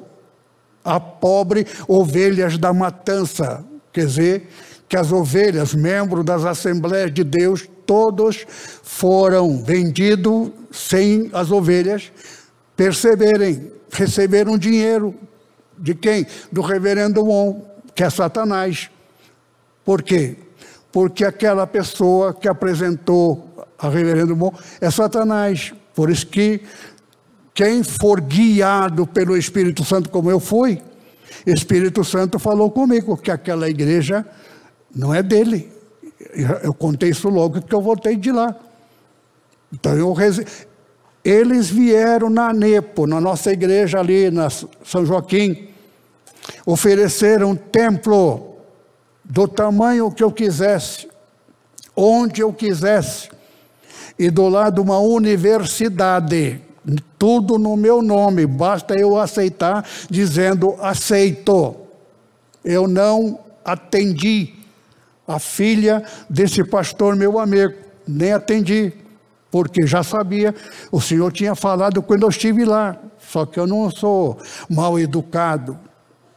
[0.84, 3.64] a pobre ovelhas da matança.
[3.92, 4.48] Quer dizer,
[4.88, 8.46] que as ovelhas, membros das Assembleias de Deus, todos
[8.82, 12.12] foram vendidos sem as ovelhas
[12.76, 15.14] perceberem, receberam dinheiro.
[15.78, 16.26] De quem?
[16.50, 17.62] Do reverendo On,
[17.94, 18.90] que é Satanás.
[19.86, 20.36] Por quê?
[20.90, 23.48] Porque aquela pessoa que apresentou
[23.78, 24.50] a reverendo Mon
[24.80, 25.72] é Satanás.
[25.94, 26.60] Por isso que
[27.54, 30.82] quem for guiado pelo Espírito Santo como eu fui,
[31.46, 34.26] Espírito Santo falou comigo que aquela igreja
[34.92, 35.72] não é dele,
[36.62, 38.56] eu contei isso logo que eu voltei de lá.
[39.72, 40.14] Então eu
[41.22, 45.68] eles vieram na Nepo, na nossa igreja ali, na São Joaquim,
[46.64, 48.45] ofereceram um templo
[49.28, 51.08] do tamanho que eu quisesse,
[51.94, 53.28] onde eu quisesse,
[54.18, 56.60] e do lado uma universidade,
[57.18, 61.76] tudo no meu nome, basta eu aceitar, dizendo aceito.
[62.64, 64.54] Eu não atendi
[65.26, 67.74] a filha desse pastor, meu amigo.
[68.06, 68.92] Nem atendi,
[69.50, 70.54] porque já sabia,
[70.92, 74.38] o senhor tinha falado quando eu estive lá, só que eu não sou
[74.70, 75.76] mal educado.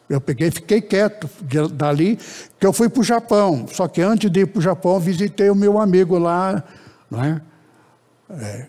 [0.10, 1.30] Eu peguei fiquei quieto
[1.72, 2.18] dali,
[2.60, 3.68] que eu fui para o Japão.
[3.72, 6.64] Só que antes de ir para o Japão, visitei o meu amigo lá,
[7.11, 7.41] não é?
[8.31, 8.68] é.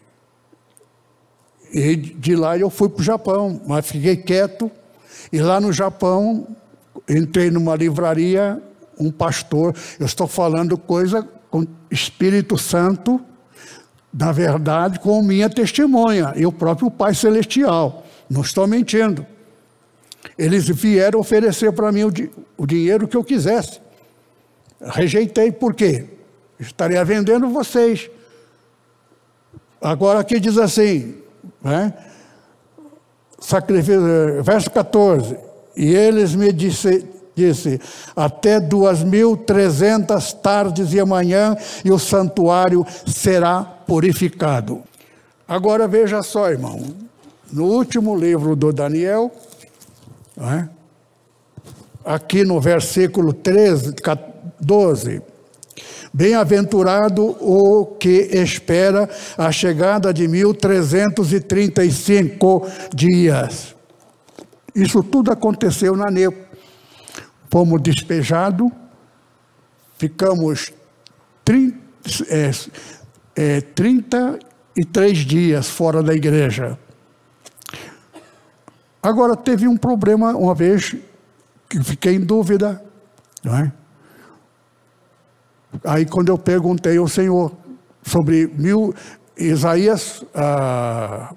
[1.72, 4.70] E de lá eu fui para o Japão, mas fiquei quieto.
[5.32, 6.46] E lá no Japão,
[7.08, 8.60] entrei numa livraria
[8.98, 13.18] um pastor, eu estou falando coisa com Espírito Santo,
[14.12, 18.04] na verdade, com minha testemunha e o próprio Pai Celestial.
[18.28, 19.26] Não estou mentindo.
[20.36, 23.80] Eles vieram oferecer para mim o, di o dinheiro que eu quisesse.
[24.80, 26.06] Rejeitei, por quê?
[26.58, 28.10] Estaria vendendo vocês.
[29.80, 31.16] Agora aqui diz assim,
[31.62, 31.94] né?
[33.38, 35.36] Sacrifício, verso 14.
[35.74, 37.80] E eles me disse, disse:
[38.14, 44.82] Até duas mil trezentas tardes e amanhã, e o santuário será purificado.
[45.48, 46.94] Agora veja só, irmão,
[47.50, 49.32] no último livro do Daniel,
[50.40, 50.68] é?
[52.04, 53.94] aqui no versículo 13,
[54.60, 55.22] 12.
[56.12, 59.08] Bem-aventurado o que espera
[59.38, 63.76] a chegada de 1335 dias.
[64.74, 66.50] Isso tudo aconteceu na Nepo.
[67.48, 68.68] Fomos despejados,
[69.98, 70.72] ficamos
[71.44, 71.78] 30,
[72.28, 72.50] é,
[73.36, 76.76] é, 33 dias fora da igreja.
[79.02, 80.94] Agora, teve um problema uma vez
[81.68, 82.82] que fiquei em dúvida,
[83.42, 83.72] não é?
[85.84, 87.52] Aí, quando eu perguntei ao Senhor
[88.02, 88.94] sobre mil,
[89.36, 91.32] Isaías, ah,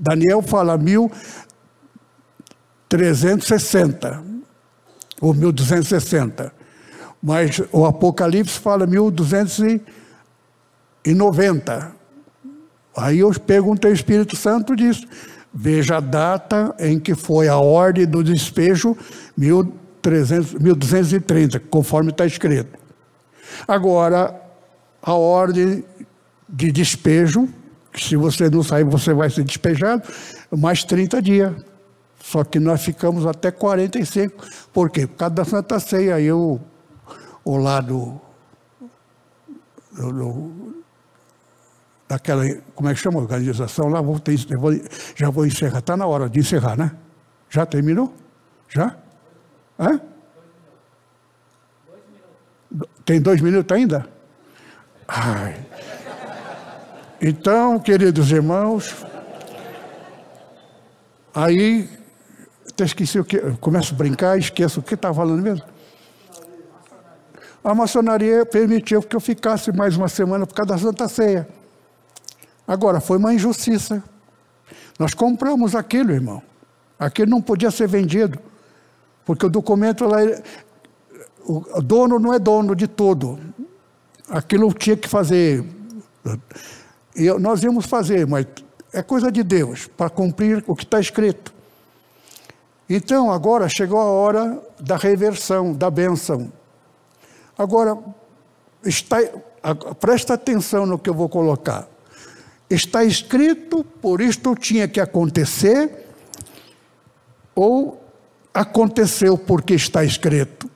[0.00, 1.10] Daniel fala mil
[2.88, 3.50] trezentos
[5.20, 6.52] ou 1260.
[7.22, 9.80] Mas o Apocalipse fala 1200 e
[11.06, 11.92] e 90.
[12.96, 15.06] Aí eu perguntei ao Espírito Santo disso.
[15.58, 18.94] Veja a data em que foi a ordem do despejo
[19.34, 22.78] 1300, 1230, conforme está escrito.
[23.66, 24.38] Agora,
[25.00, 25.82] a ordem
[26.46, 27.48] de despejo,
[27.94, 30.02] se você não sair, você vai ser despejado,
[30.50, 31.54] mais 30 dias.
[32.22, 34.44] Só que nós ficamos até 45.
[34.74, 35.06] Por quê?
[35.06, 36.16] Por causa da Santa Ceia.
[36.16, 36.60] Aí eu,
[37.42, 38.20] o lado
[39.90, 40.84] do, do,
[42.08, 44.72] daquela, como é que chama a organização lá, vou ter, vou,
[45.14, 45.78] já vou encerrar.
[45.78, 46.92] Está na hora de encerrar, né?
[47.50, 48.14] Já terminou?
[48.68, 48.96] Já?
[49.78, 50.00] Hã?
[53.04, 54.06] Tem dois minutos ainda?
[55.06, 55.56] Ai.
[57.20, 58.94] Então, queridos irmãos,
[61.34, 61.88] aí
[62.68, 63.38] até esqueci o que.
[63.60, 65.64] Começo a brincar esqueço o que estava falando mesmo.
[67.64, 71.48] A maçonaria permitiu que eu ficasse mais uma semana por causa da Santa Ceia.
[72.66, 74.02] Agora, foi uma injustiça.
[74.98, 76.42] Nós compramos aquilo, irmão.
[76.98, 78.38] Aquilo não podia ser vendido.
[79.24, 80.04] Porque o documento
[81.46, 83.38] o dono não é dono de tudo.
[84.28, 85.64] Aquilo tinha que fazer.
[87.14, 88.46] E nós íamos fazer, mas
[88.92, 91.54] é coisa de Deus, para cumprir o que está escrito.
[92.88, 96.52] Então, agora chegou a hora da reversão, da benção.
[97.58, 97.96] Agora,
[98.84, 99.18] está,
[99.98, 101.88] presta atenção no que eu vou colocar.
[102.68, 106.06] Está escrito, por isto tinha que acontecer,
[107.54, 108.04] ou
[108.52, 110.70] aconteceu porque está escrito?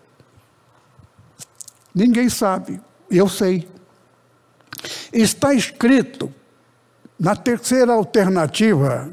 [1.95, 2.81] Ninguém sabe,
[3.11, 3.69] eu sei.
[5.13, 6.33] Está escrito,
[7.19, 9.11] na terceira alternativa,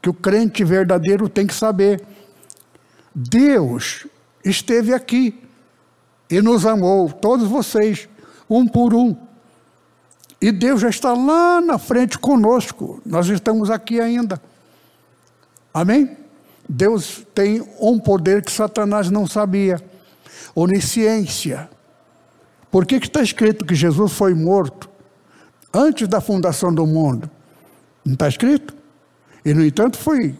[0.00, 2.02] que o crente verdadeiro tem que saber
[3.18, 4.06] Deus
[4.44, 5.42] esteve aqui
[6.28, 8.06] e nos amou, todos vocês,
[8.48, 9.16] um por um.
[10.40, 14.40] E Deus já está lá na frente conosco, nós estamos aqui ainda.
[15.72, 16.16] Amém?
[16.68, 19.80] Deus tem um poder que Satanás não sabia:
[20.54, 21.68] onisciência.
[22.70, 24.90] Por que está escrito que Jesus foi morto
[25.72, 27.30] antes da fundação do mundo?
[28.04, 28.74] Não está escrito?
[29.44, 30.36] E, no entanto, foi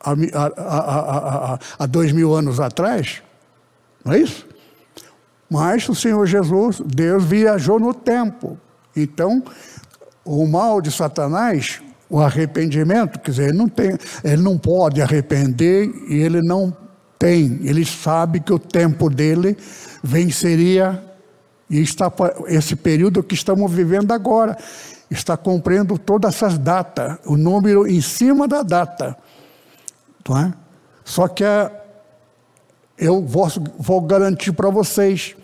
[0.00, 3.22] há, dois mil anos atrás,
[4.04, 4.46] não é isso?
[5.48, 8.58] Mas o Senhor Jesus, Deus viajou no tempo.
[8.96, 9.42] Então,
[10.24, 15.92] o mal de Satanás, o arrependimento, quer dizer, ele não, tem, ele não pode arrepender
[16.08, 16.74] e ele não
[17.18, 17.60] tem.
[17.62, 19.56] Ele sabe que o tempo dele
[20.02, 21.02] venceria
[21.68, 22.12] e está
[22.46, 24.56] esse período que estamos vivendo agora
[25.10, 29.16] está cumprindo todas essas datas, o número em cima da data.
[30.28, 30.54] Não é?
[31.04, 31.70] Só que é,
[32.98, 33.48] eu vou,
[33.78, 35.36] vou garantir para vocês,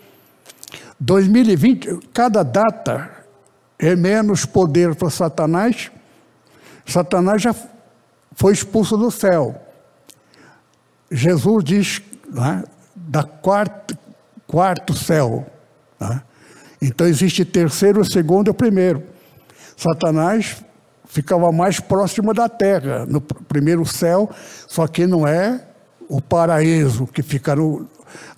[0.99, 3.20] 2020, cada data
[3.81, 5.91] é menos poder para Satanás.
[6.85, 7.55] Satanás já
[8.33, 9.59] foi expulso do céu.
[11.09, 12.63] Jesus diz é?
[12.95, 13.97] da quarto,
[14.45, 15.47] quarto céu.
[15.99, 16.21] É?
[16.79, 19.03] Então existe terceiro, segundo e primeiro.
[19.75, 20.63] Satanás
[21.05, 24.29] ficava mais próximo da terra, no primeiro céu,
[24.67, 25.67] só que não é
[26.07, 27.87] o paraíso que fica no,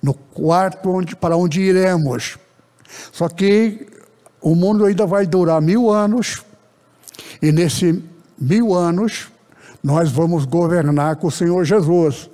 [0.02, 2.38] no quarto onde, para onde iremos.
[3.12, 3.93] Só que
[4.44, 6.44] o mundo ainda vai durar mil anos,
[7.40, 8.04] e nesse
[8.38, 9.28] mil anos
[9.82, 12.28] nós vamos governar com o Senhor Jesus.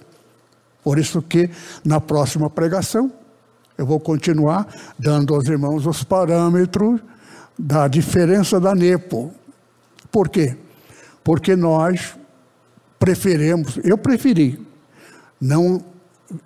[0.82, 1.48] Por isso que
[1.84, 3.12] na próxima pregação
[3.78, 4.66] eu vou continuar
[4.98, 7.00] dando aos irmãos os parâmetros
[7.56, 9.32] da diferença da NEPO,
[10.10, 10.56] por quê?
[11.22, 12.16] Porque nós
[12.98, 14.60] preferimos, eu preferi,
[15.40, 15.80] não.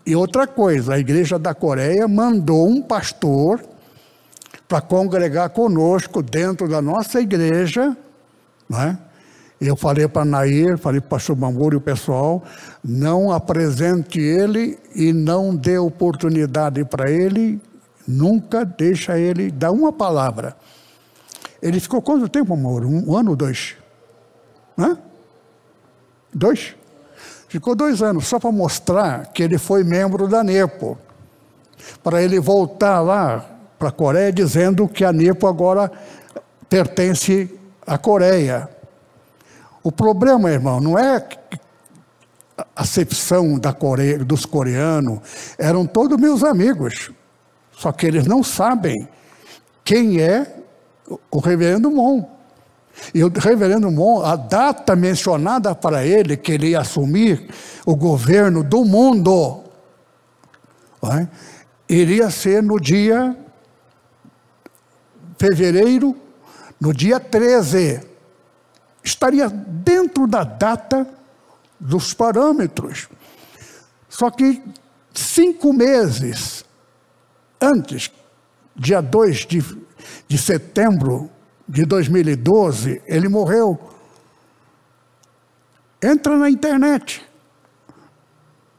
[0.04, 3.62] E outra coisa, a igreja da Coreia mandou um pastor
[4.74, 7.96] para congregar conosco dentro da nossa igreja,
[8.68, 8.98] né?
[9.60, 12.42] Eu falei para Nair, falei para o pastor Mamuro e o pessoal,
[12.82, 17.60] não apresente ele e não dê oportunidade para ele,
[18.04, 20.56] nunca deixa ele dar uma palavra.
[21.62, 22.84] Ele ficou quanto tempo, amor?
[22.84, 23.76] Um ano ou dois?
[24.76, 24.98] Hã?
[26.34, 26.74] Dois?
[27.46, 30.98] Ficou dois anos, só para mostrar que ele foi membro da NEPO.
[32.02, 35.90] Para ele voltar lá para a Coreia dizendo que a NEPO agora
[36.68, 37.50] pertence
[37.86, 38.68] à Coreia.
[39.82, 41.26] O problema, irmão, não é
[42.56, 45.20] a acepção da Coreia, dos coreanos,
[45.58, 47.10] eram todos meus amigos.
[47.72, 49.08] Só que eles não sabem
[49.84, 50.56] quem é
[51.30, 52.24] o reverendo Mon.
[53.12, 57.48] E o reverendo Mon, a data mencionada para ele, que ele ia assumir
[57.84, 59.64] o governo do mundo,
[61.12, 61.28] é?
[61.88, 63.36] iria ser no dia
[65.38, 66.16] fevereiro
[66.80, 68.00] no dia 13,
[69.02, 71.06] estaria dentro da data
[71.78, 73.08] dos parâmetros.
[74.08, 74.62] Só que
[75.12, 76.64] cinco meses
[77.60, 78.10] antes,
[78.76, 79.64] dia 2 de,
[80.28, 81.30] de setembro
[81.68, 83.78] de 2012, ele morreu.
[86.02, 87.24] Entra na internet.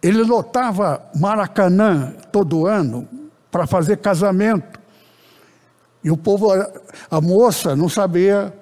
[0.01, 3.07] Ele lotava Maracanã todo ano
[3.49, 4.79] para fazer casamento.
[6.05, 6.51] E o povo,
[7.09, 8.53] a moça não sabia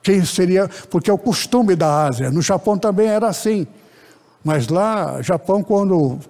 [0.00, 2.30] quem seria, porque é o costume da Ásia.
[2.30, 3.66] No Japão também era assim.
[4.44, 6.20] Mas lá, Japão, quando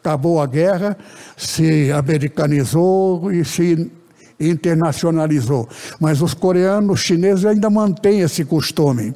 [0.00, 0.98] acabou a guerra,
[1.36, 3.88] se americanizou e se
[4.40, 5.68] internacionalizou.
[6.00, 9.14] Mas os coreanos, os chineses ainda mantêm esse costume.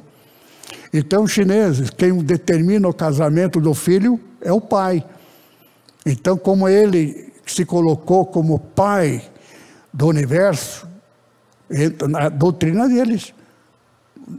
[0.93, 5.03] Então, os chineses, quem determina o casamento do filho é o pai.
[6.05, 9.21] Então, como ele se colocou como pai
[9.93, 10.87] do universo,
[12.07, 13.33] na doutrina deles,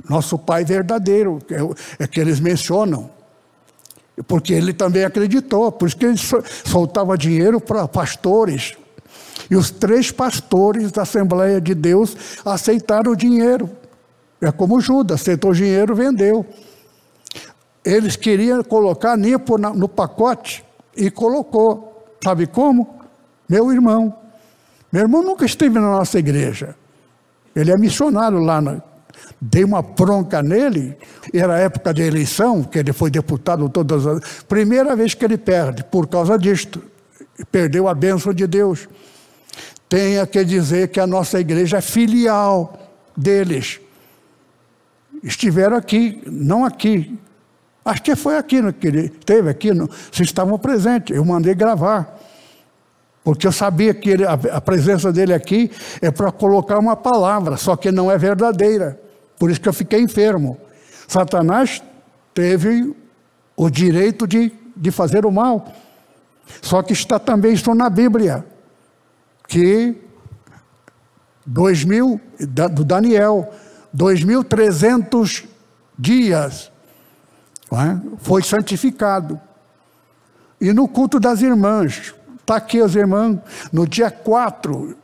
[0.08, 3.10] nosso pai verdadeiro, é, é que eles mencionam.
[4.26, 6.18] Porque ele também acreditou, por isso que ele
[6.64, 8.74] soltava dinheiro para pastores.
[9.50, 13.70] E os três pastores da Assembleia de Deus aceitaram o dinheiro.
[14.40, 16.46] É como Judas, aceitou o dinheiro, vendeu.
[17.84, 20.64] Eles queriam colocar Nipo no pacote
[20.96, 22.06] e colocou.
[22.22, 23.00] Sabe como?
[23.48, 24.21] Meu irmão.
[24.92, 26.76] Meu irmão nunca esteve na nossa igreja.
[27.56, 28.82] Ele é missionário lá na,
[29.40, 30.96] dei uma bronca nele,
[31.32, 34.42] era época de eleição, que ele foi deputado todas as.
[34.44, 36.82] Primeira vez que ele perde, por causa disto.
[37.50, 38.88] Perdeu a bênção de Deus.
[39.88, 42.78] Tenha que dizer que a nossa igreja é filial
[43.16, 43.80] deles.
[45.22, 47.18] Estiveram aqui, não aqui.
[47.84, 51.54] Acho que foi aqui, no, que ele teve aqui, no, vocês estavam presentes, eu mandei
[51.54, 52.21] gravar.
[53.24, 55.70] Porque eu sabia que ele, a, presença dele aqui
[56.00, 59.00] é para colocar uma palavra, só que não é verdadeira.
[59.38, 60.58] Por isso que eu fiquei enfermo.
[61.06, 61.82] Satanás
[62.34, 62.94] teve
[63.56, 65.72] o direito de, de fazer o mal.
[66.60, 68.44] Só que está também isso na Bíblia.
[69.46, 69.96] Que
[71.46, 72.20] 2000,
[72.72, 73.52] do Daniel,
[73.96, 75.44] 2.300
[75.98, 76.72] dias
[77.72, 78.00] é?
[78.18, 79.40] foi santificado.
[80.60, 82.14] E no culto das irmãs,
[82.52, 83.38] está aqui as irmãs,
[83.72, 84.94] no dia 4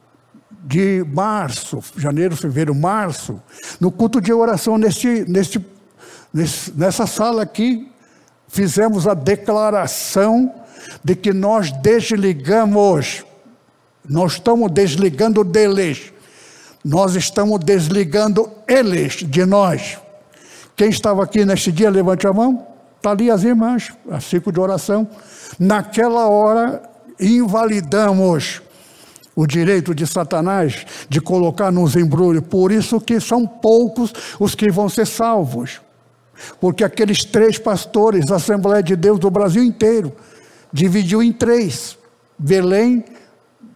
[0.64, 3.40] de março, janeiro, fevereiro, março,
[3.80, 5.64] no culto de oração neste, neste,
[6.74, 7.90] nessa sala aqui,
[8.48, 10.52] fizemos a declaração
[11.02, 13.24] de que nós desligamos,
[14.06, 16.12] nós estamos desligando deles,
[16.84, 19.98] nós estamos desligando eles de nós.
[20.76, 22.66] Quem estava aqui neste dia, levante a mão.
[22.98, 25.08] Está ali as irmãs, a ciclo de oração.
[25.58, 26.82] Naquela hora,
[27.20, 28.62] invalidamos
[29.34, 32.42] o direito de Satanás de colocar nos embrulhos.
[32.48, 35.80] Por isso que são poucos os que vão ser salvos.
[36.60, 40.12] Porque aqueles três pastores da Assembleia de Deus do Brasil inteiro
[40.72, 41.96] dividiu em três:
[42.38, 43.04] Belém,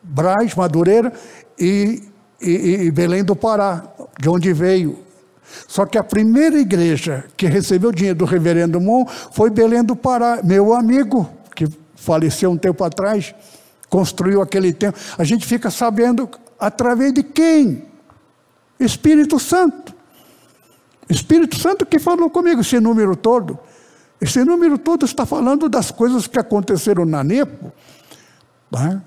[0.03, 1.13] Braz, Madureira
[1.59, 2.03] e,
[2.41, 2.51] e,
[2.87, 3.85] e Belém do Pará,
[4.21, 4.99] de onde veio.
[5.69, 10.41] Só que a primeira igreja que recebeu dinheiro do reverendo Mon foi Belém do Pará,
[10.43, 11.69] meu amigo, que
[12.03, 13.35] faleceu um tempo atrás
[13.93, 14.99] construiu aquele templo.
[15.19, 16.27] A gente fica sabendo
[16.59, 17.85] através de quem?
[18.81, 19.95] Espírito Santo.
[21.11, 23.59] Espírito Santo que falou comigo esse número todo.
[24.19, 27.71] Esse número todo está falando das coisas que aconteceram na Nepo,
[28.71, 29.03] né?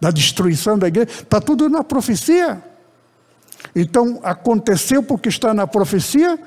[0.00, 1.10] da destruição da igreja.
[1.10, 2.64] Está tudo na profecia.
[3.76, 6.38] Então, aconteceu porque está na profecia?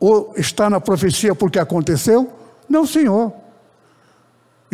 [0.00, 2.32] Ou está na profecia porque aconteceu?
[2.68, 3.43] Não, senhor.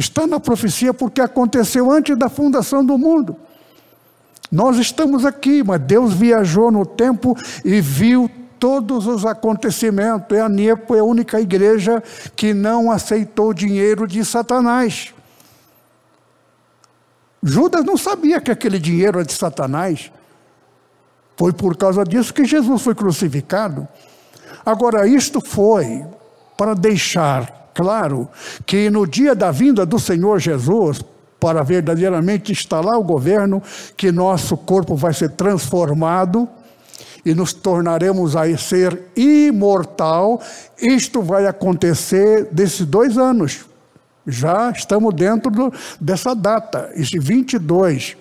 [0.00, 3.36] Está na profecia porque aconteceu antes da fundação do mundo.
[4.50, 10.34] Nós estamos aqui, mas Deus viajou no tempo e viu todos os acontecimentos.
[10.34, 12.02] E a Nepo é a única igreja
[12.34, 15.12] que não aceitou dinheiro de Satanás.
[17.42, 20.10] Judas não sabia que aquele dinheiro era de Satanás.
[21.36, 23.86] Foi por causa disso que Jesus foi crucificado.
[24.64, 26.06] Agora, isto foi
[26.56, 28.28] para deixar claro
[28.66, 31.02] que no dia da vinda do Senhor Jesus,
[31.40, 33.62] para verdadeiramente instalar o governo,
[33.96, 36.46] que nosso corpo vai ser transformado
[37.24, 40.42] e nos tornaremos a ser imortal.
[40.78, 43.64] Isto vai acontecer desses dois anos.
[44.26, 48.14] Já estamos dentro do, dessa data, esse 22,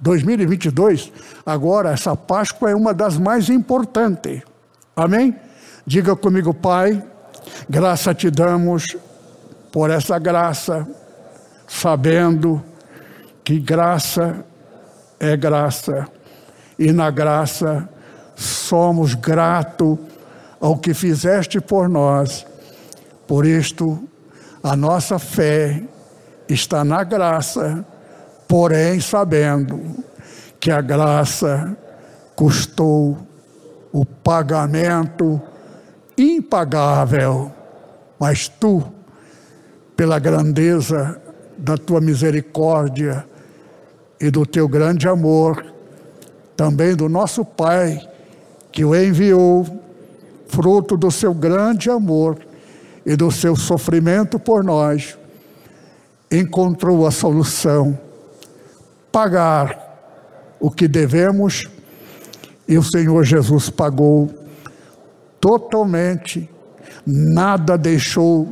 [0.00, 1.12] 2022.
[1.46, 4.42] Agora, essa Páscoa é uma das mais importantes.
[4.96, 5.36] Amém?
[5.86, 7.00] Diga comigo, Pai,
[7.68, 8.96] Graça te damos
[9.72, 10.86] por essa graça,
[11.66, 12.62] sabendo
[13.42, 14.44] que graça
[15.18, 16.06] é graça,
[16.78, 17.88] e na graça
[18.36, 19.98] somos gratos
[20.60, 22.46] ao que fizeste por nós.
[23.26, 24.02] Por isto,
[24.62, 25.82] a nossa fé
[26.48, 27.84] está na graça,
[28.48, 29.80] porém sabendo
[30.60, 31.76] que a graça
[32.34, 33.18] custou
[33.92, 35.40] o pagamento
[36.16, 37.52] impagável,
[38.18, 38.82] mas tu,
[39.96, 41.20] pela grandeza
[41.56, 43.24] da tua misericórdia
[44.20, 45.64] e do teu grande amor,
[46.56, 48.00] também do nosso Pai,
[48.70, 49.66] que o enviou,
[50.48, 52.38] fruto do seu grande amor
[53.04, 55.18] e do seu sofrimento por nós,
[56.30, 57.98] encontrou a solução:
[59.10, 59.84] pagar
[60.60, 61.64] o que devemos,
[62.66, 64.43] e o Senhor Jesus pagou
[65.44, 66.48] totalmente,
[67.04, 68.48] nada deixou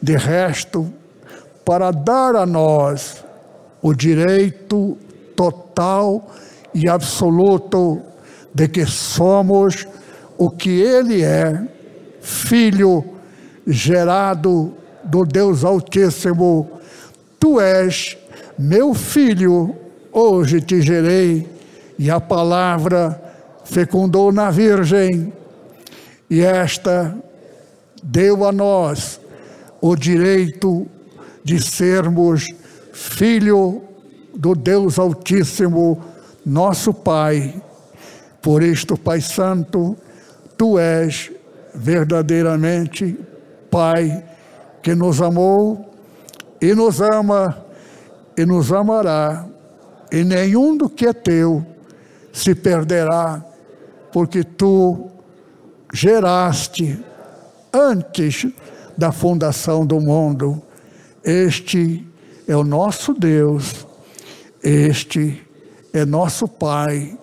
[0.00, 0.90] de resto
[1.66, 3.22] para dar a nós
[3.82, 4.96] o direito
[5.36, 6.30] total
[6.72, 8.00] e absoluto
[8.54, 9.86] de que somos
[10.38, 11.62] o que Ele é,
[12.22, 13.04] filho
[13.66, 14.72] gerado
[15.04, 16.70] do Deus Altíssimo.
[17.38, 18.16] Tu és
[18.58, 19.76] meu filho,
[20.10, 21.46] hoje te gerei,
[21.98, 23.22] e a palavra
[23.62, 25.34] fecundou na Virgem,
[26.30, 27.14] e esta
[28.02, 29.20] deu a nós
[29.80, 30.86] o direito
[31.42, 32.46] de sermos
[32.92, 33.82] filho
[34.34, 36.00] do Deus Altíssimo,
[36.46, 37.60] nosso Pai.
[38.40, 39.96] Por isto, Pai Santo,
[40.56, 41.32] tu és
[41.74, 43.18] verdadeiramente
[43.70, 44.24] Pai
[44.82, 45.90] que nos amou
[46.60, 47.64] e nos ama
[48.36, 49.46] e nos amará,
[50.10, 51.64] e nenhum do que é teu
[52.32, 53.44] se perderá,
[54.12, 55.09] porque tu
[55.92, 56.98] geraste
[57.72, 58.46] antes
[58.96, 60.62] da fundação do mundo.
[61.24, 62.06] Este
[62.46, 63.86] é o nosso Deus,
[64.62, 65.40] este
[65.92, 67.18] é nosso Pai,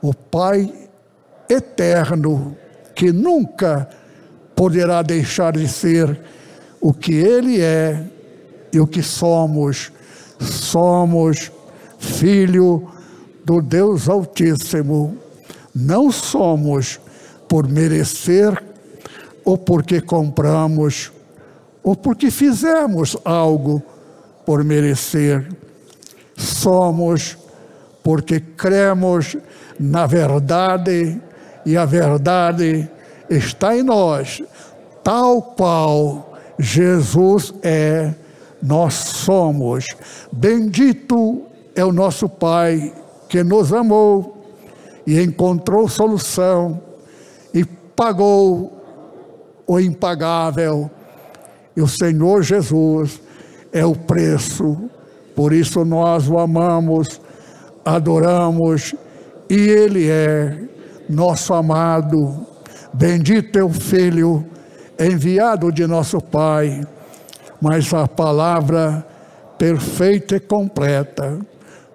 [0.00, 0.72] o Pai
[1.48, 2.56] eterno,
[2.94, 3.88] que nunca
[4.54, 6.20] poderá deixar de ser
[6.80, 8.04] o que Ele é
[8.72, 9.92] e o que somos.
[10.38, 11.52] Somos
[11.98, 12.90] filho
[13.44, 15.16] do Deus Altíssimo.
[15.74, 17.00] Não somos
[17.52, 18.64] por merecer
[19.44, 21.12] ou porque compramos
[21.82, 23.82] ou porque fizemos algo
[24.46, 25.54] por merecer.
[26.34, 27.36] Somos
[28.02, 29.36] porque cremos
[29.78, 31.20] na verdade
[31.66, 32.88] e a verdade
[33.28, 34.42] está em nós,
[35.04, 38.14] tal qual Jesus é,
[38.62, 39.88] nós somos.
[40.32, 41.42] Bendito
[41.76, 42.94] é o nosso Pai
[43.28, 44.42] que nos amou
[45.06, 46.91] e encontrou solução
[48.02, 48.72] pagou
[49.64, 50.90] o impagável.
[51.76, 53.20] E o Senhor Jesus
[53.72, 54.90] é o preço,
[55.36, 57.20] por isso nós o amamos,
[57.84, 58.92] adoramos
[59.48, 60.64] e Ele é
[61.08, 62.44] nosso amado.
[62.92, 64.44] Bendito é o Filho,
[64.98, 66.82] enviado de nosso Pai,
[67.60, 69.06] mas a palavra
[69.56, 71.38] perfeita e completa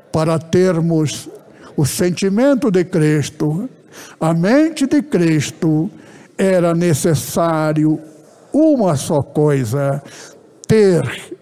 [0.10, 1.30] para termos
[1.76, 3.70] o sentimento de Cristo,
[4.20, 5.90] a mente de Cristo,
[6.38, 8.00] era necessário
[8.54, 10.02] uma só coisa:
[10.68, 11.36] ter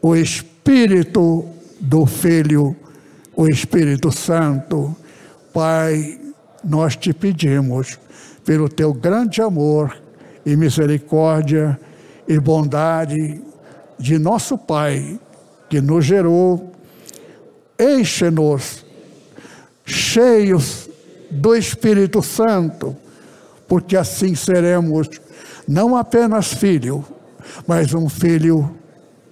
[0.00, 1.46] o Espírito
[1.80, 2.76] do Filho,
[3.34, 4.94] o Espírito Santo.
[5.52, 6.20] Pai,
[6.62, 7.98] nós te pedimos,
[8.44, 9.96] pelo teu grande amor
[10.44, 11.78] e misericórdia
[12.26, 13.40] e bondade
[13.98, 15.18] de nosso Pai,
[15.68, 16.72] que nos gerou,
[17.78, 18.84] enche-nos,
[19.84, 20.87] cheios
[21.30, 22.96] do Espírito Santo,
[23.66, 25.08] porque assim seremos
[25.66, 27.04] não apenas filho,
[27.66, 28.74] mas um filho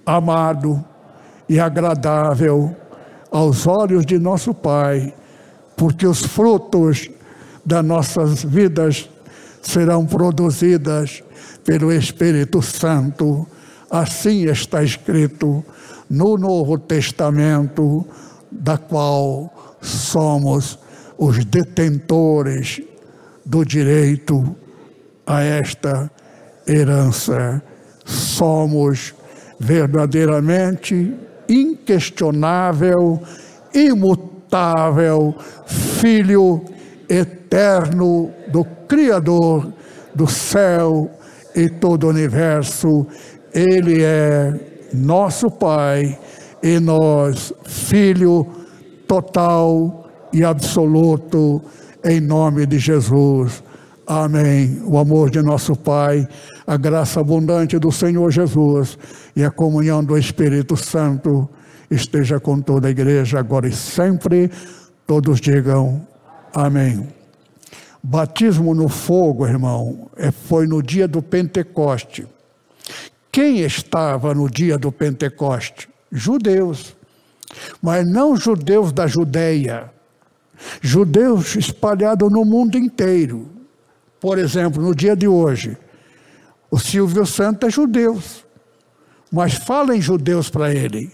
[0.05, 0.83] amado
[1.49, 2.75] e agradável
[3.31, 5.13] aos olhos de nosso Pai,
[5.75, 7.09] porque os frutos
[7.65, 9.09] das nossas vidas
[9.61, 11.23] serão produzidas
[11.63, 13.47] pelo Espírito Santo.
[13.89, 15.63] Assim está escrito
[16.09, 18.05] no Novo Testamento,
[18.51, 20.79] da qual somos
[21.17, 22.81] os detentores
[23.45, 24.55] do direito
[25.25, 26.11] a esta
[26.67, 27.61] herança.
[28.05, 29.13] Somos
[29.59, 31.13] verdadeiramente
[31.49, 33.21] inquestionável,
[33.73, 35.35] imutável
[35.65, 36.63] Filho
[37.09, 39.73] eterno do Criador
[40.13, 41.09] do céu
[41.55, 43.07] e todo o universo.
[43.53, 44.53] Ele é
[44.93, 46.17] nosso Pai
[46.61, 48.45] e nós, Filho
[49.07, 51.61] total e absoluto,
[52.03, 53.63] em nome de Jesus.
[54.05, 54.81] Amém.
[54.85, 56.27] O amor de nosso Pai,
[56.65, 58.97] a graça abundante do Senhor Jesus
[59.35, 61.49] e a comunhão do Espírito Santo
[61.91, 64.49] esteja com toda a igreja, agora e sempre.
[65.05, 66.05] Todos digam
[66.53, 67.07] amém.
[68.01, 72.25] Batismo no fogo, irmão, é, foi no dia do Pentecoste.
[73.31, 75.89] Quem estava no dia do Pentecoste?
[76.11, 76.95] Judeus.
[77.81, 79.91] Mas não judeus da Judéia.
[80.81, 83.49] Judeus espalhados no mundo inteiro.
[84.19, 85.77] Por exemplo, no dia de hoje,
[86.69, 88.21] o Silvio Santos é judeu.
[89.31, 91.11] Mas fala em judeus para ele.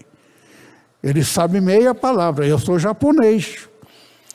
[1.02, 2.46] Ele sabe meia palavra.
[2.46, 3.68] Eu sou japonês.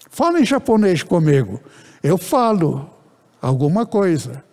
[0.09, 1.59] Fala em japonês comigo.
[2.03, 2.89] Eu falo
[3.41, 4.43] alguma coisa.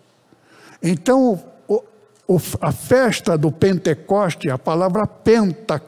[0.81, 1.83] Então, o,
[2.27, 5.81] o, a festa do Pentecoste, a palavra penta,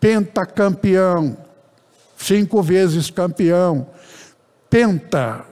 [0.00, 1.36] pentacampeão,
[2.18, 3.86] cinco vezes campeão,
[4.68, 5.46] penta,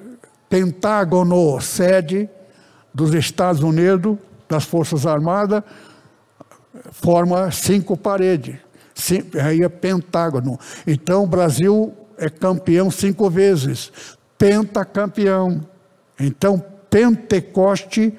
[0.50, 2.28] pentágono, sede
[2.92, 4.18] dos Estados Unidos,
[4.48, 5.62] das Forças Armadas,
[6.90, 8.56] forma cinco paredes.
[9.42, 10.58] Aí é pentágono.
[10.86, 13.90] Então o Brasil é campeão cinco vezes.
[14.36, 15.66] Pentacampeão.
[16.18, 18.12] Então, Pentecoste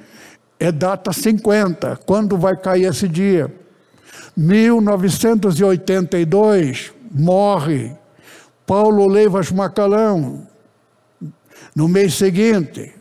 [0.60, 2.00] é data 50.
[2.06, 3.52] Quando vai cair esse dia?
[4.36, 7.98] 1982, morre
[8.68, 10.46] Paulo Leivas Macalão.
[11.74, 12.94] No mês seguinte,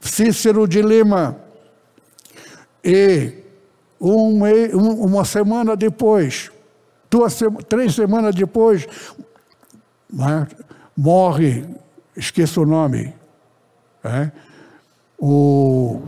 [0.00, 1.36] Cícero de Lima.
[2.84, 3.34] E
[4.00, 4.42] um,
[5.04, 6.50] uma semana depois,
[7.10, 7.38] duas,
[7.68, 8.86] três semanas depois,
[10.96, 11.64] morre,
[12.16, 13.14] esqueço o nome,
[14.02, 14.30] é?
[15.18, 16.00] o,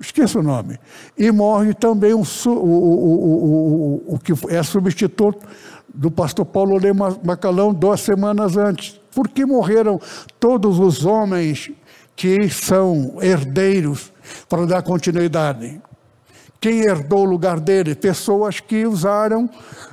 [0.00, 0.78] esqueço o nome,
[1.16, 5.44] e morre também o, o, o, o, que é substituto
[5.92, 9.00] do pastor Paulo Lema Macalão duas semanas antes.
[9.14, 10.00] Por que morreram
[10.38, 11.70] todos os homens
[12.14, 14.12] que são herdeiros
[14.48, 15.80] para dar continuidade?
[16.60, 17.94] Quem herdou o lugar dele?
[17.94, 19.48] Pessoas que usaram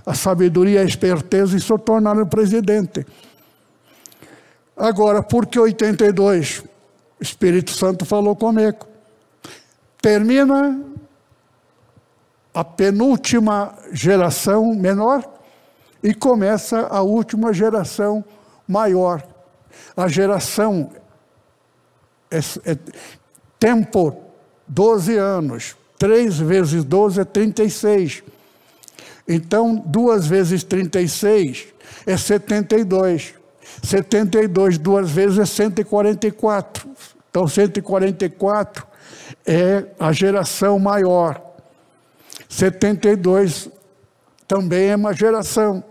[0.06, 3.06] a sabedoria a esperteza e se tornaram presidente.
[4.76, 6.64] Agora, por que 82?
[7.20, 8.86] O Espírito Santo falou comigo.
[10.02, 10.80] Termina
[12.54, 15.35] a penúltima geração menor
[16.06, 18.24] e começa a última geração
[18.68, 19.28] maior.
[19.98, 20.92] A geração
[22.30, 22.78] é, é
[23.60, 24.16] tempo
[24.68, 28.24] 12 anos, 3 vezes 12 é 36.
[29.28, 31.74] Então, 2 vezes 36
[32.06, 33.34] é 72.
[33.82, 36.88] 72 duas vezes é 144.
[37.32, 38.86] Então, 144
[39.44, 41.42] é a geração maior.
[42.48, 43.72] 72
[44.48, 45.84] também é uma geração,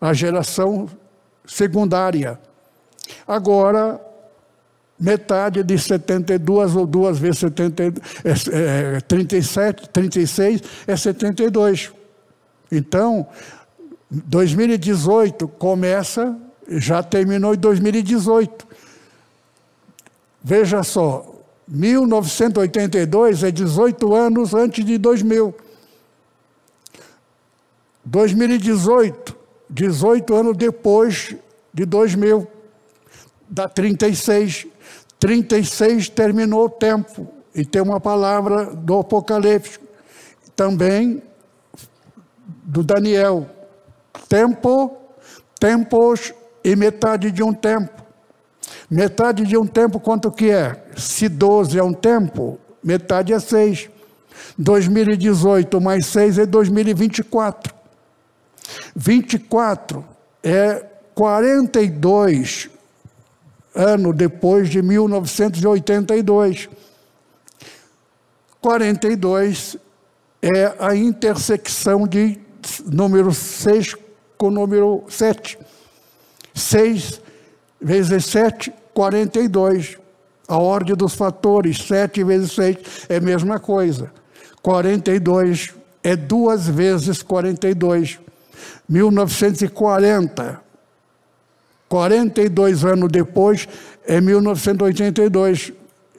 [0.00, 0.88] a geração
[1.46, 2.38] secundária.
[3.26, 4.00] Agora,
[4.98, 11.92] metade de 72 ou duas vezes 70, é, é, 37, 36 é 72.
[12.70, 13.26] Então,
[14.10, 16.36] 2018 começa,
[16.68, 18.66] já terminou em 2018.
[20.42, 21.34] Veja só,
[21.66, 25.54] 1982 é 18 anos antes de 2000.
[28.04, 29.36] 2018,
[29.70, 31.34] 18 anos depois
[31.72, 32.46] de 2000,
[33.48, 34.66] dá 36.
[35.18, 39.80] 36 terminou o tempo, e tem uma palavra do Apocalipse,
[40.54, 41.22] também
[42.62, 43.48] do Daniel.
[44.28, 44.96] Tempo,
[45.58, 46.32] tempos
[46.62, 48.02] e metade de um tempo.
[48.90, 50.84] Metade de um tempo, quanto que é?
[50.96, 53.90] Se 12 é um tempo, metade é 6.
[54.56, 57.77] 2018 mais 6 é 2024.
[59.00, 60.04] 24
[60.42, 60.84] é
[61.14, 62.68] 42
[63.72, 66.68] anos depois de 1982.
[68.60, 69.76] 42
[70.42, 72.40] é a intersecção de
[72.86, 73.94] número 6
[74.36, 75.56] com número 7.
[76.52, 77.20] 6
[77.80, 79.96] vezes 7, 42.
[80.48, 84.10] A ordem dos fatores, 7 vezes 6 é a mesma coisa.
[84.60, 85.72] 42
[86.02, 88.18] é duas vezes 42.
[88.88, 90.60] 1940,
[91.88, 93.68] 42 anos depois,
[94.06, 95.72] é 1982.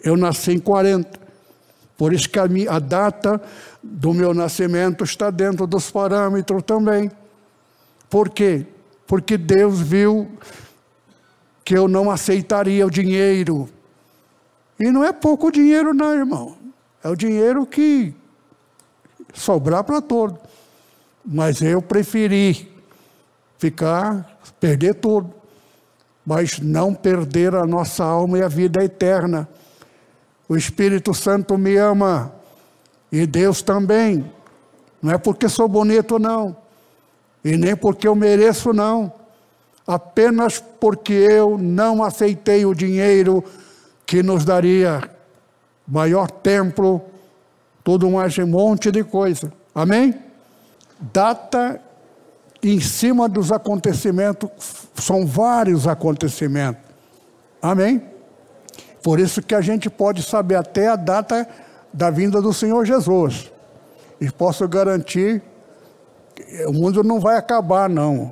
[0.03, 1.19] Eu nasci em 40.
[1.97, 3.41] Por isso que a, minha, a data
[3.83, 7.11] do meu nascimento está dentro dos parâmetros também.
[8.09, 8.65] Por quê?
[9.05, 10.29] Porque Deus viu
[11.65, 13.69] que eu não aceitaria o dinheiro.
[14.79, 16.57] E não é pouco dinheiro, não, irmão.
[17.03, 18.13] É o dinheiro que
[19.33, 20.39] sobrar para todo.
[21.31, 22.73] Mas eu preferi
[23.59, 25.31] ficar, perder tudo,
[26.25, 29.47] mas não perder a nossa alma e a vida eterna.
[30.47, 32.33] O Espírito Santo me ama
[33.11, 34.25] e Deus também.
[34.99, 36.57] Não é porque sou bonito, não,
[37.45, 39.13] e nem porque eu mereço, não.
[39.85, 43.43] Apenas porque eu não aceitei o dinheiro
[44.03, 45.07] que nos daria
[45.87, 47.03] maior templo,
[48.11, 49.53] mais, um monte de coisa.
[49.75, 50.28] Amém?
[50.99, 51.81] Data
[52.61, 54.49] em cima dos acontecimentos,
[54.95, 56.81] são vários acontecimentos.
[57.61, 58.03] Amém?
[59.01, 61.47] Por isso que a gente pode saber até a data
[61.93, 63.49] da vinda do Senhor Jesus.
[64.19, 65.41] E posso garantir
[66.67, 68.31] o mundo não vai acabar, não.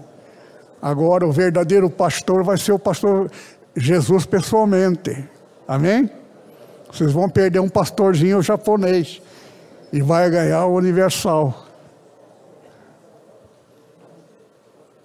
[0.81, 3.29] Agora, o verdadeiro pastor vai ser o pastor
[3.75, 5.27] Jesus pessoalmente.
[5.67, 6.09] Amém?
[6.91, 9.21] Vocês vão perder um pastorzinho japonês
[9.91, 11.66] e vai ganhar o universal.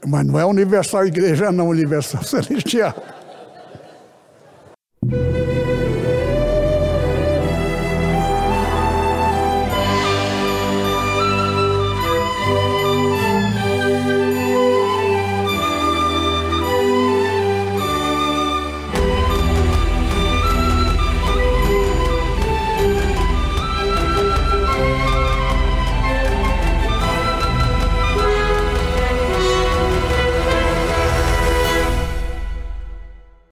[0.07, 2.95] Mas não é universal igreja, não, universal celestial.